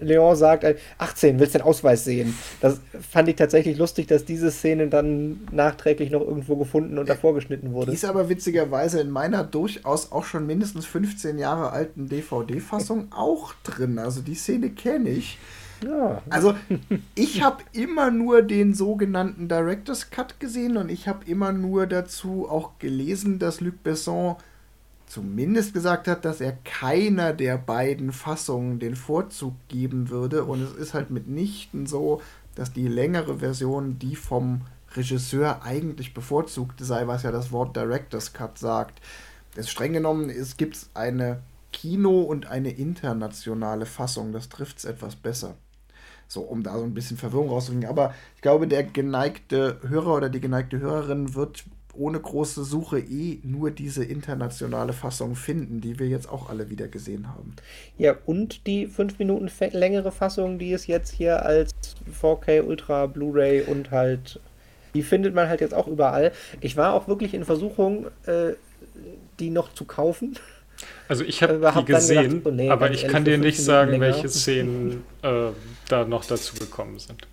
[0.00, 2.36] Leon sagt, äh, 18, willst den Ausweis sehen?
[2.60, 2.80] Das
[3.10, 7.68] fand ich tatsächlich lustig, dass diese Szene dann nachträglich noch irgendwo gefunden und davor geschnitten
[7.68, 7.92] Die wurde.
[7.92, 13.98] ist aber witzigerweise in meiner durchaus auch schon mindestens 15 Jahre alten DVD-Fassung auch drin.
[13.98, 15.38] Also die Szene kenne ich.
[15.84, 16.54] Ja, Also
[17.14, 22.48] ich habe immer nur den sogenannten Director's Cut gesehen und ich habe immer nur dazu
[22.48, 24.36] auch gelesen, dass Luc Besson
[25.06, 30.44] zumindest gesagt hat, dass er keiner der beiden Fassungen den Vorzug geben würde.
[30.44, 32.20] Und es ist halt mitnichten so,
[32.54, 34.62] dass die längere Version die vom
[34.94, 39.00] Regisseur eigentlich bevorzugt sei, was ja das Wort Director's Cut sagt.
[39.54, 41.42] Es streng genommen es gibt eine
[41.72, 44.32] Kino- und eine internationale Fassung.
[44.32, 45.56] Das trifft es etwas besser.
[46.28, 47.88] So, um da so ein bisschen Verwirrung rauszubringen.
[47.88, 51.64] Aber ich glaube, der geneigte Hörer oder die geneigte Hörerin wird
[51.98, 56.88] ohne große Suche eh nur diese internationale Fassung finden, die wir jetzt auch alle wieder
[56.88, 57.54] gesehen haben.
[57.98, 61.72] Ja, und die 5 Minuten längere Fassung, die es jetzt hier als
[62.20, 64.40] 4K Ultra Blu-ray und halt,
[64.94, 66.32] die findet man halt jetzt auch überall.
[66.60, 68.52] Ich war auch wirklich in Versuchung, äh,
[69.38, 70.38] die noch zu kaufen.
[71.08, 73.24] Also ich habe Aber die hab dann gedacht, gesehen, oh nee, aber ganz ich kann
[73.24, 74.06] dir fünf nicht sagen, länger.
[74.06, 75.50] welche Szenen äh,
[75.88, 77.26] da noch dazu gekommen sind.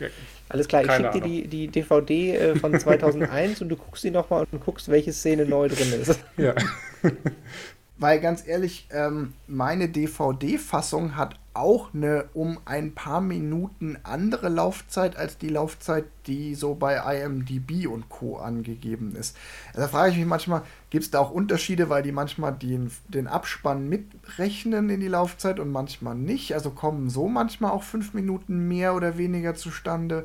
[0.00, 0.08] Ja.
[0.54, 4.12] Alles klar, ich schicke dir die, die DVD äh, von 2001 und du guckst sie
[4.12, 6.20] nochmal und guckst, welche Szene neu drin ist.
[6.36, 6.54] ja.
[7.96, 15.16] Weil ganz ehrlich, ähm, meine DVD-Fassung hat auch eine um ein paar Minuten andere Laufzeit
[15.16, 18.38] als die Laufzeit, die so bei IMDb und Co.
[18.38, 19.36] angegeben ist.
[19.68, 22.90] Also da frage ich mich manchmal, gibt es da auch Unterschiede, weil die manchmal den,
[23.06, 26.54] den Abspann mitrechnen in die Laufzeit und manchmal nicht?
[26.54, 30.24] Also kommen so manchmal auch fünf Minuten mehr oder weniger zustande?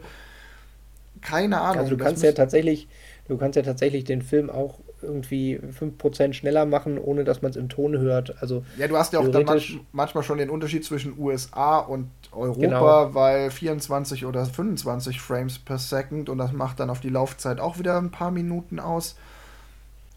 [1.22, 1.84] Keine Ahnung.
[1.84, 2.88] Also du kannst ja tatsächlich,
[3.28, 7.58] du kannst ja tatsächlich den Film auch irgendwie 5% schneller machen, ohne dass man es
[7.58, 8.42] im Ton hört.
[8.42, 12.10] Also Ja, du hast ja auch dann manch, manchmal schon den Unterschied zwischen USA und
[12.32, 12.60] Europa,
[13.06, 13.14] Genau.
[13.14, 17.80] weil 24 oder 25 Frames per Second und das macht dann auf die Laufzeit auch
[17.80, 19.16] wieder ein paar Minuten aus.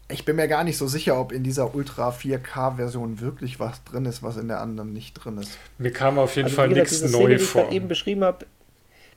[0.09, 4.05] Ich bin mir gar nicht so sicher, ob in dieser Ultra 4K-Version wirklich was drin
[4.05, 5.57] ist, was in der anderen nicht drin ist.
[5.77, 7.71] Mir kam auf jeden Also, Fall nichts Szene, neu die ich vor.
[7.71, 8.45] eben beschrieben habe,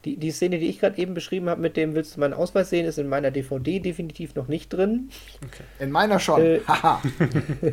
[0.06, 2.70] die, die Szene, die ich gerade eben beschrieben habe, mit dem willst du meinen Ausweis
[2.70, 5.10] sehen, ist in meiner DVD definitiv noch nicht drin.
[5.78, 6.40] In meiner schon.
[6.40, 6.60] Äh.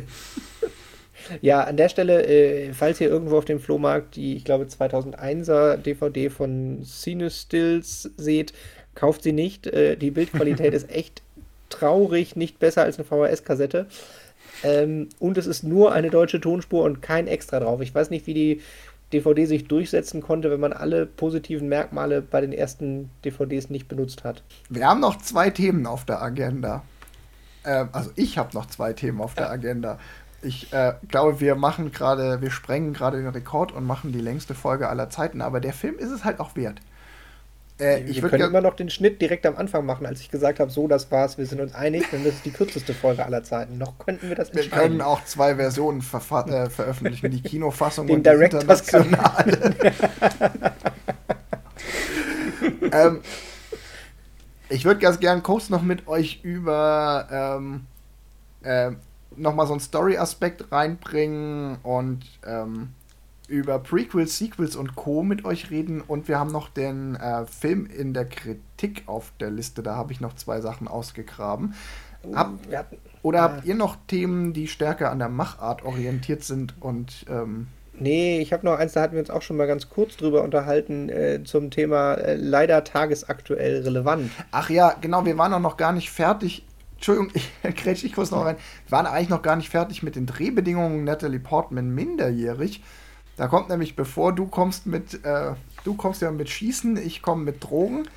[1.40, 5.76] Ja, an der Stelle, äh, falls ihr irgendwo auf dem Flohmarkt die, ich glaube, 2001er
[5.76, 8.52] DVD von Cinestills seht,
[8.94, 9.66] kauft sie nicht.
[9.66, 11.22] Äh, die Bildqualität ist echt
[11.70, 13.86] traurig, nicht besser als eine VHS-Kassette.
[14.62, 17.80] Ähm, und es ist nur eine deutsche Tonspur und kein Extra drauf.
[17.80, 18.60] Ich weiß nicht, wie die
[19.12, 24.24] DVD sich durchsetzen konnte, wenn man alle positiven Merkmale bei den ersten DVDs nicht benutzt
[24.24, 24.42] hat.
[24.68, 26.82] Wir haben noch zwei Themen auf der Agenda.
[27.64, 29.98] Ähm, also ich habe noch zwei Themen auf der Agenda.
[30.42, 34.54] Ich äh, glaube, wir machen gerade, wir sprengen gerade den Rekord und machen die längste
[34.54, 36.80] Folge aller Zeiten, aber der Film ist es halt auch wert.
[37.80, 40.30] Äh, ich wir würde können immer noch den Schnitt direkt am Anfang machen, als ich
[40.30, 43.42] gesagt habe, so, das war's, wir sind uns einig, das ist die kürzeste Folge aller
[43.42, 43.78] Zeiten.
[43.78, 44.90] Noch könnten wir das Wir entscheiden.
[44.90, 49.06] können auch zwei Versionen äh, veröffentlichen, die Kinofassung Den und die Director's Cut.
[49.06, 49.72] internationale.
[52.92, 53.20] ähm,
[54.68, 57.86] ich würde ganz gern kurz noch mit euch über ähm,
[58.64, 58.96] ähm,
[59.36, 62.90] nochmal so einen Story-Aspekt reinbringen und ähm,
[63.48, 65.22] über Prequels, Sequels und Co.
[65.22, 69.50] mit euch reden und wir haben noch den äh, Film in der Kritik auf der
[69.50, 69.82] Liste.
[69.82, 71.74] Da habe ich noch zwei Sachen ausgegraben.
[72.34, 73.42] Hab, Wir hatten, oder Ah.
[73.42, 77.66] habt ihr noch Themen, die stärker an der Machart orientiert sind und ähm,
[77.98, 80.42] nee, ich habe noch eins, da hatten wir uns auch schon mal ganz kurz drüber
[80.42, 84.30] unterhalten, äh, zum Thema äh, leider tagesaktuell relevant.
[84.52, 86.64] ach ja, genau, wir waren auch noch gar nicht fertig.
[86.94, 88.56] Entschuldigung, ich grätsch ich kurz noch rein.
[88.86, 92.82] Wir waren eigentlich noch gar nicht fertig mit den Drehbedingungen Natalie Portman minderjährig.
[93.36, 95.54] Da kommt nämlich, bevor du kommst mit, äh,
[95.84, 98.08] du kommst ja mit Schießen, ich komme mit Drogen.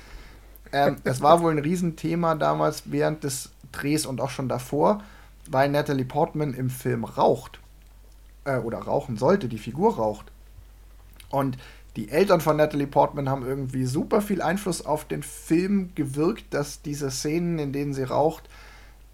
[0.72, 5.02] Ähm, das war wohl ein Riesenthema damals während des Drehs und auch schon davor,
[5.48, 7.60] weil Natalie Portman im Film raucht.
[8.44, 10.30] Äh, oder rauchen sollte, die Figur raucht.
[11.30, 11.58] Und
[11.96, 16.80] die Eltern von Natalie Portman haben irgendwie super viel Einfluss auf den Film gewirkt, dass
[16.80, 18.48] diese Szenen, in denen sie raucht,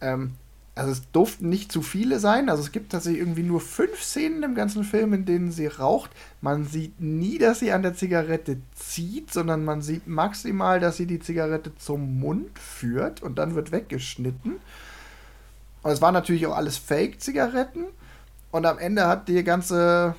[0.01, 0.35] ähm,
[0.76, 2.48] also es durften nicht zu viele sein.
[2.48, 6.10] Also es gibt tatsächlich irgendwie nur fünf Szenen im ganzen Film, in denen sie raucht.
[6.40, 11.06] Man sieht nie, dass sie an der Zigarette zieht, sondern man sieht maximal, dass sie
[11.06, 14.56] die Zigarette zum Mund führt und dann wird weggeschnitten.
[15.82, 17.84] Und es waren natürlich auch alles Fake-Zigaretten.
[18.51, 20.16] Und am Ende hat die ganze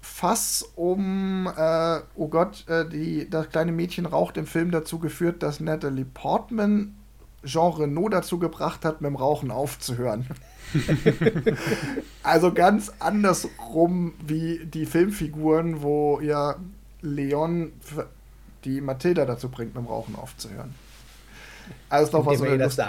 [0.00, 5.42] Fass um, äh, oh Gott, äh, die, das kleine Mädchen raucht im Film dazu geführt,
[5.42, 6.94] dass Natalie Portman
[7.44, 10.26] Jean Renault dazu gebracht hat, mit dem Rauchen aufzuhören.
[12.22, 16.56] also ganz andersrum wie die Filmfiguren, wo ja
[17.00, 17.72] Leon
[18.64, 20.74] die Mathilda dazu bringt, mit dem Rauchen aufzuhören.
[21.88, 22.80] Also ist doch was so eine Lust,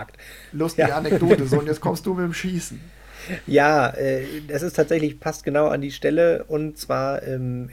[0.51, 0.97] lustige ja.
[0.97, 1.45] Anekdote.
[1.47, 2.79] So, und jetzt kommst du mit dem Schießen.
[3.47, 6.43] Ja, äh, das ist tatsächlich, passt genau an die Stelle.
[6.45, 7.69] Und zwar, ähm,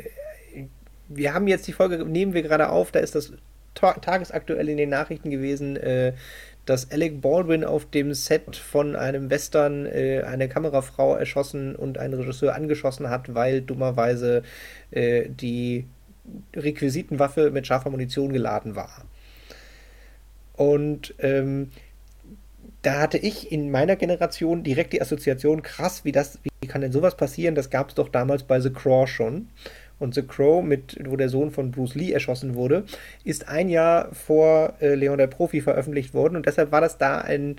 [1.09, 3.33] wir haben jetzt die Folge, nehmen wir gerade auf, da ist das
[3.75, 6.15] tagesaktuell in den Nachrichten gewesen, äh,
[6.71, 12.15] dass Alec Baldwin auf dem Set von einem Western äh, eine Kamerafrau erschossen und einen
[12.15, 14.45] Regisseur angeschossen hat, weil dummerweise
[14.93, 15.87] äh, die
[16.55, 19.05] Requisitenwaffe mit scharfer Munition geladen war.
[20.53, 21.73] Und ähm,
[22.83, 26.93] da hatte ich in meiner Generation direkt die Assoziation, krass, wie das, wie kann denn
[26.93, 27.57] sowas passieren?
[27.57, 29.49] Das gab es doch damals bei The Craw schon.
[30.01, 32.85] Und The Crow, mit, wo der Sohn von Bruce Lee erschossen wurde,
[33.23, 36.35] ist ein Jahr vor äh, Leon der Profi veröffentlicht worden.
[36.35, 37.57] Und deshalb war das da ein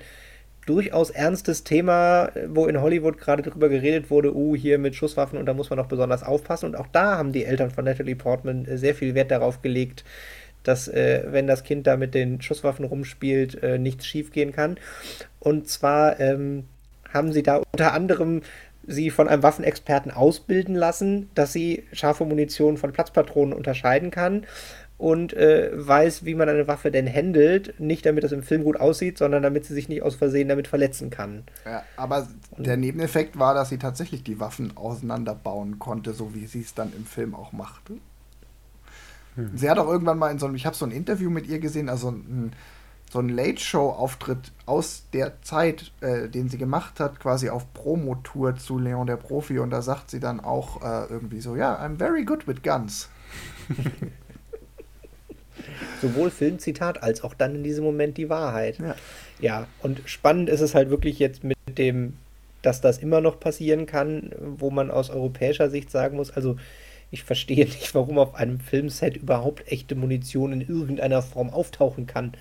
[0.66, 5.46] durchaus ernstes Thema, wo in Hollywood gerade darüber geredet wurde, uh, hier mit Schusswaffen und
[5.46, 6.66] da muss man noch besonders aufpassen.
[6.66, 10.04] Und auch da haben die Eltern von Natalie Portman äh, sehr viel Wert darauf gelegt,
[10.62, 14.76] dass äh, wenn das Kind da mit den Schusswaffen rumspielt, äh, nichts schiefgehen kann.
[15.40, 16.64] Und zwar ähm,
[17.12, 18.42] haben sie da unter anderem
[18.86, 24.46] sie von einem Waffenexperten ausbilden lassen, dass sie scharfe Munition von Platzpatronen unterscheiden kann
[24.98, 27.78] und äh, weiß, wie man eine Waffe denn handelt.
[27.80, 30.68] Nicht damit das im Film gut aussieht, sondern damit sie sich nicht aus Versehen damit
[30.68, 31.42] verletzen kann.
[31.64, 36.46] Ja, aber und der Nebeneffekt war, dass sie tatsächlich die Waffen auseinanderbauen konnte, so wie
[36.46, 37.94] sie es dann im Film auch machte.
[39.34, 39.50] Hm.
[39.54, 41.58] Sie hat auch irgendwann mal in so einem, ich habe so ein Interview mit ihr
[41.58, 42.52] gesehen, also ein
[43.12, 48.78] so ein Late-Show-Auftritt aus der Zeit, äh, den sie gemacht hat, quasi auf Promotour zu
[48.78, 49.58] Leon der Profi.
[49.58, 53.10] Und da sagt sie dann auch äh, irgendwie so, ja, I'm very good with guns.
[56.00, 58.78] Sowohl Filmzitat als auch dann in diesem Moment die Wahrheit.
[58.78, 58.94] Ja.
[59.40, 62.14] ja, und spannend ist es halt wirklich jetzt mit dem,
[62.62, 66.56] dass das immer noch passieren kann, wo man aus europäischer Sicht sagen muss, also
[67.10, 72.32] ich verstehe nicht, warum auf einem Filmset überhaupt echte Munition in irgendeiner Form auftauchen kann.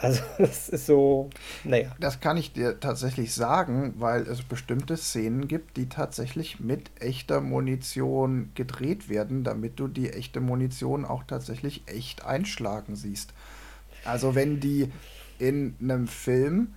[0.00, 1.30] Also das ist so,
[1.64, 1.94] naja.
[2.00, 7.40] Das kann ich dir tatsächlich sagen, weil es bestimmte Szenen gibt, die tatsächlich mit echter
[7.40, 13.34] Munition gedreht werden, damit du die echte Munition auch tatsächlich echt einschlagen siehst.
[14.04, 14.90] Also wenn die
[15.38, 16.74] in einem Film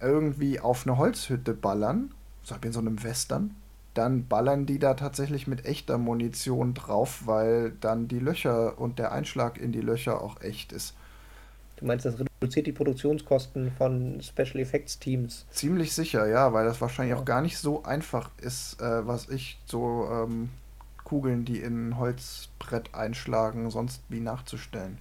[0.00, 2.12] irgendwie auf eine Holzhütte ballern,
[2.42, 3.54] so in so einem Western,
[3.94, 9.12] dann ballern die da tatsächlich mit echter Munition drauf, weil dann die Löcher und der
[9.12, 10.94] Einschlag in die Löcher auch echt ist.
[11.78, 15.46] Du meinst, das reduziert die Produktionskosten von Special Effects Teams?
[15.50, 17.20] Ziemlich sicher, ja, weil das wahrscheinlich ja.
[17.20, 20.50] auch gar nicht so einfach ist, äh, was ich so ähm,
[21.04, 24.98] Kugeln, die in ein Holzbrett einschlagen, sonst wie nachzustellen.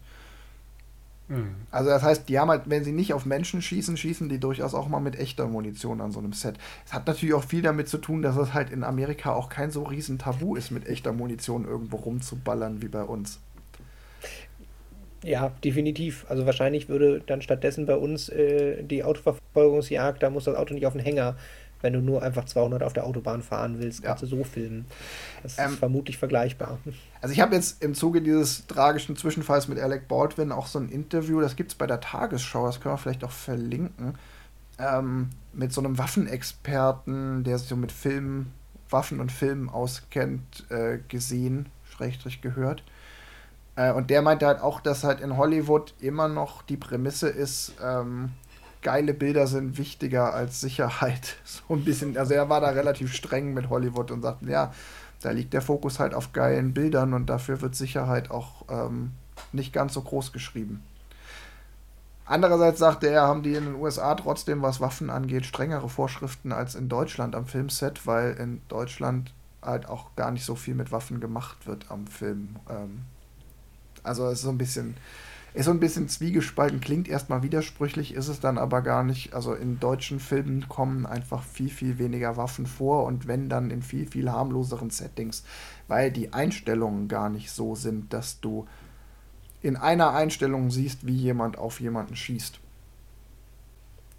[1.30, 1.56] Mhm.
[1.72, 4.76] Also das heißt, die haben halt, wenn sie nicht auf Menschen schießen, schießen die durchaus
[4.76, 6.58] auch mal mit echter Munition an so einem Set.
[6.86, 9.72] Es hat natürlich auch viel damit zu tun, dass es halt in Amerika auch kein
[9.72, 13.40] so riesen Tabu ist, mit echter Munition irgendwo rumzuballern wie bei uns.
[15.28, 16.26] Ja, definitiv.
[16.30, 20.86] Also wahrscheinlich würde dann stattdessen bei uns äh, die Autoverfolgungsjagd, da muss das Auto nicht
[20.86, 21.36] auf den Hänger.
[21.82, 24.30] Wenn du nur einfach 200 auf der Autobahn fahren willst, kannst ja.
[24.30, 24.86] du so filmen.
[25.44, 26.80] Das ähm, ist vermutlich vergleichbar.
[27.22, 30.90] Also ich habe jetzt im Zuge dieses tragischen Zwischenfalls mit Alec Baldwin auch so ein
[30.90, 34.16] Interview, das gibt es bei der Tagesschau, das können wir vielleicht auch verlinken,
[34.80, 38.54] ähm, mit so einem Waffenexperten, der sich so mit Filmen,
[38.90, 42.82] Waffen und Filmen auskennt, äh, gesehen, schrägstrich gehört.
[43.78, 47.74] Äh, und der meinte halt auch, dass halt in Hollywood immer noch die Prämisse ist,
[47.82, 48.32] ähm,
[48.82, 51.38] geile Bilder sind wichtiger als Sicherheit.
[51.46, 54.74] So ein bisschen, also er war da relativ streng mit Hollywood und sagte, ja,
[55.22, 59.12] da liegt der Fokus halt auf geilen Bildern und dafür wird Sicherheit auch ähm,
[59.52, 60.84] nicht ganz so groß geschrieben.
[62.26, 66.76] Andererseits sagte er, haben die in den USA trotzdem, was Waffen angeht, strengere Vorschriften als
[66.76, 71.20] in Deutschland am Filmset, weil in Deutschland halt auch gar nicht so viel mit Waffen
[71.20, 72.58] gemacht wird am Film.
[72.70, 73.04] Ähm,
[74.08, 74.96] also es ist so ein bisschen,
[75.54, 79.34] ist so ein bisschen zwiegespalten, klingt erstmal widersprüchlich, ist es dann aber gar nicht.
[79.34, 83.82] Also in deutschen Filmen kommen einfach viel, viel weniger Waffen vor und wenn dann in
[83.82, 85.44] viel, viel harmloseren Settings,
[85.88, 88.68] weil die Einstellungen gar nicht so sind, dass du
[89.62, 92.60] in einer Einstellung siehst, wie jemand auf jemanden schießt.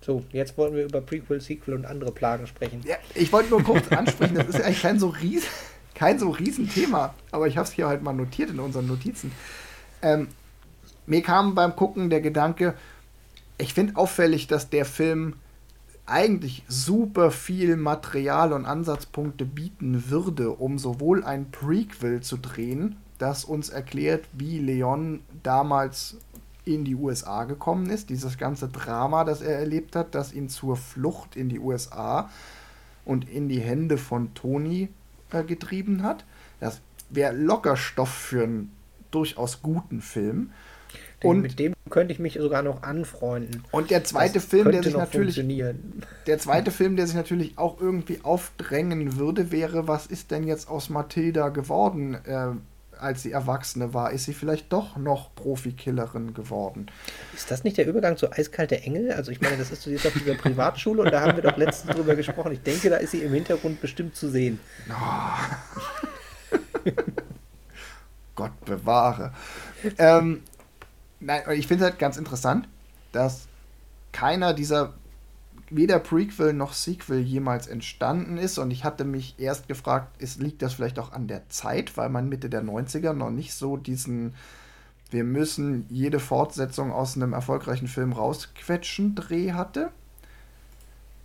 [0.01, 2.82] So, jetzt wollen wir über Prequel, Sequel und andere Plagen sprechen.
[2.85, 5.44] Ja, ich wollte nur kurz ansprechen, das ist eigentlich kein so ries
[5.98, 9.32] kein so Riesenthema, aber ich habe es hier halt mal notiert in unseren Notizen.
[10.03, 10.29] Ähm,
[11.07, 12.75] mir kam beim Gucken der Gedanke,
[13.57, 15.35] ich finde auffällig, dass der Film
[16.07, 23.45] eigentlich super viel Material und Ansatzpunkte bieten würde, um sowohl ein Prequel zu drehen, das
[23.45, 26.16] uns erklärt, wie Leon damals
[26.65, 30.77] in die USA gekommen ist, dieses ganze Drama, das er erlebt hat, das ihn zur
[30.77, 32.31] Flucht in die USA
[33.05, 34.89] und in die Hände von Tony
[35.31, 36.25] äh, getrieben hat.
[36.61, 36.81] Das
[37.11, 38.77] wäre locker Stoff für einen
[39.10, 40.51] durchaus guten Film.
[41.22, 43.64] Und mit dem könnte ich mich sogar noch anfreunden.
[43.72, 45.43] Und der zweite das Film, der sich natürlich
[46.26, 50.68] der zweite Film, der sich natürlich auch irgendwie aufdrängen würde, wäre, was ist denn jetzt
[50.68, 52.51] aus Mathilda geworden, äh,
[53.01, 54.12] als sie Erwachsene war?
[54.12, 56.86] Ist sie vielleicht doch noch Profikillerin geworden?
[57.35, 59.12] Ist das nicht der Übergang zu Eiskalte Engel?
[59.12, 61.97] Also ich meine, das ist jetzt auf dieser Privatschule und da haben wir doch letztens
[61.97, 62.52] drüber gesprochen.
[62.52, 64.60] Ich denke, da ist sie im Hintergrund bestimmt zu sehen.
[64.89, 65.35] Oh.
[68.39, 69.32] Gott bewahre.
[69.98, 70.43] Ähm,
[71.19, 72.69] nein, ich finde es halt ganz interessant,
[73.10, 73.48] dass
[74.12, 74.94] keiner dieser
[75.70, 78.59] weder Prequel noch Sequel jemals entstanden ist.
[78.59, 82.10] Und ich hatte mich erst gefragt, ist, liegt das vielleicht auch an der Zeit, weil
[82.10, 84.35] man Mitte der 90er noch nicht so diesen,
[85.10, 89.90] wir müssen jede Fortsetzung aus einem erfolgreichen Film rausquetschen Dreh hatte.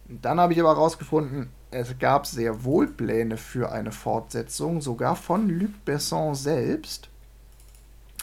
[0.09, 5.49] Dann habe ich aber herausgefunden, es gab sehr wohl Pläne für eine Fortsetzung, sogar von
[5.49, 7.09] Luc Besson selbst.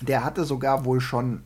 [0.01, 1.43] Der hatte sogar wohl schon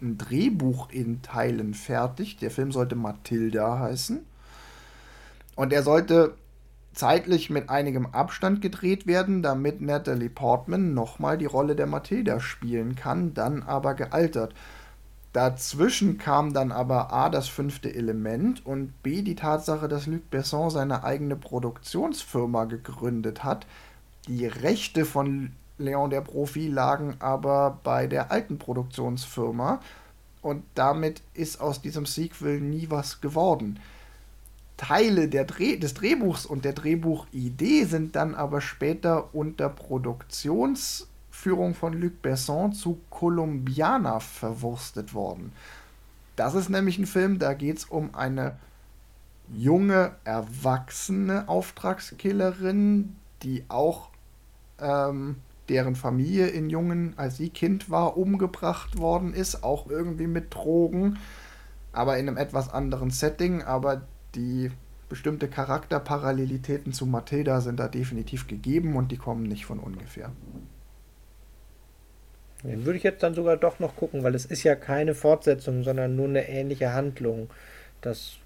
[0.00, 2.36] ein Drehbuch in Teilen fertig.
[2.36, 4.20] Der Film sollte Matilda heißen.
[5.56, 6.34] Und er sollte
[6.92, 12.96] zeitlich mit einigem Abstand gedreht werden, damit Natalie Portman nochmal die Rolle der Matilda spielen
[12.96, 14.54] kann, dann aber gealtert.
[15.32, 20.70] Dazwischen kam dann aber A das fünfte Element und B die Tatsache, dass Luc Besson
[20.70, 23.66] seine eigene Produktionsfirma gegründet hat.
[24.26, 29.80] Die Rechte von Leon der Profi lagen aber bei der alten Produktionsfirma
[30.42, 33.78] und damit ist aus diesem Sequel nie was geworden.
[34.76, 39.68] Teile Dreh des Drehbuchs und der Drehbuchidee sind dann aber später unter
[41.40, 45.52] Produktionsführung von Luc Besson zu Columbiana verwurstet worden.
[46.36, 48.56] Das ist nämlich ein Film, da geht es um eine
[49.52, 54.10] junge, erwachsene Auftragskillerin, die auch
[54.80, 55.36] ähm,
[55.68, 61.18] deren Familie in Jungen, als sie Kind war, umgebracht worden ist, auch irgendwie mit Drogen,
[61.92, 64.02] aber in einem etwas anderen Setting, aber
[64.34, 64.70] die
[65.08, 70.30] bestimmte Charakterparallelitäten zu Matilda sind da definitiv gegeben und die kommen nicht von ungefähr.
[72.62, 75.82] Den würde ich jetzt dann sogar doch noch gucken, weil es ist ja keine Fortsetzung,
[75.82, 77.48] sondern nur eine ähnliche Handlung.
[78.02, 78.36] Das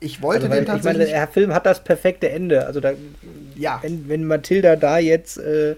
[0.00, 1.08] ich wollte also, den tatsächlich.
[1.08, 2.66] Ich meine, der Film hat das perfekte Ende.
[2.66, 2.92] Also da,
[3.54, 3.78] ja.
[3.82, 5.76] wenn, wenn Matilda da jetzt äh,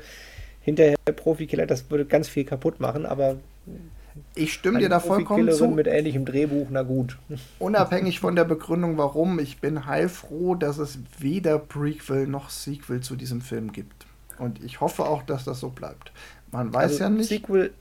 [0.61, 3.37] hinterher Profikiller, das würde ganz viel kaputt machen, aber
[4.35, 5.69] ich stimme dir da vollkommen zu.
[5.69, 7.19] mit ähnlichem Drehbuch, na gut.
[7.59, 13.17] Unabhängig von der Begründung, warum, ich bin heilfroh, dass es weder Prequel noch Sequel zu
[13.17, 14.07] diesem Film gibt.
[14.39, 16.13] Und ich hoffe auch, dass das so bleibt.
[16.53, 17.29] Man weiß also ja nicht.
[17.29, 17.73] Sequel,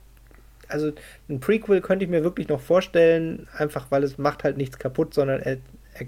[0.68, 0.92] also
[1.30, 5.14] ein Prequel könnte ich mir wirklich noch vorstellen, einfach weil es macht halt nichts kaputt,
[5.14, 5.58] sondern er,
[5.94, 6.08] er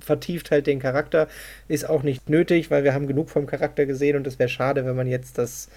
[0.00, 1.28] vertieft halt den Charakter.
[1.66, 4.86] Ist auch nicht nötig, weil wir haben genug vom Charakter gesehen und es wäre schade,
[4.86, 5.68] wenn man jetzt das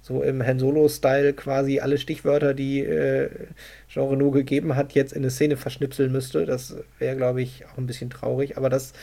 [0.00, 3.30] so im Han Solo-Style quasi alle Stichwörter, die äh,
[3.88, 6.44] Jean Renault gegeben hat, jetzt in eine Szene verschnipseln müsste.
[6.44, 8.56] Das wäre, glaube ich, auch ein bisschen traurig.
[8.56, 8.94] Aber das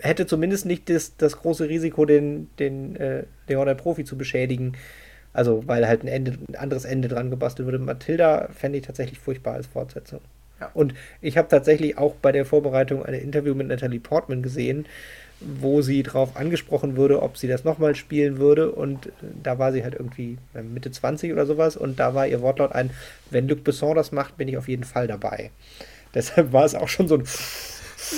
[0.00, 4.72] hätte zumindest nicht das, das große Risiko, den, den äh, Leon der Profi zu beschädigen.
[5.34, 7.80] Also, weil halt ein, Ende, ein anderes Ende dran gebastelt würde.
[7.80, 10.20] Matilda fände ich tatsächlich furchtbar als Fortsetzung.
[10.60, 10.70] Ja.
[10.72, 14.86] Und ich habe tatsächlich auch bei der Vorbereitung ein Interview mit Natalie Portman gesehen,
[15.40, 18.70] wo sie darauf angesprochen würde, ob sie das nochmal spielen würde.
[18.70, 19.10] Und
[19.42, 21.76] da war sie halt irgendwie Mitte 20 oder sowas.
[21.76, 22.90] Und da war ihr Wortlaut ein,
[23.30, 25.50] wenn Luc Besson das macht, bin ich auf jeden Fall dabei.
[26.14, 27.24] Deshalb war es auch schon so ein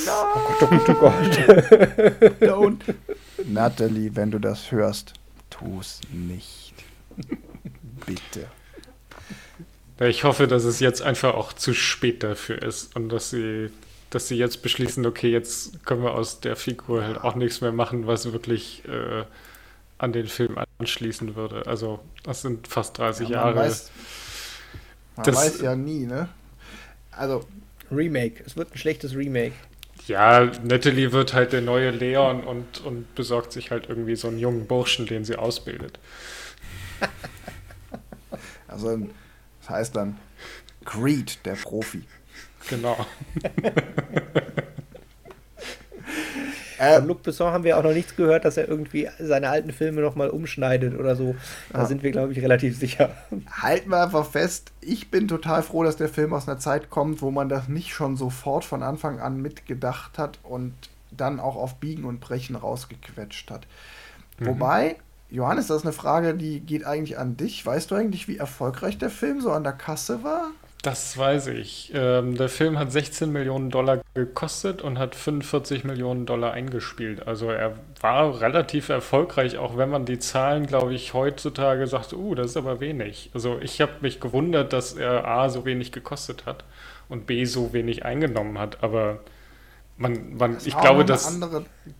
[0.04, 0.12] no.
[0.34, 2.42] Oh Gott, oh Gott, oh Gott.
[2.42, 2.94] Don't.
[3.46, 5.14] Natalie, wenn du das hörst,
[5.48, 6.55] tu es nicht.
[8.06, 8.46] Bitte.
[10.00, 13.70] Ich hoffe, dass es jetzt einfach auch zu spät dafür ist und dass sie
[14.10, 17.72] dass sie jetzt beschließen, okay, jetzt können wir aus der Figur halt auch nichts mehr
[17.72, 19.24] machen, was wirklich äh,
[19.98, 21.66] an den Film anschließen würde.
[21.66, 23.68] Also das sind fast 30 ja, man Jahre.
[23.68, 23.90] Weiß,
[25.16, 26.28] man das, weiß ja nie, ne?
[27.10, 27.44] Also
[27.90, 28.42] Remake.
[28.44, 29.54] Es wird ein schlechtes Remake.
[30.06, 34.38] Ja, Natalie wird halt der neue Leon und, und besorgt sich halt irgendwie so einen
[34.38, 35.98] jungen Burschen, den sie ausbildet.
[38.68, 38.98] also
[39.60, 40.18] das heißt dann
[40.84, 42.02] Creed, der Profi.
[42.68, 42.96] Genau.
[46.76, 50.00] Von Luc Besson haben wir auch noch nichts gehört, dass er irgendwie seine alten Filme
[50.00, 51.34] nochmal umschneidet oder so.
[51.72, 51.86] Da ja.
[51.86, 53.10] sind wir, glaube ich, relativ sicher.
[53.50, 57.22] Halten wir einfach fest, ich bin total froh, dass der Film aus einer Zeit kommt,
[57.22, 60.74] wo man das nicht schon sofort von Anfang an mitgedacht hat und
[61.10, 63.66] dann auch auf Biegen und Brechen rausgequetscht hat.
[64.38, 64.46] Mhm.
[64.46, 64.96] Wobei,
[65.30, 67.64] Johannes, das ist eine Frage, die geht eigentlich an dich.
[67.64, 70.50] Weißt du eigentlich, wie erfolgreich der Film so an der Kasse war?
[70.82, 71.90] Das weiß ich.
[71.94, 77.26] Ähm, der Film hat 16 Millionen Dollar gekostet und hat 45 Millionen Dollar eingespielt.
[77.26, 82.36] Also er war relativ erfolgreich, auch wenn man die Zahlen, glaube ich, heutzutage sagt, uh,
[82.36, 83.30] das ist aber wenig.
[83.34, 86.62] Also ich habe mich gewundert, dass er A so wenig gekostet hat
[87.08, 88.84] und B so wenig eingenommen hat.
[88.84, 89.18] Aber
[89.96, 91.40] man, man ich glaube, dass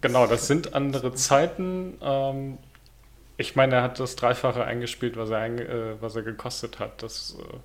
[0.01, 1.99] genau, das sind andere Zeiten.
[2.01, 2.59] Ähm,
[3.37, 7.03] ich meine, er hat das Dreifache eingespielt, was er, ein, äh, was er gekostet hat.
[7.03, 7.57] Das äh,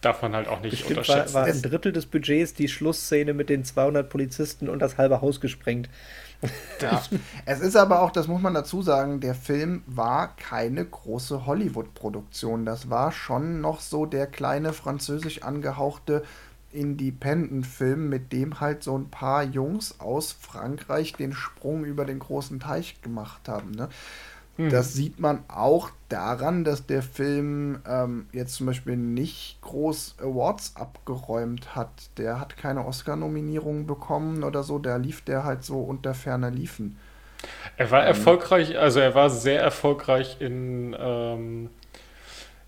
[0.00, 1.34] darf man halt auch nicht Bestimmt unterschätzen.
[1.34, 5.20] War, war ein Drittel des Budgets die Schlussszene mit den 200 Polizisten und das halbe
[5.20, 5.88] Haus gesprengt.
[6.82, 7.02] Ja.
[7.46, 12.66] es ist aber auch, das muss man dazu sagen, der Film war keine große Hollywood-Produktion.
[12.66, 16.22] Das war schon noch so der kleine französisch angehauchte
[16.72, 22.60] Independent-Film, mit dem halt so ein paar Jungs aus Frankreich den Sprung über den großen
[22.60, 23.70] Teich gemacht haben.
[23.70, 23.88] Ne?
[24.56, 24.70] Mhm.
[24.70, 30.74] Das sieht man auch daran, dass der Film ähm, jetzt zum Beispiel nicht groß Awards
[30.76, 31.90] abgeräumt hat.
[32.16, 34.78] Der hat keine Oscar-Nominierung bekommen oder so.
[34.78, 36.98] Da lief der halt so unter ferner Liefen.
[37.76, 41.68] Er war ähm, erfolgreich, also er war sehr erfolgreich in, ähm,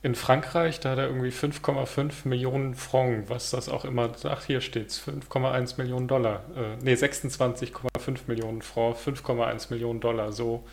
[0.03, 0.81] in Frankreich.
[0.81, 5.79] Da hat er irgendwie 5,5 Millionen Franc, was das auch immer, ach hier steht's, 5,1
[5.79, 6.45] Millionen Dollar.
[6.55, 10.65] Äh, nee, 26,5 Millionen Franc, 5,1 Millionen Dollar, so.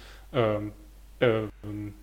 [1.25, 1.93] Ähm,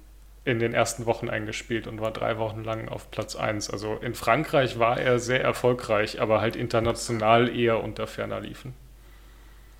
[0.44, 3.70] in den ersten Wochen eingespielt und war drei Wochen lang auf Platz 1.
[3.70, 8.74] Also in Frankreich war er sehr erfolgreich, aber halt international eher unter ferner liefen.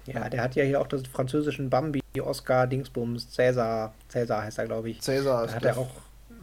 [0.07, 4.67] Ja, der hat ja hier auch das französischen Bambi, Oscar Dingsbums, Cäsar, Cäsar heißt er,
[4.67, 5.01] glaube ich.
[5.01, 5.91] Cäsar ist hat er auch,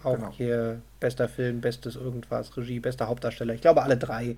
[0.03, 0.31] auch genau.
[0.31, 3.53] hier bester Film, bestes irgendwas, Regie, bester Hauptdarsteller.
[3.53, 4.35] Ich glaube alle drei.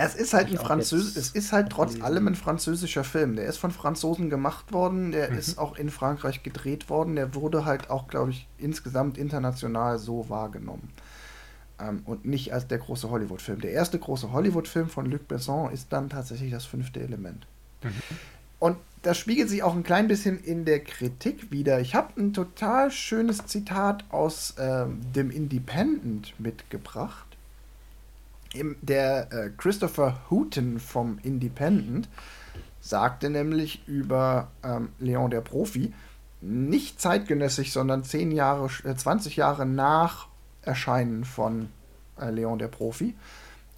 [0.00, 3.34] Es ist halt ein Französ es ist halt trotz allem ein französischer Film.
[3.34, 5.38] Der ist von Franzosen gemacht worden, der mhm.
[5.38, 10.28] ist auch in Frankreich gedreht worden, der wurde halt auch, glaube ich, insgesamt international so
[10.28, 10.88] wahrgenommen.
[11.80, 13.60] Ähm, und nicht als der große Hollywood-Film.
[13.60, 17.48] Der erste große Hollywood-Film von Luc Besson ist dann tatsächlich das fünfte Element.
[17.82, 17.90] Mhm.
[18.60, 21.80] Und das spiegelt sich auch ein klein bisschen in der Kritik wieder.
[21.80, 27.27] Ich habe ein total schönes Zitat aus ähm, dem Independent mitgebracht
[28.82, 32.08] der äh, Christopher Hooten vom Independent
[32.80, 35.92] sagte nämlich über ähm, Leon der Profi,
[36.40, 40.28] nicht zeitgenössisch, sondern 10 Jahre, äh, 20 Jahre nach
[40.62, 41.68] Erscheinen von
[42.20, 43.14] äh, Leon der Profi.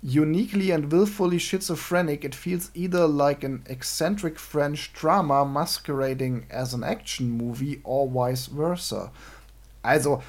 [0.03, 6.83] Uniquely and willfully schizophrenic, it feels either like an eccentric French drama masquerading as an
[6.83, 9.13] action movie or vice versa.
[9.83, 10.23] Also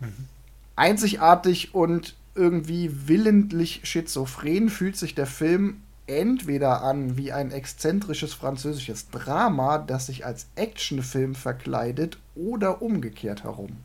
[0.00, 0.28] mhm.
[0.76, 9.08] einzigartig und irgendwie willentlich schizophren fühlt sich der Film entweder an wie ein exzentrisches französisches
[9.10, 13.76] Drama, das sich als Actionfilm verkleidet, oder umgekehrt herum.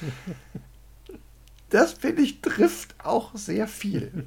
[1.68, 4.24] Das finde ich trifft auch sehr viel.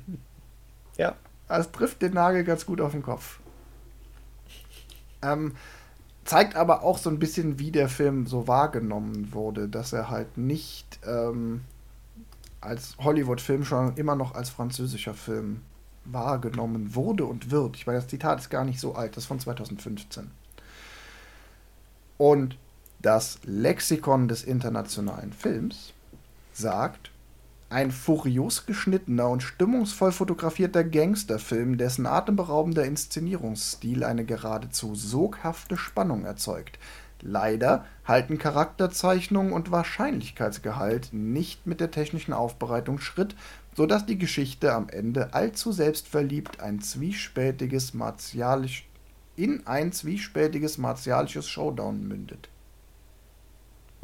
[0.98, 1.16] Ja.
[1.48, 3.40] Es trifft den Nagel ganz gut auf den Kopf.
[5.22, 5.56] Ähm,
[6.26, 10.38] zeigt aber auch so ein bisschen, wie der Film so wahrgenommen wurde, dass er halt
[10.38, 11.62] nicht ähm,
[12.62, 15.62] als Hollywood-Film schon immer noch als französischer Film
[16.06, 17.76] wahrgenommen wurde und wird.
[17.76, 20.32] Ich meine, das Zitat ist gar nicht so alt, das ist von 2015.
[22.18, 22.58] Und
[23.02, 25.94] das Lexikon des internationalen Films
[26.52, 27.12] sagt,
[27.70, 36.80] ein furios geschnittener und stimmungsvoll fotografierter Gangsterfilm, dessen atemberaubender Inszenierungsstil eine geradezu soghafte Spannung erzeugt,
[37.22, 43.36] Leider halten Charakterzeichnung und Wahrscheinlichkeitsgehalt nicht mit der technischen Aufbereitung Schritt,
[43.76, 48.86] sodass die Geschichte am Ende allzu selbstverliebt ein zwiespältiges martialisch
[49.36, 52.50] in ein zwiespältiges martialisches Showdown mündet.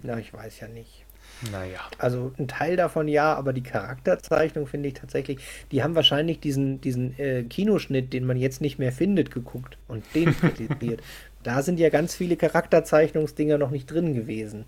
[0.02, 1.06] Na, ich weiß ja nicht.
[1.52, 1.82] Naja.
[1.98, 5.40] Also ein Teil davon ja, aber die Charakterzeichnung finde ich tatsächlich,
[5.72, 10.04] die haben wahrscheinlich diesen, diesen äh, Kinoschnitt, den man jetzt nicht mehr findet, geguckt und
[10.16, 11.02] den kritisiert.
[11.46, 14.66] Da sind ja ganz viele Charakterzeichnungsdinger noch nicht drin gewesen.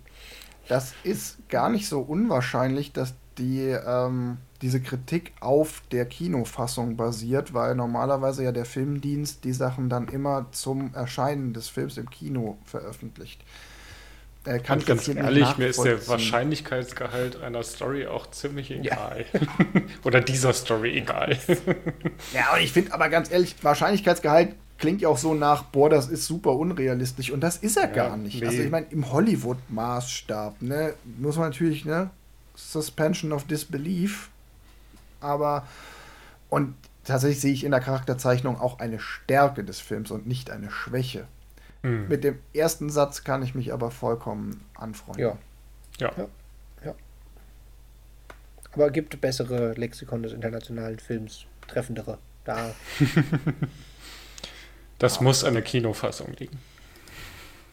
[0.68, 7.52] Das ist gar nicht so unwahrscheinlich, dass die, ähm, diese Kritik auf der Kinofassung basiert,
[7.52, 12.58] weil normalerweise ja der Filmdienst die Sachen dann immer zum Erscheinen des Films im Kino
[12.64, 13.42] veröffentlicht.
[14.44, 19.24] Äh, kann ganz ehrlich, mir ist der Wahrscheinlichkeitsgehalt einer Story auch ziemlich egal.
[19.32, 19.40] Ja.
[20.04, 21.36] Oder dieser Story egal.
[22.32, 26.08] ja, und ich finde aber ganz ehrlich, Wahrscheinlichkeitsgehalt klingt ja auch so nach, boah, das
[26.08, 27.30] ist super unrealistisch.
[27.30, 28.40] Und das ist er ja, gar nicht.
[28.40, 28.46] Nee.
[28.46, 32.10] Also ich meine, im Hollywood-Maßstab, ne, muss man natürlich, ne,
[32.54, 34.30] Suspension of Disbelief.
[35.20, 35.66] Aber,
[36.48, 36.74] und
[37.04, 41.26] tatsächlich sehe ich in der Charakterzeichnung auch eine Stärke des Films und nicht eine Schwäche.
[41.82, 42.06] Mhm.
[42.08, 45.22] Mit dem ersten Satz kann ich mich aber vollkommen anfreunden.
[45.22, 45.38] Ja.
[45.98, 46.12] Ja.
[46.16, 46.28] ja.
[46.84, 46.94] ja.
[48.72, 52.18] Aber gibt bessere Lexikon des internationalen Films, treffendere.
[52.44, 52.74] Da.
[54.98, 56.58] das muss an der Kinofassung liegen.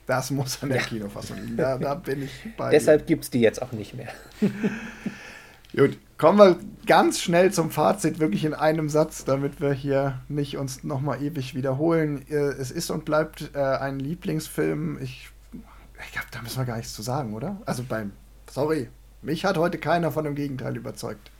[0.08, 0.86] Das muss an der ja.
[0.86, 1.58] Kinofassung liegen.
[1.58, 2.70] Da, da bin ich bei.
[2.70, 4.10] Deshalb gibt es die jetzt auch nicht mehr.
[5.76, 10.58] Gut, kommen wir ganz schnell zum Fazit, wirklich in einem Satz, damit wir hier nicht
[10.58, 12.24] uns nochmal ewig wiederholen.
[12.30, 15.00] Äh, es ist und bleibt äh, ein Lieblingsfilm.
[15.02, 17.62] Ich, ich glaube, da müssen wir gar nichts zu sagen, oder?
[17.66, 18.14] Also beim,
[18.50, 18.90] sorry,
[19.22, 21.32] mich hat heute keiner von dem Gegenteil überzeugt.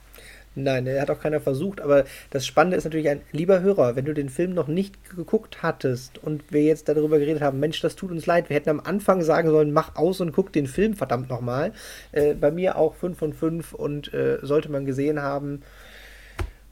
[0.58, 4.06] Nein, er hat auch keiner versucht, aber das Spannende ist natürlich ein lieber Hörer, wenn
[4.06, 7.94] du den Film noch nicht geguckt hattest und wir jetzt darüber geredet haben, Mensch, das
[7.94, 10.94] tut uns leid, wir hätten am Anfang sagen sollen, mach aus und guck den Film
[10.94, 11.72] verdammt nochmal.
[12.12, 15.62] Äh, bei mir auch 5 von 5 und äh, sollte man gesehen haben.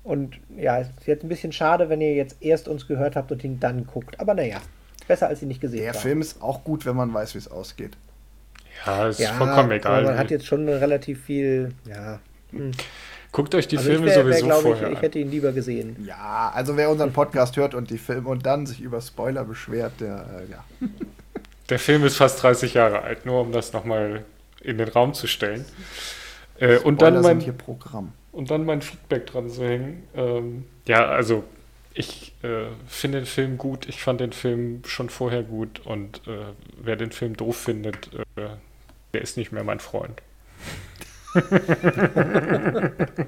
[0.02, 3.32] Und ja, es ist jetzt ein bisschen schade, wenn ihr jetzt erst uns gehört habt
[3.32, 4.18] und ihn dann guckt.
[4.18, 4.62] Aber naja,
[5.06, 6.00] besser als ihn nicht gesehen Der war.
[6.00, 7.98] Film ist auch gut, wenn man weiß, wie es ausgeht.
[8.86, 10.00] Ja, ist ja, vollkommen egal.
[10.00, 12.20] Aber man hat jetzt schon relativ viel, ja.
[12.50, 12.72] Hm.
[13.34, 15.96] Guckt euch die also Filme wär, sowieso wär, vorher ich, ich hätte ihn lieber gesehen.
[16.06, 19.94] Ja, also wer unseren Podcast hört und die Filme und dann sich über Spoiler beschwert,
[19.98, 20.64] der, äh, ja.
[21.68, 24.24] Der Film ist fast 30 Jahre alt, nur um das nochmal
[24.60, 25.64] in den Raum zu stellen.
[26.60, 27.42] Äh, und, dann mein,
[28.30, 30.04] und dann mein Feedback dran zu hängen.
[30.14, 31.42] Ähm, ja, also
[31.92, 36.52] ich äh, finde den Film gut, ich fand den Film schon vorher gut und äh,
[36.76, 38.46] wer den Film doof findet, äh,
[39.12, 40.22] der ist nicht mehr mein Freund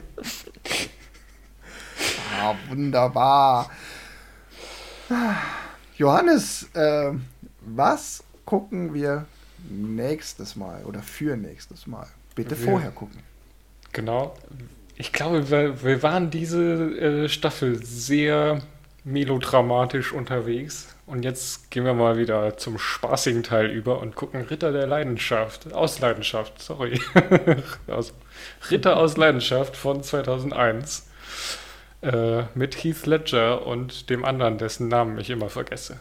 [2.41, 3.70] ah, wunderbar.
[5.97, 7.12] Johannes, äh,
[7.62, 9.27] was gucken wir
[9.69, 12.07] nächstes Mal oder für nächstes Mal?
[12.35, 13.20] Bitte wir, vorher gucken.
[13.93, 14.37] Genau.
[14.97, 18.61] Ich glaube, wir, wir waren diese äh, Staffel sehr
[19.07, 20.89] melodramatisch unterwegs.
[21.07, 25.73] Und jetzt gehen wir mal wieder zum spaßigen Teil über und gucken Ritter der Leidenschaft,
[25.73, 27.01] aus Leidenschaft, sorry.
[27.87, 28.12] also,
[28.69, 31.09] Ritter aus Leidenschaft von 2001
[32.03, 36.01] äh, mit Heath Ledger und dem anderen, dessen Namen ich immer vergesse.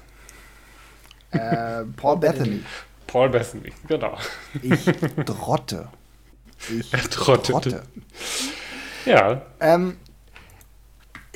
[1.30, 2.61] Äh, Paul Bethany.
[3.06, 4.18] Paul Bethany, genau.
[4.64, 4.84] Ich
[5.26, 5.90] drotte.
[6.68, 7.84] Ich er trotte.
[9.06, 9.44] Ja.
[9.60, 9.98] Ähm,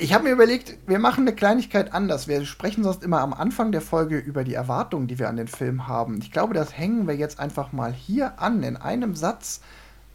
[0.00, 2.26] ich habe mir überlegt, wir machen eine Kleinigkeit anders.
[2.26, 5.46] Wir sprechen sonst immer am Anfang der Folge über die Erwartungen, die wir an den
[5.46, 6.18] Film haben.
[6.22, 9.60] Ich glaube, das hängen wir jetzt einfach mal hier an, in einem Satz.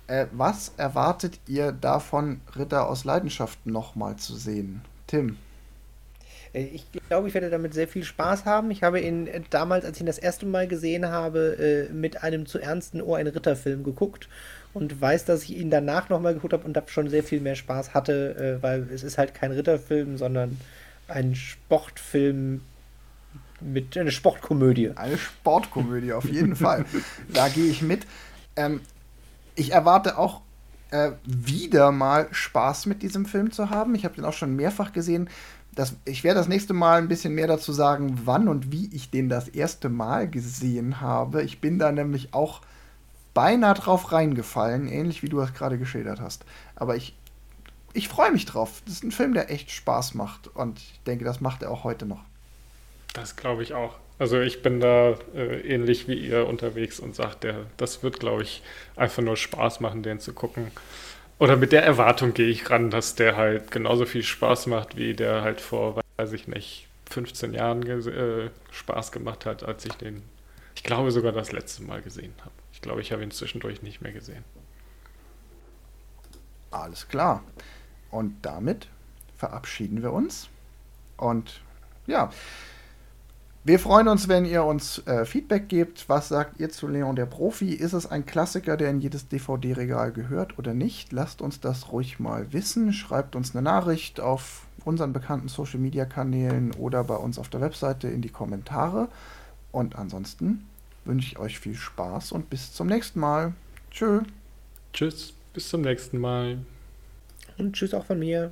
[0.08, 4.82] Äh, was erwartet ihr davon, Ritter aus Leidenschaft nochmal zu sehen?
[5.06, 5.38] Tim.
[6.54, 8.72] Äh, ich glaube, ich werde damit sehr viel Spaß haben.
[8.72, 12.48] Ich habe ihn äh, damals, als ich ihn das erste Mal gesehen habe, mit einem
[12.48, 14.30] zu ernsten Ohr einen Ritterfilm geguckt
[14.76, 17.56] und weiß, dass ich ihn danach nochmal geguckt habe und da schon sehr viel mehr
[17.56, 20.60] Spaß hatte, äh, weil es ist halt kein Ritterfilm, sondern
[21.08, 22.60] ein Sportfilm
[23.62, 24.92] mit einer Sportkomödie.
[24.92, 26.84] Eine Sportkomödie, auf jeden Fall.
[27.34, 28.06] Da gehe ich mit.
[28.58, 28.82] Ähm,
[29.56, 30.42] ich erwarte auch
[30.92, 33.96] äh, wieder mal Spaß mit diesem Film zu haben.
[33.96, 35.30] Ich habe den auch schon mehrfach gesehen.
[35.74, 39.10] Das, ich werde das nächste Mal ein bisschen mehr dazu sagen, wann und wie ich
[39.10, 41.44] den das erste Mal gesehen habe.
[41.44, 42.60] Ich bin da nämlich auch
[43.36, 46.44] beinahe drauf reingefallen, ähnlich wie du das gerade geschildert hast.
[46.76, 47.14] Aber ich,
[47.94, 48.82] ich freue mich drauf.
[48.86, 50.48] Das ist ein Film, der echt Spaß macht.
[50.48, 52.24] Und ich denke, das macht er auch heute noch.
[53.14, 53.96] Das glaube ich auch.
[54.18, 58.44] Also ich bin da äh, ähnlich wie ihr unterwegs und sagt, der, das wird, glaube
[58.44, 58.64] ich,
[58.96, 60.72] einfach nur Spaß machen, den zu gucken.
[61.38, 65.14] Oder mit der Erwartung gehe ich ran, dass der halt genauso viel Spaß macht, wie
[65.14, 70.24] der halt vor, weiß ich nicht, 15 Jahren äh, Spaß gemacht hat, als ich den,
[70.76, 72.54] ich glaube sogar das letzte Mal gesehen habe
[72.86, 74.44] glaube, ich habe ihn zwischendurch nicht mehr gesehen.
[76.72, 77.44] Alles klar.
[78.12, 78.88] Und damit
[79.36, 80.50] verabschieden wir uns.
[81.18, 81.62] Und
[82.08, 82.32] ja,
[83.64, 86.08] wir freuen uns, wenn ihr uns äh, Feedback gebt.
[86.08, 87.72] Was sagt ihr zu Leon der Profi?
[87.74, 91.12] Ist es ein Klassiker, der in jedes DVD-Regal gehört oder nicht?
[91.12, 92.94] Lasst uns das ruhig mal wissen.
[92.94, 98.22] Schreibt uns eine Nachricht auf unseren bekannten Social-Media-Kanälen oder bei uns auf der Webseite in
[98.22, 99.10] die Kommentare.
[99.72, 100.68] Und ansonsten
[101.06, 103.54] wünsche ich euch viel Spaß und bis zum nächsten Mal.
[103.92, 104.22] Tschö.
[104.94, 106.60] Tschüss, bis zum nächsten Mal.
[107.58, 108.52] Und tschüss auch von mir.